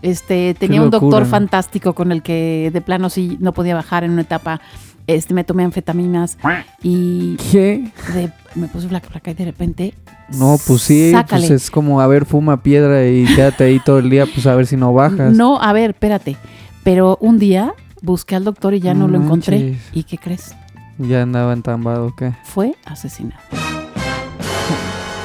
Este, 0.01 0.53
tenía 0.53 0.81
un 0.81 0.91
doctor 0.91 1.23
¿no? 1.23 1.27
fantástico 1.27 1.93
con 1.93 2.12
el 2.12 2.21
que 2.21 2.69
de 2.71 2.81
plano 2.81 3.10
sí 3.10 3.38
no 3.39 3.53
podía 3.53 3.75
bajar 3.75 4.03
en 4.03 4.12
una 4.12 4.21
etapa. 4.21 4.62
Este, 5.07 5.33
me 5.33 5.43
tomé 5.43 5.63
anfetaminas 5.63 6.37
y 6.81 7.35
¿Qué? 7.51 7.91
de- 8.13 8.31
me 8.55 8.67
puse 8.67 8.87
flaca, 8.87 9.09
flaca 9.09 9.31
y 9.31 9.33
de 9.33 9.45
repente. 9.45 9.93
No, 10.37 10.57
pues 10.65 10.81
sí, 10.81 11.11
sácale. 11.11 11.47
pues 11.47 11.63
es 11.63 11.69
como, 11.71 12.01
a 12.01 12.07
ver, 12.07 12.25
fuma 12.25 12.63
piedra 12.63 13.05
y 13.07 13.25
quédate 13.35 13.65
ahí 13.65 13.79
todo 13.83 13.99
el 13.99 14.09
día, 14.09 14.25
pues 14.25 14.47
a 14.47 14.55
ver 14.55 14.65
si 14.65 14.75
no 14.77 14.93
bajas. 14.93 15.33
No, 15.33 15.61
a 15.61 15.71
ver, 15.73 15.91
espérate. 15.91 16.37
Pero 16.83 17.17
un 17.21 17.37
día 17.39 17.73
busqué 18.01 18.35
al 18.35 18.43
doctor 18.43 18.73
y 18.73 18.79
ya 18.79 18.93
no, 18.93 19.07
No 19.07 19.17
lo 19.17 19.23
encontré. 19.23 19.59
manches. 19.59 19.81
¿Y 19.93 20.03
qué 20.03 20.17
crees? 20.17 20.55
Ya 20.97 21.21
andaba 21.23 21.51
entambado, 21.53 22.15
¿qué? 22.15 22.33
Fue 22.43 22.73
asesinado. 22.85 23.41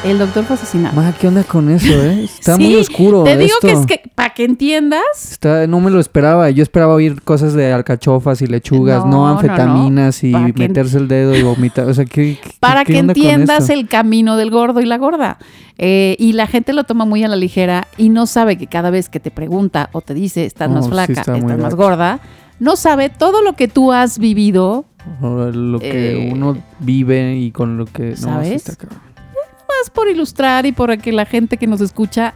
El 0.03 0.19
doctor 0.19 0.45
fue 0.45 0.57
asesinado. 0.57 0.97
Ma, 0.97 1.13
¿qué 1.13 1.29
onda 1.29 1.45
con 1.45 1.69
eso, 1.71 1.93
eh? 1.93 2.25
Está 2.41 2.57
Sí, 2.57 2.63
muy 2.65 2.77
oscuro 2.77 3.23
Te 3.23 3.37
digo 3.37 3.53
esto. 3.63 3.67
que 3.67 3.73
es 3.75 3.87
que, 3.87 4.11
para 4.15 4.31
que 4.31 4.45
entiendas, 4.45 5.03
Está, 5.33 5.67
no 5.67 5.79
me 5.81 5.91
lo 5.91 6.01
esperaba. 6.01 6.49
Yo 6.49 6.63
esperaba 6.63 6.95
oír 6.95 7.21
cosas 7.21 7.53
de 7.53 7.71
alcachofas 7.71 8.41
y 8.41 8.47
lechugas, 8.47 9.05
No, 9.05 9.11
no, 9.11 9.11
no, 9.11 9.19
no. 9.21 9.29
anfetaminas 9.39 10.25
y 10.25 10.33
meterse 10.33 10.97
el 10.97 11.07
dedo 11.07 11.37
y 11.37 11.43
vomitar. 11.43 11.87
O 11.87 11.93
sea, 11.93 12.07
¿qué, 12.07 12.39
qué- 12.43 12.51
para 12.61 12.85
qué 12.87 12.95
que 12.95 13.01
onda 13.01 13.13
entiendas 13.13 13.69
el 13.69 13.89
camino 13.89 14.37
del 14.39 14.51
gordo 14.51 14.81
y 14.81 14.87
la 14.87 14.97
gorda. 14.97 15.37
Eh, 15.77 16.17
y 16.19 16.33
la 16.33 16.47
gente 16.47 16.73
lo 16.73 16.85
toma 16.85 17.05
muy 17.05 17.23
a 17.25 17.29
la 17.29 17.37
ligera 17.37 17.87
y 17.99 18.09
no 18.09 18.27
sabe 18.27 18.57
que 18.57 18.67
cada 18.67 18.89
vez 18.91 19.11
que 19.11 19.21
te 19.21 19.31
pregunta 19.31 19.91
o 19.93 20.01
te 20.01 20.15
dice 20.15 20.47
estás 20.47 20.71
más 20.71 20.85
sí 20.87 20.91
flaca, 20.91 21.13
está 21.13 21.37
estás 21.37 21.59
más 21.59 21.75
gorda, 21.75 22.21
no 22.59 22.77
sabe 22.77 23.09
todo 23.11 23.41
lo 23.43 23.55
que 23.55 23.67
tú 23.69 23.91
has 23.93 24.19
vivido 24.19 24.85
O 25.23 25.47
Lo 25.51 25.79
que 25.79 26.29
Eh, 26.29 26.31
uno 26.33 26.59
vive 26.81 27.37
y 27.37 27.51
con 27.51 27.79
lo 27.79 27.87
que... 27.87 28.15
No. 28.21 28.41
Más 29.79 29.91
por 29.91 30.09
ilustrar 30.09 30.67
y 30.67 30.73
por 30.73 30.97
que 30.99 31.13
la 31.13 31.25
gente 31.27 31.57
que 31.57 31.67
nos 31.67 31.81
escucha 31.81 32.35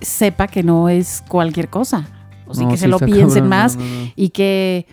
sepa 0.00 0.46
que 0.46 0.62
no 0.62 0.88
es 0.88 1.22
cualquier 1.28 1.68
cosa. 1.68 2.06
O 2.46 2.54
sea, 2.54 2.64
No, 2.64 2.70
que 2.70 2.76
sí 2.76 2.82
se 2.82 2.88
lo 2.88 2.98
piensen 2.98 3.28
cabrón, 3.44 3.48
más 3.48 3.76
no, 3.76 3.84
no, 3.84 3.90
no. 4.04 4.12
y 4.16 4.28
que... 4.30 4.86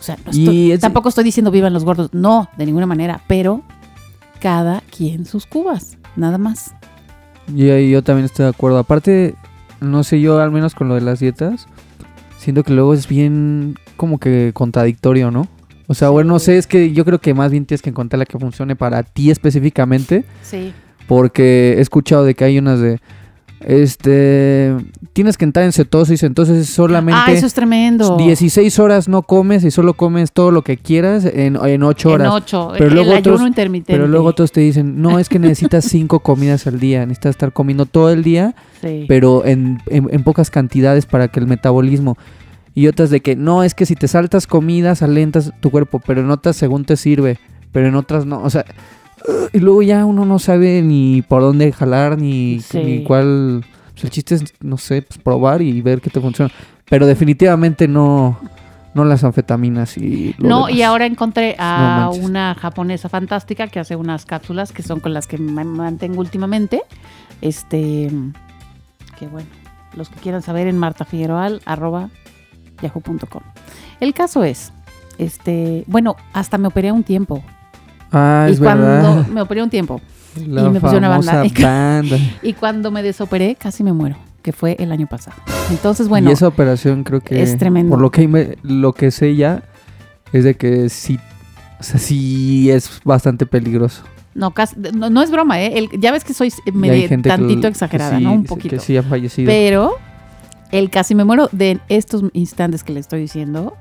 O 0.00 0.02
sea, 0.02 0.16
estoy- 0.26 0.72
es- 0.72 0.80
tampoco 0.80 1.08
estoy 1.08 1.24
diciendo 1.24 1.50
vivan 1.50 1.72
los 1.72 1.84
gordos, 1.84 2.10
no, 2.12 2.48
de 2.56 2.66
ninguna 2.66 2.86
manera, 2.86 3.22
pero 3.26 3.62
cada 4.40 4.82
quien 4.96 5.24
sus 5.26 5.46
cubas, 5.46 5.98
nada 6.14 6.38
más. 6.38 6.74
Y 7.54 7.68
ahí 7.70 7.90
yo 7.90 8.02
también 8.02 8.24
estoy 8.26 8.44
de 8.44 8.50
acuerdo. 8.50 8.78
Aparte, 8.78 9.34
no 9.80 10.04
sé, 10.04 10.20
yo 10.20 10.40
al 10.40 10.50
menos 10.50 10.74
con 10.74 10.88
lo 10.88 10.94
de 10.94 11.00
las 11.00 11.20
dietas, 11.20 11.66
siento 12.38 12.62
que 12.62 12.72
luego 12.72 12.94
es 12.94 13.08
bien 13.08 13.76
como 13.96 14.18
que 14.18 14.52
contradictorio, 14.54 15.30
¿no? 15.30 15.48
O 15.88 15.94
sea, 15.94 16.08
bueno, 16.10 16.32
no 16.34 16.38
sé, 16.38 16.58
es 16.58 16.66
que 16.66 16.92
yo 16.92 17.04
creo 17.04 17.20
que 17.20 17.32
más 17.34 17.50
bien 17.50 17.64
tienes 17.66 17.82
que 17.82 17.90
encontrar 17.90 18.18
la 18.18 18.26
que 18.26 18.38
funcione 18.38 18.74
para 18.76 19.02
ti 19.02 19.30
específicamente, 19.30 20.24
Sí. 20.42 20.72
porque 21.06 21.74
he 21.78 21.80
escuchado 21.80 22.24
de 22.24 22.34
que 22.34 22.44
hay 22.44 22.58
unas 22.58 22.80
de, 22.80 23.00
este, 23.60 24.74
tienes 25.12 25.36
que 25.36 25.44
entrar 25.44 25.64
en 25.64 25.72
cetosis, 25.72 26.22
entonces 26.22 26.68
solamente 26.68 27.20
Ah, 27.26 27.32
eso 27.32 27.46
es 27.46 27.54
tremendo. 27.54 28.16
16 28.16 28.78
horas 28.78 29.08
no 29.08 29.22
comes 29.22 29.64
y 29.64 29.70
solo 29.70 29.94
comes 29.94 30.32
todo 30.32 30.50
lo 30.50 30.62
que 30.62 30.76
quieras 30.76 31.24
en, 31.24 31.56
en 31.64 31.82
8 31.82 32.10
horas. 32.10 32.26
En 32.26 32.32
ocho. 32.32 32.68
Pero 32.72 32.86
el 32.86 32.94
luego 32.94 33.12
ayuno 33.12 33.34
otros- 33.36 33.46
intermitente. 33.48 33.92
Pero 33.92 34.06
luego 34.08 34.26
otros 34.28 34.52
te 34.52 34.60
dicen, 34.60 35.00
no, 35.00 35.18
es 35.18 35.28
que 35.28 35.38
necesitas 35.38 35.84
cinco 35.88 36.20
comidas 36.20 36.66
al 36.66 36.78
día, 36.80 37.00
necesitas 37.06 37.30
estar 37.30 37.52
comiendo 37.52 37.86
todo 37.86 38.10
el 38.10 38.22
día 38.22 38.54
Sí. 38.82 39.04
pero 39.08 39.44
en, 39.44 39.78
en- 39.86 40.08
en 40.12 40.22
pocas 40.22 40.50
cantidades 40.50 41.06
para 41.06 41.28
que 41.28 41.40
el 41.40 41.46
metabolismo. 41.46 42.16
Y 42.76 42.88
otras 42.88 43.08
de 43.10 43.22
que 43.22 43.34
no, 43.36 43.62
es 43.62 43.74
que 43.74 43.86
si 43.86 43.94
te 43.96 44.06
saltas 44.06 44.46
comidas, 44.46 45.00
alentas 45.02 45.50
tu 45.60 45.70
cuerpo, 45.70 45.98
pero 45.98 46.20
en 46.20 46.30
otras 46.30 46.56
según 46.56 46.84
te 46.84 46.96
sirve, 46.98 47.38
pero 47.72 47.88
en 47.88 47.94
otras 47.94 48.26
no. 48.26 48.42
O 48.42 48.50
sea, 48.50 48.66
y 49.54 49.60
luego 49.60 49.80
ya 49.82 50.04
uno 50.04 50.26
no 50.26 50.38
sabe 50.38 50.82
ni 50.82 51.22
por 51.22 51.40
dónde 51.40 51.72
jalar, 51.72 52.18
ni, 52.18 52.60
Sí. 52.60 52.78
ni 52.78 53.02
cuál. 53.02 53.64
pues 53.94 54.04
el 54.04 54.10
chiste 54.10 54.34
es, 54.34 54.44
no 54.60 54.76
sé, 54.76 55.00
pues 55.00 55.18
probar 55.18 55.62
y 55.62 55.80
ver 55.80 56.02
qué 56.02 56.10
te 56.10 56.20
funciona. 56.20 56.52
Pero 56.90 57.06
definitivamente 57.06 57.88
no, 57.88 58.38
no 58.92 59.06
las 59.06 59.24
anfetaminas 59.24 59.96
y 59.96 60.34
lo 60.36 60.46
No, 60.48 60.68
y 60.68 60.82
ahora 60.82 61.06
encontré 61.06 61.56
a 61.58 62.10
una 62.12 62.54
japonesa 62.60 63.08
fantástica 63.08 63.68
que 63.68 63.78
hace 63.80 63.96
unas 63.96 64.26
cápsulas 64.26 64.72
que 64.72 64.82
son 64.82 65.00
con 65.00 65.14
las 65.14 65.26
que 65.26 65.38
me 65.38 65.64
mantengo 65.64 66.20
últimamente. 66.20 66.82
Este, 67.40 68.10
que 69.18 69.26
bueno, 69.28 69.48
los 69.96 70.10
que 70.10 70.16
quieran 70.20 70.42
saber 70.42 70.66
en 70.68 70.76
martafigueroal, 70.76 71.62
arroba 71.64 72.10
yahoo.com. 72.82 73.42
El 74.00 74.14
caso 74.14 74.44
es, 74.44 74.72
este, 75.18 75.84
bueno, 75.86 76.16
hasta 76.32 76.58
me 76.58 76.68
operé 76.68 76.92
un 76.92 77.02
tiempo. 77.02 77.42
Ah, 78.12 78.46
y 78.48 78.52
es 78.52 78.58
cuando 78.58 78.84
verdad. 78.86 79.26
me 79.28 79.40
operé 79.42 79.62
un 79.62 79.70
tiempo. 79.70 80.00
La 80.46 80.62
y 80.66 80.70
me 80.70 80.80
puse 80.80 80.96
una 80.96 81.08
banda. 81.08 81.44
banda. 81.62 82.16
Y 82.42 82.52
cuando 82.52 82.90
me 82.90 83.02
desoperé, 83.02 83.54
casi 83.56 83.82
me 83.82 83.92
muero, 83.92 84.16
que 84.42 84.52
fue 84.52 84.76
el 84.78 84.92
año 84.92 85.06
pasado. 85.06 85.36
Entonces, 85.70 86.08
bueno, 86.08 86.28
y 86.30 86.32
esa 86.32 86.46
operación 86.48 87.04
creo 87.04 87.20
que 87.20 87.42
es 87.42 87.56
tremendo. 87.58 87.90
por 87.90 88.00
lo 88.00 88.10
que 88.10 88.28
me- 88.28 88.56
lo 88.62 88.92
que 88.92 89.10
sé 89.10 89.34
ya 89.34 89.62
es 90.32 90.44
de 90.44 90.54
que 90.54 90.88
sí 90.88 91.18
o 91.78 91.82
sea, 91.82 91.98
sí 91.98 92.70
es 92.70 93.00
bastante 93.04 93.44
peligroso. 93.46 94.02
no, 94.34 94.50
casi- 94.52 94.76
no, 94.94 95.08
no 95.10 95.22
es 95.22 95.30
broma, 95.30 95.60
¿eh? 95.62 95.78
El- 95.78 95.88
ya 96.00 96.12
ves 96.12 96.22
que 96.24 96.32
soy 96.34 96.52
medio 96.72 97.08
tantito 97.22 97.62
que 97.62 97.68
exagerada, 97.68 98.18
sí- 98.18 98.24
¿no? 98.24 98.32
Un 98.34 98.44
poquito. 98.44 98.76
Que 98.76 98.80
sí 98.80 98.96
ha 98.96 99.02
fallecido. 99.02 99.46
Pero 99.48 99.94
el 100.72 100.90
casi 100.90 101.14
me 101.14 101.24
muero 101.24 101.48
de 101.52 101.80
estos 101.88 102.24
instantes 102.32 102.82
que 102.84 102.92
le 102.92 103.00
estoy 103.00 103.20
diciendo, 103.20 103.76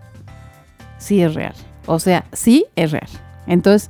sí 0.97 1.21
es 1.21 1.33
real. 1.33 1.53
O 1.85 1.99
sea, 1.99 2.25
sí 2.33 2.65
es 2.75 2.91
real. 2.91 3.07
Entonces, 3.47 3.89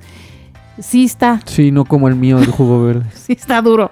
sí 0.80 1.06
está, 1.06 1.42
Sí, 1.46 1.72
no 1.72 1.86
como 1.86 2.08
el 2.08 2.16
mío 2.16 2.38
del 2.40 2.52
jugo 2.52 2.84
verde. 2.84 3.06
sí 3.14 3.34
está 3.34 3.62
duro. 3.62 3.90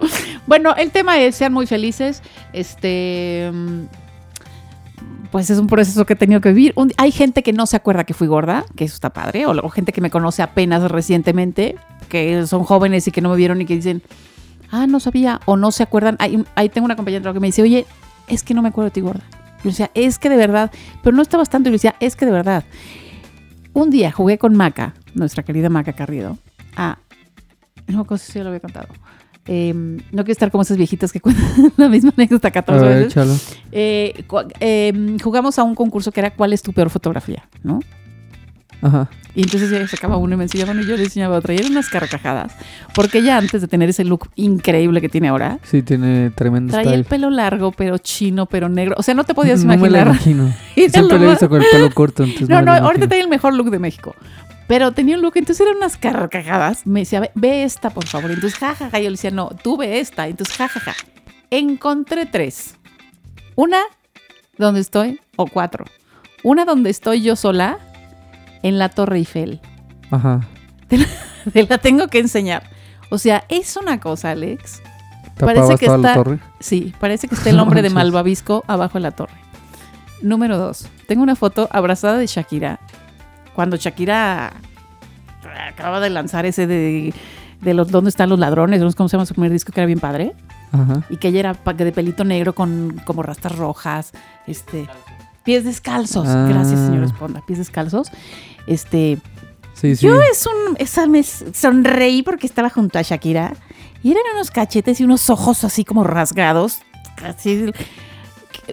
Bueno, 0.48 0.76
el 0.76 0.92
tema 0.92 1.20
es, 1.20 1.36
sean 1.36 1.54
muy 1.54 1.66
felices. 1.68 2.22
Este... 2.52 3.52
Pues 5.32 5.50
es 5.50 5.58
un 5.58 5.66
proceso 5.66 6.06
que 6.06 6.14
he 6.14 6.16
tenido 6.16 6.42
que 6.42 6.50
vivir. 6.50 6.74
Un- 6.76 6.92
hay 6.98 7.12
gente 7.12 7.42
que 7.42 7.54
no 7.54 7.66
se 7.66 7.76
acuerda 7.76 8.04
que 8.04 8.14
fui 8.14 8.28
gorda, 8.28 8.66
que 8.76 8.84
eso 8.86 8.94
está 8.94 9.12
padre, 9.12 9.48
o, 9.48 9.52
o 9.66 9.70
gente 9.70 9.92
que 9.92 10.00
me 10.00 10.12
conoce 10.12 10.44
apenas 10.44 10.84
recientemente, 10.92 11.76
que 12.08 12.46
son 12.46 12.64
jóvenes 12.64 13.08
y 13.08 13.12
que 13.12 13.20
no 13.22 13.30
me 13.30 13.36
vieron 13.36 13.60
y 13.60 13.66
que 13.66 13.76
dicen, 13.76 14.04
ah, 14.70 14.86
no 14.86 15.00
sabía, 15.00 15.40
o 15.46 15.58
no 15.58 15.72
se 15.72 15.82
acuerdan. 15.82 16.18
Ahí 16.20 16.70
tengo 16.70 16.86
una 16.86 16.96
compañera 16.96 17.20
de 17.20 17.24
trabajo 17.24 17.38
que 17.38 17.42
me 17.42 17.48
dice, 17.48 17.64
oye, 17.64 17.88
es 18.28 18.44
que 18.44 18.54
no 18.54 18.62
me 18.62 18.70
acuerdo 18.70 18.86
de 18.90 18.92
ti 18.92 19.02
gorda. 19.02 19.24
Yo 19.64 19.70
decía, 19.70 19.92
es 19.94 20.20
que 20.20 20.30
de 20.30 20.36
verdad, 20.36 20.72
pero 21.02 21.16
no 21.16 21.22
estabas 21.22 21.50
tanto. 21.50 21.70
Y 21.70 21.72
le 21.72 21.76
decía, 21.76 21.96
es 22.00 22.16
que 22.16 22.26
de 22.26 22.32
verdad. 22.32 22.64
Un 23.74 23.90
día 23.90 24.12
jugué 24.12 24.38
con 24.38 24.56
Maca, 24.56 24.94
nuestra 25.16 25.44
querida 25.44 25.70
Maca 25.70 25.94
Carrido, 25.94 26.38
a. 26.76 27.00
No 27.88 28.02
acuerdo 28.02 28.24
si 28.24 28.34
ya 28.34 28.44
lo 28.44 28.50
había 28.50 28.60
contado. 28.60 28.88
Eh, 29.46 29.74
no 29.74 30.24
quiero 30.24 30.32
estar 30.32 30.52
como 30.52 30.62
esas 30.62 30.78
viejitas 30.78 31.12
que 31.12 31.20
cuentan 31.20 31.74
la 31.78 31.90
misma 31.90 32.14
anécdota 32.16 32.48
A 32.48 32.52
14 32.52 32.86
ver, 32.86 33.04
veces. 33.06 33.58
Eh, 33.74 34.24
eh, 34.62 35.18
jugamos 35.22 35.60
a 35.60 35.64
un 35.64 35.76
concurso 35.76 36.14
que 36.14 36.22
era 36.22 36.32
¿Cuál 36.34 36.54
es 36.54 36.62
tu 36.62 36.72
peor 36.72 36.90
fotografía? 36.90 37.44
¿No? 37.62 37.82
Ajá. 38.82 39.10
Y 39.36 39.42
entonces 39.44 39.72
ella 39.72 39.88
sacaba 39.88 40.18
uno 40.18 40.36
y 40.36 40.38
me 40.38 40.44
enseñaba 40.44 40.74
uno 40.74 40.82
y 40.82 40.86
yo 40.86 40.96
le 40.96 41.06
enseñaba 41.06 41.38
otra. 41.38 41.54
Y 41.54 41.58
eran 41.58 41.72
unas 41.72 41.90
carcajadas. 41.90 42.54
Porque 42.94 43.18
ella 43.20 43.38
antes 43.38 43.62
de 43.62 43.68
tener 43.68 43.90
ese 43.90 44.04
look 44.04 44.30
increíble 44.36 45.02
que 45.02 45.10
tiene 45.10 45.30
ahora, 45.30 45.58
Sí, 45.64 45.82
tiene 45.82 46.30
tremendo 46.30 46.72
traía 46.72 46.94
el 46.94 47.04
pelo 47.06 47.30
largo, 47.32 47.72
pero 47.72 47.98
chino, 47.98 48.46
pero 48.46 48.70
negro. 48.70 48.96
O 48.98 49.02
sea, 49.04 49.16
no 49.16 49.24
te 49.24 49.34
podías 49.34 49.64
no 49.64 49.70
me 49.70 49.78
la 49.78 50.00
imaginar. 50.02 50.08
imagino. 50.08 50.54
Era 50.76 50.90
Siempre 50.92 51.18
lo 51.18 51.24
lo 51.24 51.26
he 51.26 51.30
visto 51.32 51.50
con 51.50 51.62
el 51.62 51.68
pelo 51.72 51.90
corto, 51.92 52.24
entonces 52.24 52.48
No, 52.50 52.58
me 52.58 52.62
no, 52.62 52.72
la 52.74 52.78
ahorita 52.78 52.90
imagino. 52.90 53.10
tenía 53.10 53.24
el 53.24 53.30
mejor 53.30 53.54
look 53.56 53.70
de 53.72 53.80
México. 53.80 54.16
Pero 54.68 54.92
tenía 54.92 55.16
un 55.16 55.22
look, 55.24 55.34
entonces 55.36 55.66
eran 55.66 55.78
unas 55.78 55.98
carcajadas. 55.98 56.86
Me 56.86 57.02
decía, 57.02 57.20
ve, 57.20 57.32
ve 57.36 57.64
esta, 57.64 57.90
por 57.90 58.06
favor. 58.06 58.30
Entonces, 58.32 58.58
jajaja. 58.60 58.98
Yo 59.00 59.06
le 59.06 59.12
decía, 59.12 59.32
no, 59.32 59.50
tú 59.62 59.78
ve 59.78 60.00
esta. 60.00 60.28
Entonces, 60.28 60.56
jajaja. 60.56 60.94
Encontré 61.50 62.26
tres. 62.26 62.76
Una 63.56 63.80
donde 64.58 64.80
estoy, 64.80 65.20
o 65.36 65.48
cuatro. 65.48 65.86
Una 66.44 66.66
donde 66.66 66.90
estoy 66.90 67.22
yo 67.22 67.36
sola, 67.36 67.78
en 68.64 68.80
la 68.80 68.90
Torre 68.90 69.18
Eiffel. 69.18 69.62
Ajá. 70.12 70.42
Te 71.54 71.64
la 71.68 71.78
tengo 71.78 72.08
que 72.08 72.20
enseñar. 72.20 72.64
O 73.10 73.18
sea, 73.18 73.44
es 73.50 73.78
una 73.78 74.00
cosa, 74.00 74.32
Alex. 74.32 74.82
Parece 75.38 75.76
que 75.78 75.86
toda 75.88 75.98
la 75.98 76.10
está- 76.10 76.24
torre. 76.24 76.40
Sí, 76.60 76.94
parece 77.00 77.28
que 77.28 77.36
está 77.36 77.50
el 77.50 77.60
hombre 77.60 77.82
de. 77.82 77.90
Malvavisco 77.90 78.64
abajo 78.68 78.94
de 78.96 79.02
la 79.02 79.12
torre. 79.12 79.34
Número 80.22 80.58
dos. 80.58 80.88
Tengo 81.08 81.22
una 81.24 81.36
foto 81.36 81.68
abrazada 81.72 82.18
de 82.18 82.28
Shakira. 82.28 82.80
Cuando 83.56 83.76
Shakira 83.78 84.54
acababa 85.70 86.00
de 86.00 86.10
lanzar 86.10 86.46
ese 86.46 86.66
de, 86.66 87.14
de 87.62 87.74
los 87.74 87.92
¿Dónde 87.92 88.10
están 88.10 88.30
los 88.30 88.40
ladrones? 88.40 88.80
No 88.82 88.90
sé 88.90 88.96
cómo 88.96 89.10
se 89.10 89.18
llama 89.18 89.26
su 89.26 89.34
primer 89.34 89.52
disco 89.52 89.72
que 89.72 89.82
era 89.82 89.86
bien 89.88 90.00
padre. 90.00 90.34
Ajá. 90.72 91.04
Y 91.10 91.18
que 91.18 91.28
ella 91.28 91.40
era 91.40 91.54
de 91.54 91.92
pelito 91.92 92.24
negro 92.24 92.54
con 92.54 93.02
como 93.06 93.22
rastas 93.22 93.56
rojas. 93.56 94.14
Este. 94.48 94.88
Pies 95.44 95.64
descalzos. 95.64 96.28
Ah. 96.28 96.48
Gracias, 96.50 96.80
señor 96.80 97.04
Esponda. 97.04 97.42
Pies 97.46 97.60
descalzos. 97.60 98.10
Este. 98.68 99.20
Sí, 99.74 99.96
sí. 99.96 100.06
Yo 100.06 100.22
es 100.22 100.46
un, 100.46 100.78
esa 100.78 101.08
me 101.08 101.24
sonreí 101.24 102.24
porque 102.24 102.48
estaba 102.48 102.70
junto 102.70 103.00
a 103.00 103.02
Shakira 103.02 103.54
y 104.04 104.12
eran 104.12 104.24
unos 104.36 104.52
cachetes 104.52 105.00
y 105.00 105.04
unos 105.04 105.30
ojos 105.30 105.64
así 105.64 105.84
como 105.84 106.04
rasgados, 106.04 106.80
así 107.24 107.72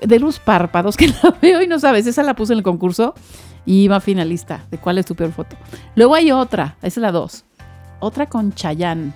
de 0.03 0.19
luz 0.19 0.39
párpados 0.39 0.97
que 0.97 1.09
la 1.23 1.37
veo 1.41 1.63
y 1.63 1.67
no 1.67 1.79
sabes, 1.79 2.07
esa 2.07 2.23
la 2.23 2.35
puse 2.35 2.53
en 2.53 2.59
el 2.59 2.63
concurso 2.63 3.15
y 3.65 3.83
iba 3.85 4.01
finalista 4.01 4.67
de 4.71 4.79
cuál 4.79 4.99
es 4.99 5.07
tu 5.07 5.15
peor 5.15 5.33
foto. 5.33 5.57
Luego 5.95 6.15
hay 6.15 6.33
otra, 6.33 6.77
esa 6.83 7.01
es 7.01 7.03
la 7.03 7.13
dos, 7.13 7.45
otra 8.01 8.29
con 8.29 8.53
Chayanne, 8.53 9.13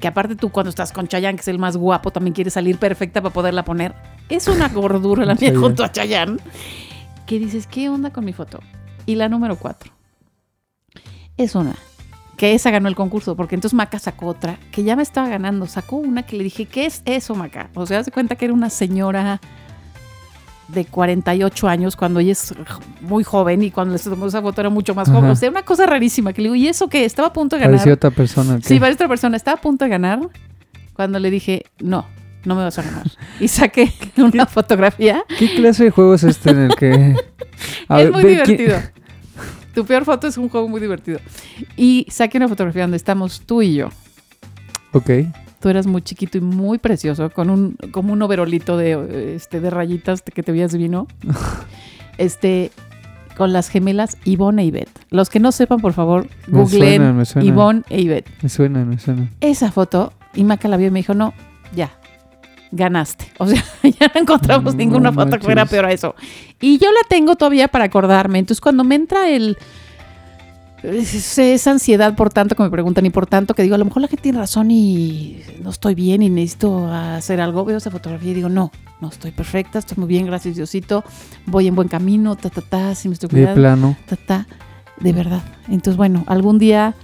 que 0.00 0.08
aparte 0.08 0.36
tú 0.36 0.50
cuando 0.50 0.70
estás 0.70 0.92
con 0.92 1.08
Chayanne, 1.08 1.36
que 1.36 1.42
es 1.42 1.48
el 1.48 1.58
más 1.58 1.76
guapo, 1.76 2.10
también 2.10 2.34
quieres 2.34 2.54
salir 2.54 2.78
perfecta 2.78 3.20
para 3.20 3.32
poderla 3.32 3.64
poner. 3.64 3.94
Es 4.28 4.48
una 4.48 4.68
gordura 4.68 5.24
la 5.24 5.34
mía 5.40 5.52
junto 5.56 5.84
a 5.84 5.92
Chayanne, 5.92 6.38
que 7.26 7.38
dices, 7.38 7.66
¿qué 7.66 7.88
onda 7.88 8.10
con 8.10 8.24
mi 8.24 8.32
foto? 8.32 8.60
Y 9.06 9.14
la 9.14 9.28
número 9.28 9.56
cuatro. 9.56 9.92
es 11.36 11.54
una. 11.54 11.74
Que 12.36 12.54
esa 12.54 12.70
ganó 12.70 12.88
el 12.88 12.94
concurso, 12.94 13.34
porque 13.34 13.56
entonces 13.56 13.74
Maca 13.74 13.98
sacó 13.98 14.26
otra, 14.26 14.60
que 14.70 14.84
ya 14.84 14.94
me 14.94 15.02
estaba 15.02 15.28
ganando. 15.28 15.66
Sacó 15.66 15.96
una 15.96 16.22
que 16.22 16.36
le 16.36 16.44
dije, 16.44 16.66
¿qué 16.66 16.86
es 16.86 17.02
eso, 17.04 17.34
Maca? 17.34 17.68
O 17.74 17.84
sea, 17.84 18.04
se 18.04 18.12
cuenta 18.12 18.36
que 18.36 18.44
era 18.44 18.54
una 18.54 18.70
señora 18.70 19.40
de 20.68 20.84
48 20.84 21.66
años 21.68 21.96
cuando 21.96 22.20
ella 22.20 22.32
es 22.32 22.54
muy 23.00 23.24
joven 23.24 23.62
y 23.62 23.70
cuando 23.70 23.94
le 23.94 24.00
tomó 24.00 24.26
esa 24.26 24.42
foto 24.42 24.60
era 24.60 24.70
mucho 24.70 24.94
más 24.94 25.08
joven. 25.08 25.24
Ajá. 25.24 25.32
O 25.32 25.36
sea, 25.36 25.50
una 25.50 25.62
cosa 25.62 25.86
rarísima 25.86 26.32
que 26.32 26.42
le 26.42 26.46
digo, 26.48 26.54
¿y 26.56 26.68
eso 26.68 26.88
qué? 26.88 27.04
Estaba 27.04 27.28
a 27.28 27.32
punto 27.32 27.56
de 27.56 27.60
ganar. 27.60 27.76
Parecía 27.76 27.94
otra 27.94 28.10
persona. 28.10 28.58
Sí, 28.62 28.74
¿qué? 28.74 28.80
para 28.80 28.92
otra 28.92 29.08
persona. 29.08 29.36
Estaba 29.36 29.56
a 29.56 29.60
punto 29.60 29.84
de 29.84 29.90
ganar 29.90 30.20
cuando 30.92 31.18
le 31.18 31.30
dije, 31.30 31.64
no, 31.80 32.06
no 32.44 32.54
me 32.54 32.62
vas 32.64 32.78
a 32.78 32.82
ganar. 32.82 33.06
Y 33.40 33.48
saqué 33.48 33.92
una 34.18 34.46
fotografía. 34.46 35.24
¿Qué 35.38 35.54
clase 35.54 35.84
de 35.84 35.90
juego 35.90 36.14
es 36.14 36.24
este 36.24 36.50
en 36.50 36.58
el 36.58 36.74
que... 36.76 37.16
A 37.88 38.00
es 38.02 38.04
ver, 38.04 38.12
muy 38.12 38.22
ve, 38.24 38.42
¿quién- 38.44 38.56
divertido. 38.58 38.82
Tu 39.74 39.84
peor 39.86 40.04
foto 40.04 40.26
es 40.26 40.36
un 40.36 40.48
juego 40.48 40.68
muy 40.68 40.80
divertido. 40.80 41.20
Y 41.76 42.06
saqué 42.10 42.36
una 42.38 42.48
fotografía 42.48 42.82
donde 42.82 42.96
estamos 42.96 43.40
tú 43.46 43.62
y 43.62 43.74
yo. 43.74 43.88
Ok. 44.92 45.10
Tú 45.60 45.68
eras 45.68 45.86
muy 45.86 46.02
chiquito 46.02 46.38
y 46.38 46.40
muy 46.40 46.78
precioso, 46.78 47.30
con 47.30 47.50
un, 47.50 47.76
como 47.90 48.12
un 48.12 48.22
overolito 48.22 48.76
de, 48.76 49.34
este, 49.34 49.60
de 49.60 49.70
rayitas 49.70 50.22
que 50.22 50.42
te 50.42 50.52
veías 50.52 50.72
divino. 50.72 51.06
Este, 52.18 52.72
con 53.36 53.52
las 53.52 53.68
gemelas 53.68 54.18
Ivonne 54.24 54.62
e 54.62 54.64
Ivette. 54.64 55.00
Los 55.10 55.30
que 55.30 55.38
no 55.38 55.52
sepan, 55.52 55.78
por 55.78 55.92
favor, 55.92 56.26
Me 56.48 56.58
googleen 56.58 56.96
suena, 56.96 57.12
me 57.12 57.24
suena. 57.24 57.48
Ivonne 57.48 57.82
e 57.88 58.00
Ivette. 58.00 58.32
Me 58.42 58.48
suena, 58.48 58.84
me 58.84 58.98
suena. 58.98 59.30
esa 59.40 59.70
foto 59.70 60.12
y 60.34 60.42
Maca 60.42 60.66
la 60.66 60.76
vio 60.76 60.88
y 60.88 60.90
me 60.90 60.98
dijo, 60.98 61.14
no, 61.14 61.32
ya, 61.74 61.92
ganaste. 62.72 63.26
O 63.38 63.46
sea, 63.46 63.62
ya 63.82 64.10
no 64.14 64.20
encontramos 64.20 64.74
No 64.74 64.78
ninguna 64.78 65.12
foto 65.12 65.38
que 65.38 65.44
fuera 65.44 65.66
peor 65.66 65.86
a 65.86 65.92
eso. 65.92 66.14
Y 66.60 66.78
yo 66.78 66.90
la 66.90 67.08
tengo 67.08 67.36
todavía 67.36 67.68
para 67.68 67.84
acordarme. 67.84 68.40
Entonces, 68.40 68.60
cuando 68.60 68.84
me 68.84 68.96
entra 68.96 69.28
el... 69.30 69.56
es- 70.82 71.38
Esa 71.38 71.70
ansiedad 71.70 72.14
por 72.14 72.30
tanto 72.32 72.54
que 72.54 72.62
me 72.62 72.70
preguntan 72.70 73.04
y 73.06 73.10
por 73.10 73.26
tanto 73.26 73.54
que 73.54 73.62
digo, 73.62 73.74
a 73.74 73.78
lo 73.78 73.84
mejor 73.84 74.02
la 74.02 74.08
gente 74.08 74.22
tiene 74.22 74.38
razón 74.38 74.70
y 74.70 75.40
no 75.62 75.70
estoy 75.70 75.94
bien 75.94 76.22
y 76.22 76.30
necesito 76.30 76.92
hacer 76.92 77.40
algo. 77.40 77.64
Veo 77.64 77.76
esa 77.78 77.90
fotografía 77.90 78.30
y 78.30 78.34
digo, 78.34 78.48
no, 78.48 78.70
no 79.00 79.08
estoy 79.08 79.30
perfecta, 79.32 79.78
estoy 79.78 79.98
muy 79.98 80.08
bien, 80.08 80.26
gracias 80.26 80.56
Diosito, 80.56 81.04
voy 81.46 81.66
en 81.66 81.74
buen 81.74 81.88
camino, 81.88 82.36
ta, 82.36 82.50
ta, 82.50 82.60
ta, 82.60 82.94
si 82.94 83.08
me 83.08 83.14
estoy 83.14 83.28
De 83.28 83.34
cuidando 83.36 83.60
plano. 83.60 83.96
ta, 84.08 84.16
ta, 84.16 84.46
de 85.00 85.12
verdad. 85.12 85.42
Entonces, 85.68 85.96
bueno, 85.96 86.24
algún 86.26 86.58
día, 86.58 86.94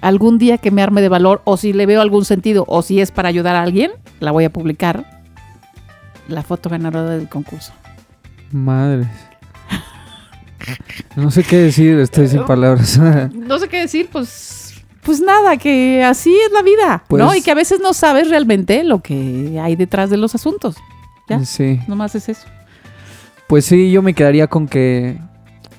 algún 0.00 0.38
día 0.38 0.58
que 0.58 0.70
me 0.70 0.82
arme 0.82 1.00
de 1.02 1.08
valor, 1.08 1.42
o 1.44 1.56
si 1.56 1.72
le 1.72 1.86
veo 1.86 2.00
algún 2.00 2.24
sentido, 2.24 2.64
o 2.68 2.82
si 2.82 3.00
es 3.00 3.10
para 3.10 3.28
ayudar 3.28 3.54
a 3.56 3.62
alguien, 3.62 3.90
la 4.20 4.30
voy 4.32 4.44
a 4.44 4.50
publicar. 4.52 5.20
La 6.28 6.42
foto 6.42 6.68
ganadora 6.70 7.10
del 7.10 7.28
concurso. 7.28 7.72
Madres. 8.52 9.08
No 11.16 11.30
sé 11.30 11.42
qué 11.44 11.56
decir, 11.56 11.98
estoy 11.98 12.28
sin 12.28 12.44
palabras. 12.44 12.98
No 13.34 13.58
sé 13.58 13.68
qué 13.68 13.78
decir, 13.80 14.08
pues, 14.10 14.74
pues 15.02 15.20
nada, 15.20 15.56
que 15.56 16.02
así 16.04 16.34
es 16.46 16.52
la 16.52 16.62
vida, 16.62 16.96
¿no? 17.08 17.26
Pues- 17.26 17.38
Y 17.38 17.42
que 17.42 17.50
a 17.50 17.54
veces 17.54 17.80
no 17.80 17.92
sabes 17.94 18.28
realmente 18.30 18.84
lo 18.84 19.00
que 19.00 19.58
hay 19.62 19.76
detrás 19.76 20.10
de 20.10 20.16
los 20.16 20.34
asuntos. 20.34 20.76
¿Ya? 21.28 21.44
Sí. 21.44 21.80
Nomás 21.86 22.14
es 22.14 22.28
eso. 22.28 22.46
Pues 23.46 23.64
sí, 23.64 23.90
yo 23.90 24.02
me 24.02 24.14
quedaría 24.14 24.46
con 24.48 24.66
que 24.68 25.18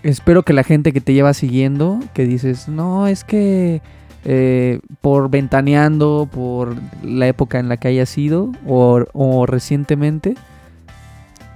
espero 0.04 0.44
que 0.44 0.54
la 0.54 0.64
gente 0.64 0.92
que 0.94 1.02
te 1.02 1.14
lleva 1.14 1.34
siguiendo, 1.34 2.00
que 2.14 2.26
dices, 2.26 2.68
no, 2.68 3.08
es 3.08 3.24
que 3.24 3.82
eh, 4.26 4.80
por 5.02 5.30
ventaneando, 5.30 6.28
por 6.32 6.76
la 7.04 7.28
época 7.28 7.60
en 7.60 7.70
la 7.70 7.78
que 7.78 7.88
haya 7.88 8.06
sido 8.06 8.52
o, 8.68 9.04
o 9.14 9.46
recientemente, 9.46 10.36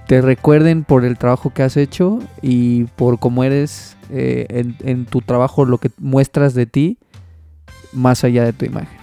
te 0.06 0.20
recuerden 0.20 0.84
por 0.84 1.04
el 1.04 1.18
trabajo 1.18 1.50
que 1.52 1.62
has 1.62 1.76
hecho 1.76 2.20
y 2.42 2.84
por 2.96 3.18
cómo 3.18 3.44
eres 3.44 3.96
eh, 4.10 4.46
en, 4.50 4.76
en 4.84 5.04
tu 5.06 5.20
trabajo, 5.20 5.64
lo 5.64 5.78
que 5.78 5.90
muestras 5.98 6.54
de 6.54 6.66
ti, 6.66 6.98
más 7.92 8.22
allá 8.24 8.44
de 8.44 8.52
tu 8.52 8.64
imagen. 8.64 8.96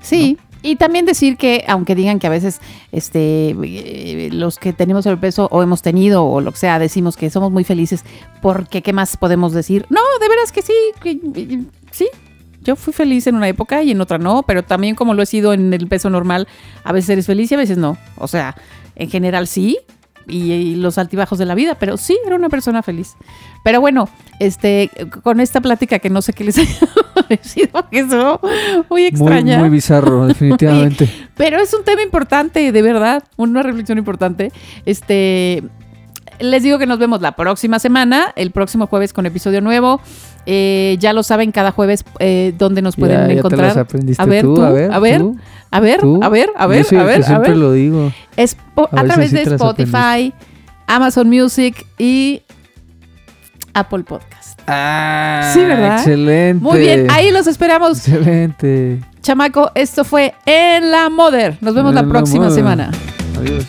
Sí. 0.00 0.38
Y 0.64 0.76
también 0.76 1.06
decir 1.06 1.36
que, 1.36 1.64
aunque 1.66 1.96
digan 1.96 2.20
que 2.20 2.28
a 2.28 2.30
veces 2.30 2.60
este, 2.92 3.50
eh, 3.50 4.28
los 4.32 4.58
que 4.58 4.72
tenemos 4.72 5.04
el 5.06 5.18
peso 5.18 5.48
o 5.50 5.60
hemos 5.62 5.82
tenido 5.82 6.24
o 6.24 6.40
lo 6.40 6.52
que 6.52 6.58
sea, 6.58 6.78
decimos 6.78 7.16
que 7.16 7.30
somos 7.30 7.50
muy 7.50 7.64
felices, 7.64 8.04
porque 8.40 8.80
¿qué 8.80 8.92
más 8.92 9.16
podemos 9.16 9.52
decir? 9.52 9.86
No, 9.90 10.00
de 10.20 10.28
veras 10.28 10.52
que 10.52 10.62
sí, 10.62 10.72
que- 11.02 11.64
sí. 11.90 12.08
Yo 12.62 12.76
fui 12.76 12.92
feliz 12.92 13.26
en 13.26 13.34
una 13.34 13.48
época 13.48 13.82
y 13.82 13.90
en 13.90 14.00
otra 14.00 14.18
no, 14.18 14.44
pero 14.44 14.62
también 14.62 14.94
como 14.94 15.14
lo 15.14 15.22
he 15.22 15.26
sido 15.26 15.52
en 15.52 15.74
el 15.74 15.88
peso 15.88 16.10
normal, 16.10 16.46
a 16.84 16.92
veces 16.92 17.10
eres 17.10 17.26
feliz 17.26 17.50
y 17.50 17.56
a 17.56 17.58
veces 17.58 17.76
no. 17.76 17.98
O 18.16 18.28
sea, 18.28 18.54
en 18.94 19.10
general 19.10 19.48
sí, 19.48 19.78
y, 20.28 20.52
y 20.52 20.74
los 20.76 20.98
altibajos 20.98 21.38
de 21.38 21.46
la 21.46 21.54
vida, 21.54 21.76
pero 21.76 21.96
sí, 21.96 22.18
era 22.26 22.36
una 22.36 22.48
persona 22.48 22.82
feliz. 22.82 23.16
Pero 23.64 23.80
bueno, 23.80 24.08
este, 24.38 24.90
con 25.22 25.40
esta 25.40 25.60
plática 25.60 25.98
que 25.98 26.10
no 26.10 26.22
sé 26.22 26.32
qué 26.32 26.44
les 26.44 26.58
haya 26.58 26.76
parecido, 27.14 27.88
que 27.90 28.00
es 28.00 28.06
muy 28.06 28.84
Muy, 28.90 29.04
extraña. 29.06 29.58
muy 29.58 29.68
bizarro, 29.68 30.26
definitivamente. 30.28 31.08
Pero 31.36 31.58
es 31.58 31.72
un 31.74 31.84
tema 31.84 32.02
importante, 32.02 32.72
de 32.72 32.82
verdad, 32.82 33.24
una 33.36 33.62
reflexión 33.62 33.98
importante. 33.98 34.52
Este, 34.86 35.62
les 36.40 36.62
digo 36.62 36.78
que 36.78 36.86
nos 36.86 36.98
vemos 36.98 37.20
la 37.20 37.32
próxima 37.32 37.78
semana, 37.78 38.32
el 38.36 38.50
próximo 38.50 38.86
jueves 38.86 39.12
con 39.12 39.26
episodio 39.26 39.60
nuevo. 39.60 40.00
Eh, 40.46 40.96
ya 41.00 41.12
lo 41.12 41.22
saben, 41.22 41.52
cada 41.52 41.70
jueves 41.70 42.04
eh, 42.18 42.52
dónde 42.58 42.82
nos 42.82 42.96
pueden 42.96 43.16
Ya- 43.16 43.22
ya 43.22 43.26
te 43.28 43.38
encontrar. 43.38 43.66
las 43.68 43.76
aprendiste 43.76 44.22
a 44.22 44.26
ver, 44.26 44.42
tú, 44.42 44.54
tú, 44.56 44.62
a 44.62 44.70
ver, 44.70 44.92
a 44.92 44.98
ver, 44.98 45.20
tú, 45.20 45.36
a 45.70 45.80
ver, 45.80 46.00
tú. 46.00 46.20
a 46.22 46.28
ver, 46.28 46.50
a 46.56 46.62
Yo 46.64 46.68
ver, 46.68 46.84
soy 46.84 46.98
a 46.98 47.04
ver, 47.04 47.20
a 47.22 47.26
siempre 47.26 47.50
ver. 47.50 47.58
lo 47.58 47.72
digo. 47.72 48.06
A 48.06 48.10
a, 48.10 48.40
ver 48.40 48.48
si 48.48 49.06
través 49.06 49.32
de 49.32 49.44
te 49.44 49.54
Spotify, 49.54 50.32
Amazon 50.86 51.28
Music 51.28 51.86
y 51.98 52.42
Apple 53.74 54.04
Podcast. 54.04 54.60
Ah, 54.66 55.50
Sí, 55.54 55.60
¿verdad? 55.60 55.96
Excelente. 55.98 56.62
Muy 56.62 56.78
bien, 56.80 57.06
ahí 57.10 57.30
los 57.30 57.46
esperamos. 57.46 58.06
Excelente. 58.08 59.00
Chamaco, 59.22 59.70
esto 59.74 60.04
fue 60.04 60.34
En 60.46 60.90
la 60.90 61.08
Mother. 61.08 61.56
Nos 61.60 61.74
vemos 61.74 61.94
la 61.94 62.00
En 62.00 62.06
la 62.08 62.12
próxima 62.12 62.50
semana. 62.50 62.90
Adiós. 63.38 63.64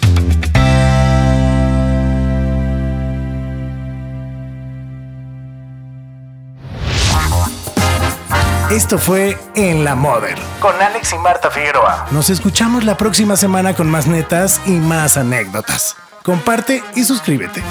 Esto 8.74 8.98
fue 8.98 9.38
En 9.54 9.84
la 9.84 9.94
Mother 9.94 10.36
con 10.60 10.74
Alex 10.82 11.14
y 11.14 11.20
Marta 11.20 11.52
Figueroa. 11.52 12.08
Nos 12.10 12.32
escuchamos 12.32 12.84
la 12.84 12.98
próxima 12.98 13.36
semana 13.36 13.76
con 13.76 13.88
más 13.88 14.08
netas 14.08 14.60
y 14.66 14.72
más 14.72 15.16
anécdotas. 15.16 15.96
Comparte 16.24 16.84
y 16.96 17.04
suscríbete. 17.04 17.62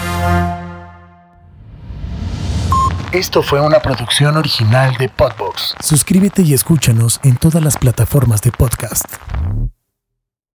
Esto 3.11 3.43
fue 3.43 3.61
una 3.61 3.81
producción 3.81 4.37
original 4.37 4.95
de 4.97 5.09
Podbox. 5.09 5.75
Suscríbete 5.81 6.43
y 6.43 6.55
escúchanos 6.55 7.19
en 7.25 7.37
todas 7.37 7.65
las 7.65 7.79
plataformas 7.79 8.41
de 8.41 8.53
podcast. 8.53 9.07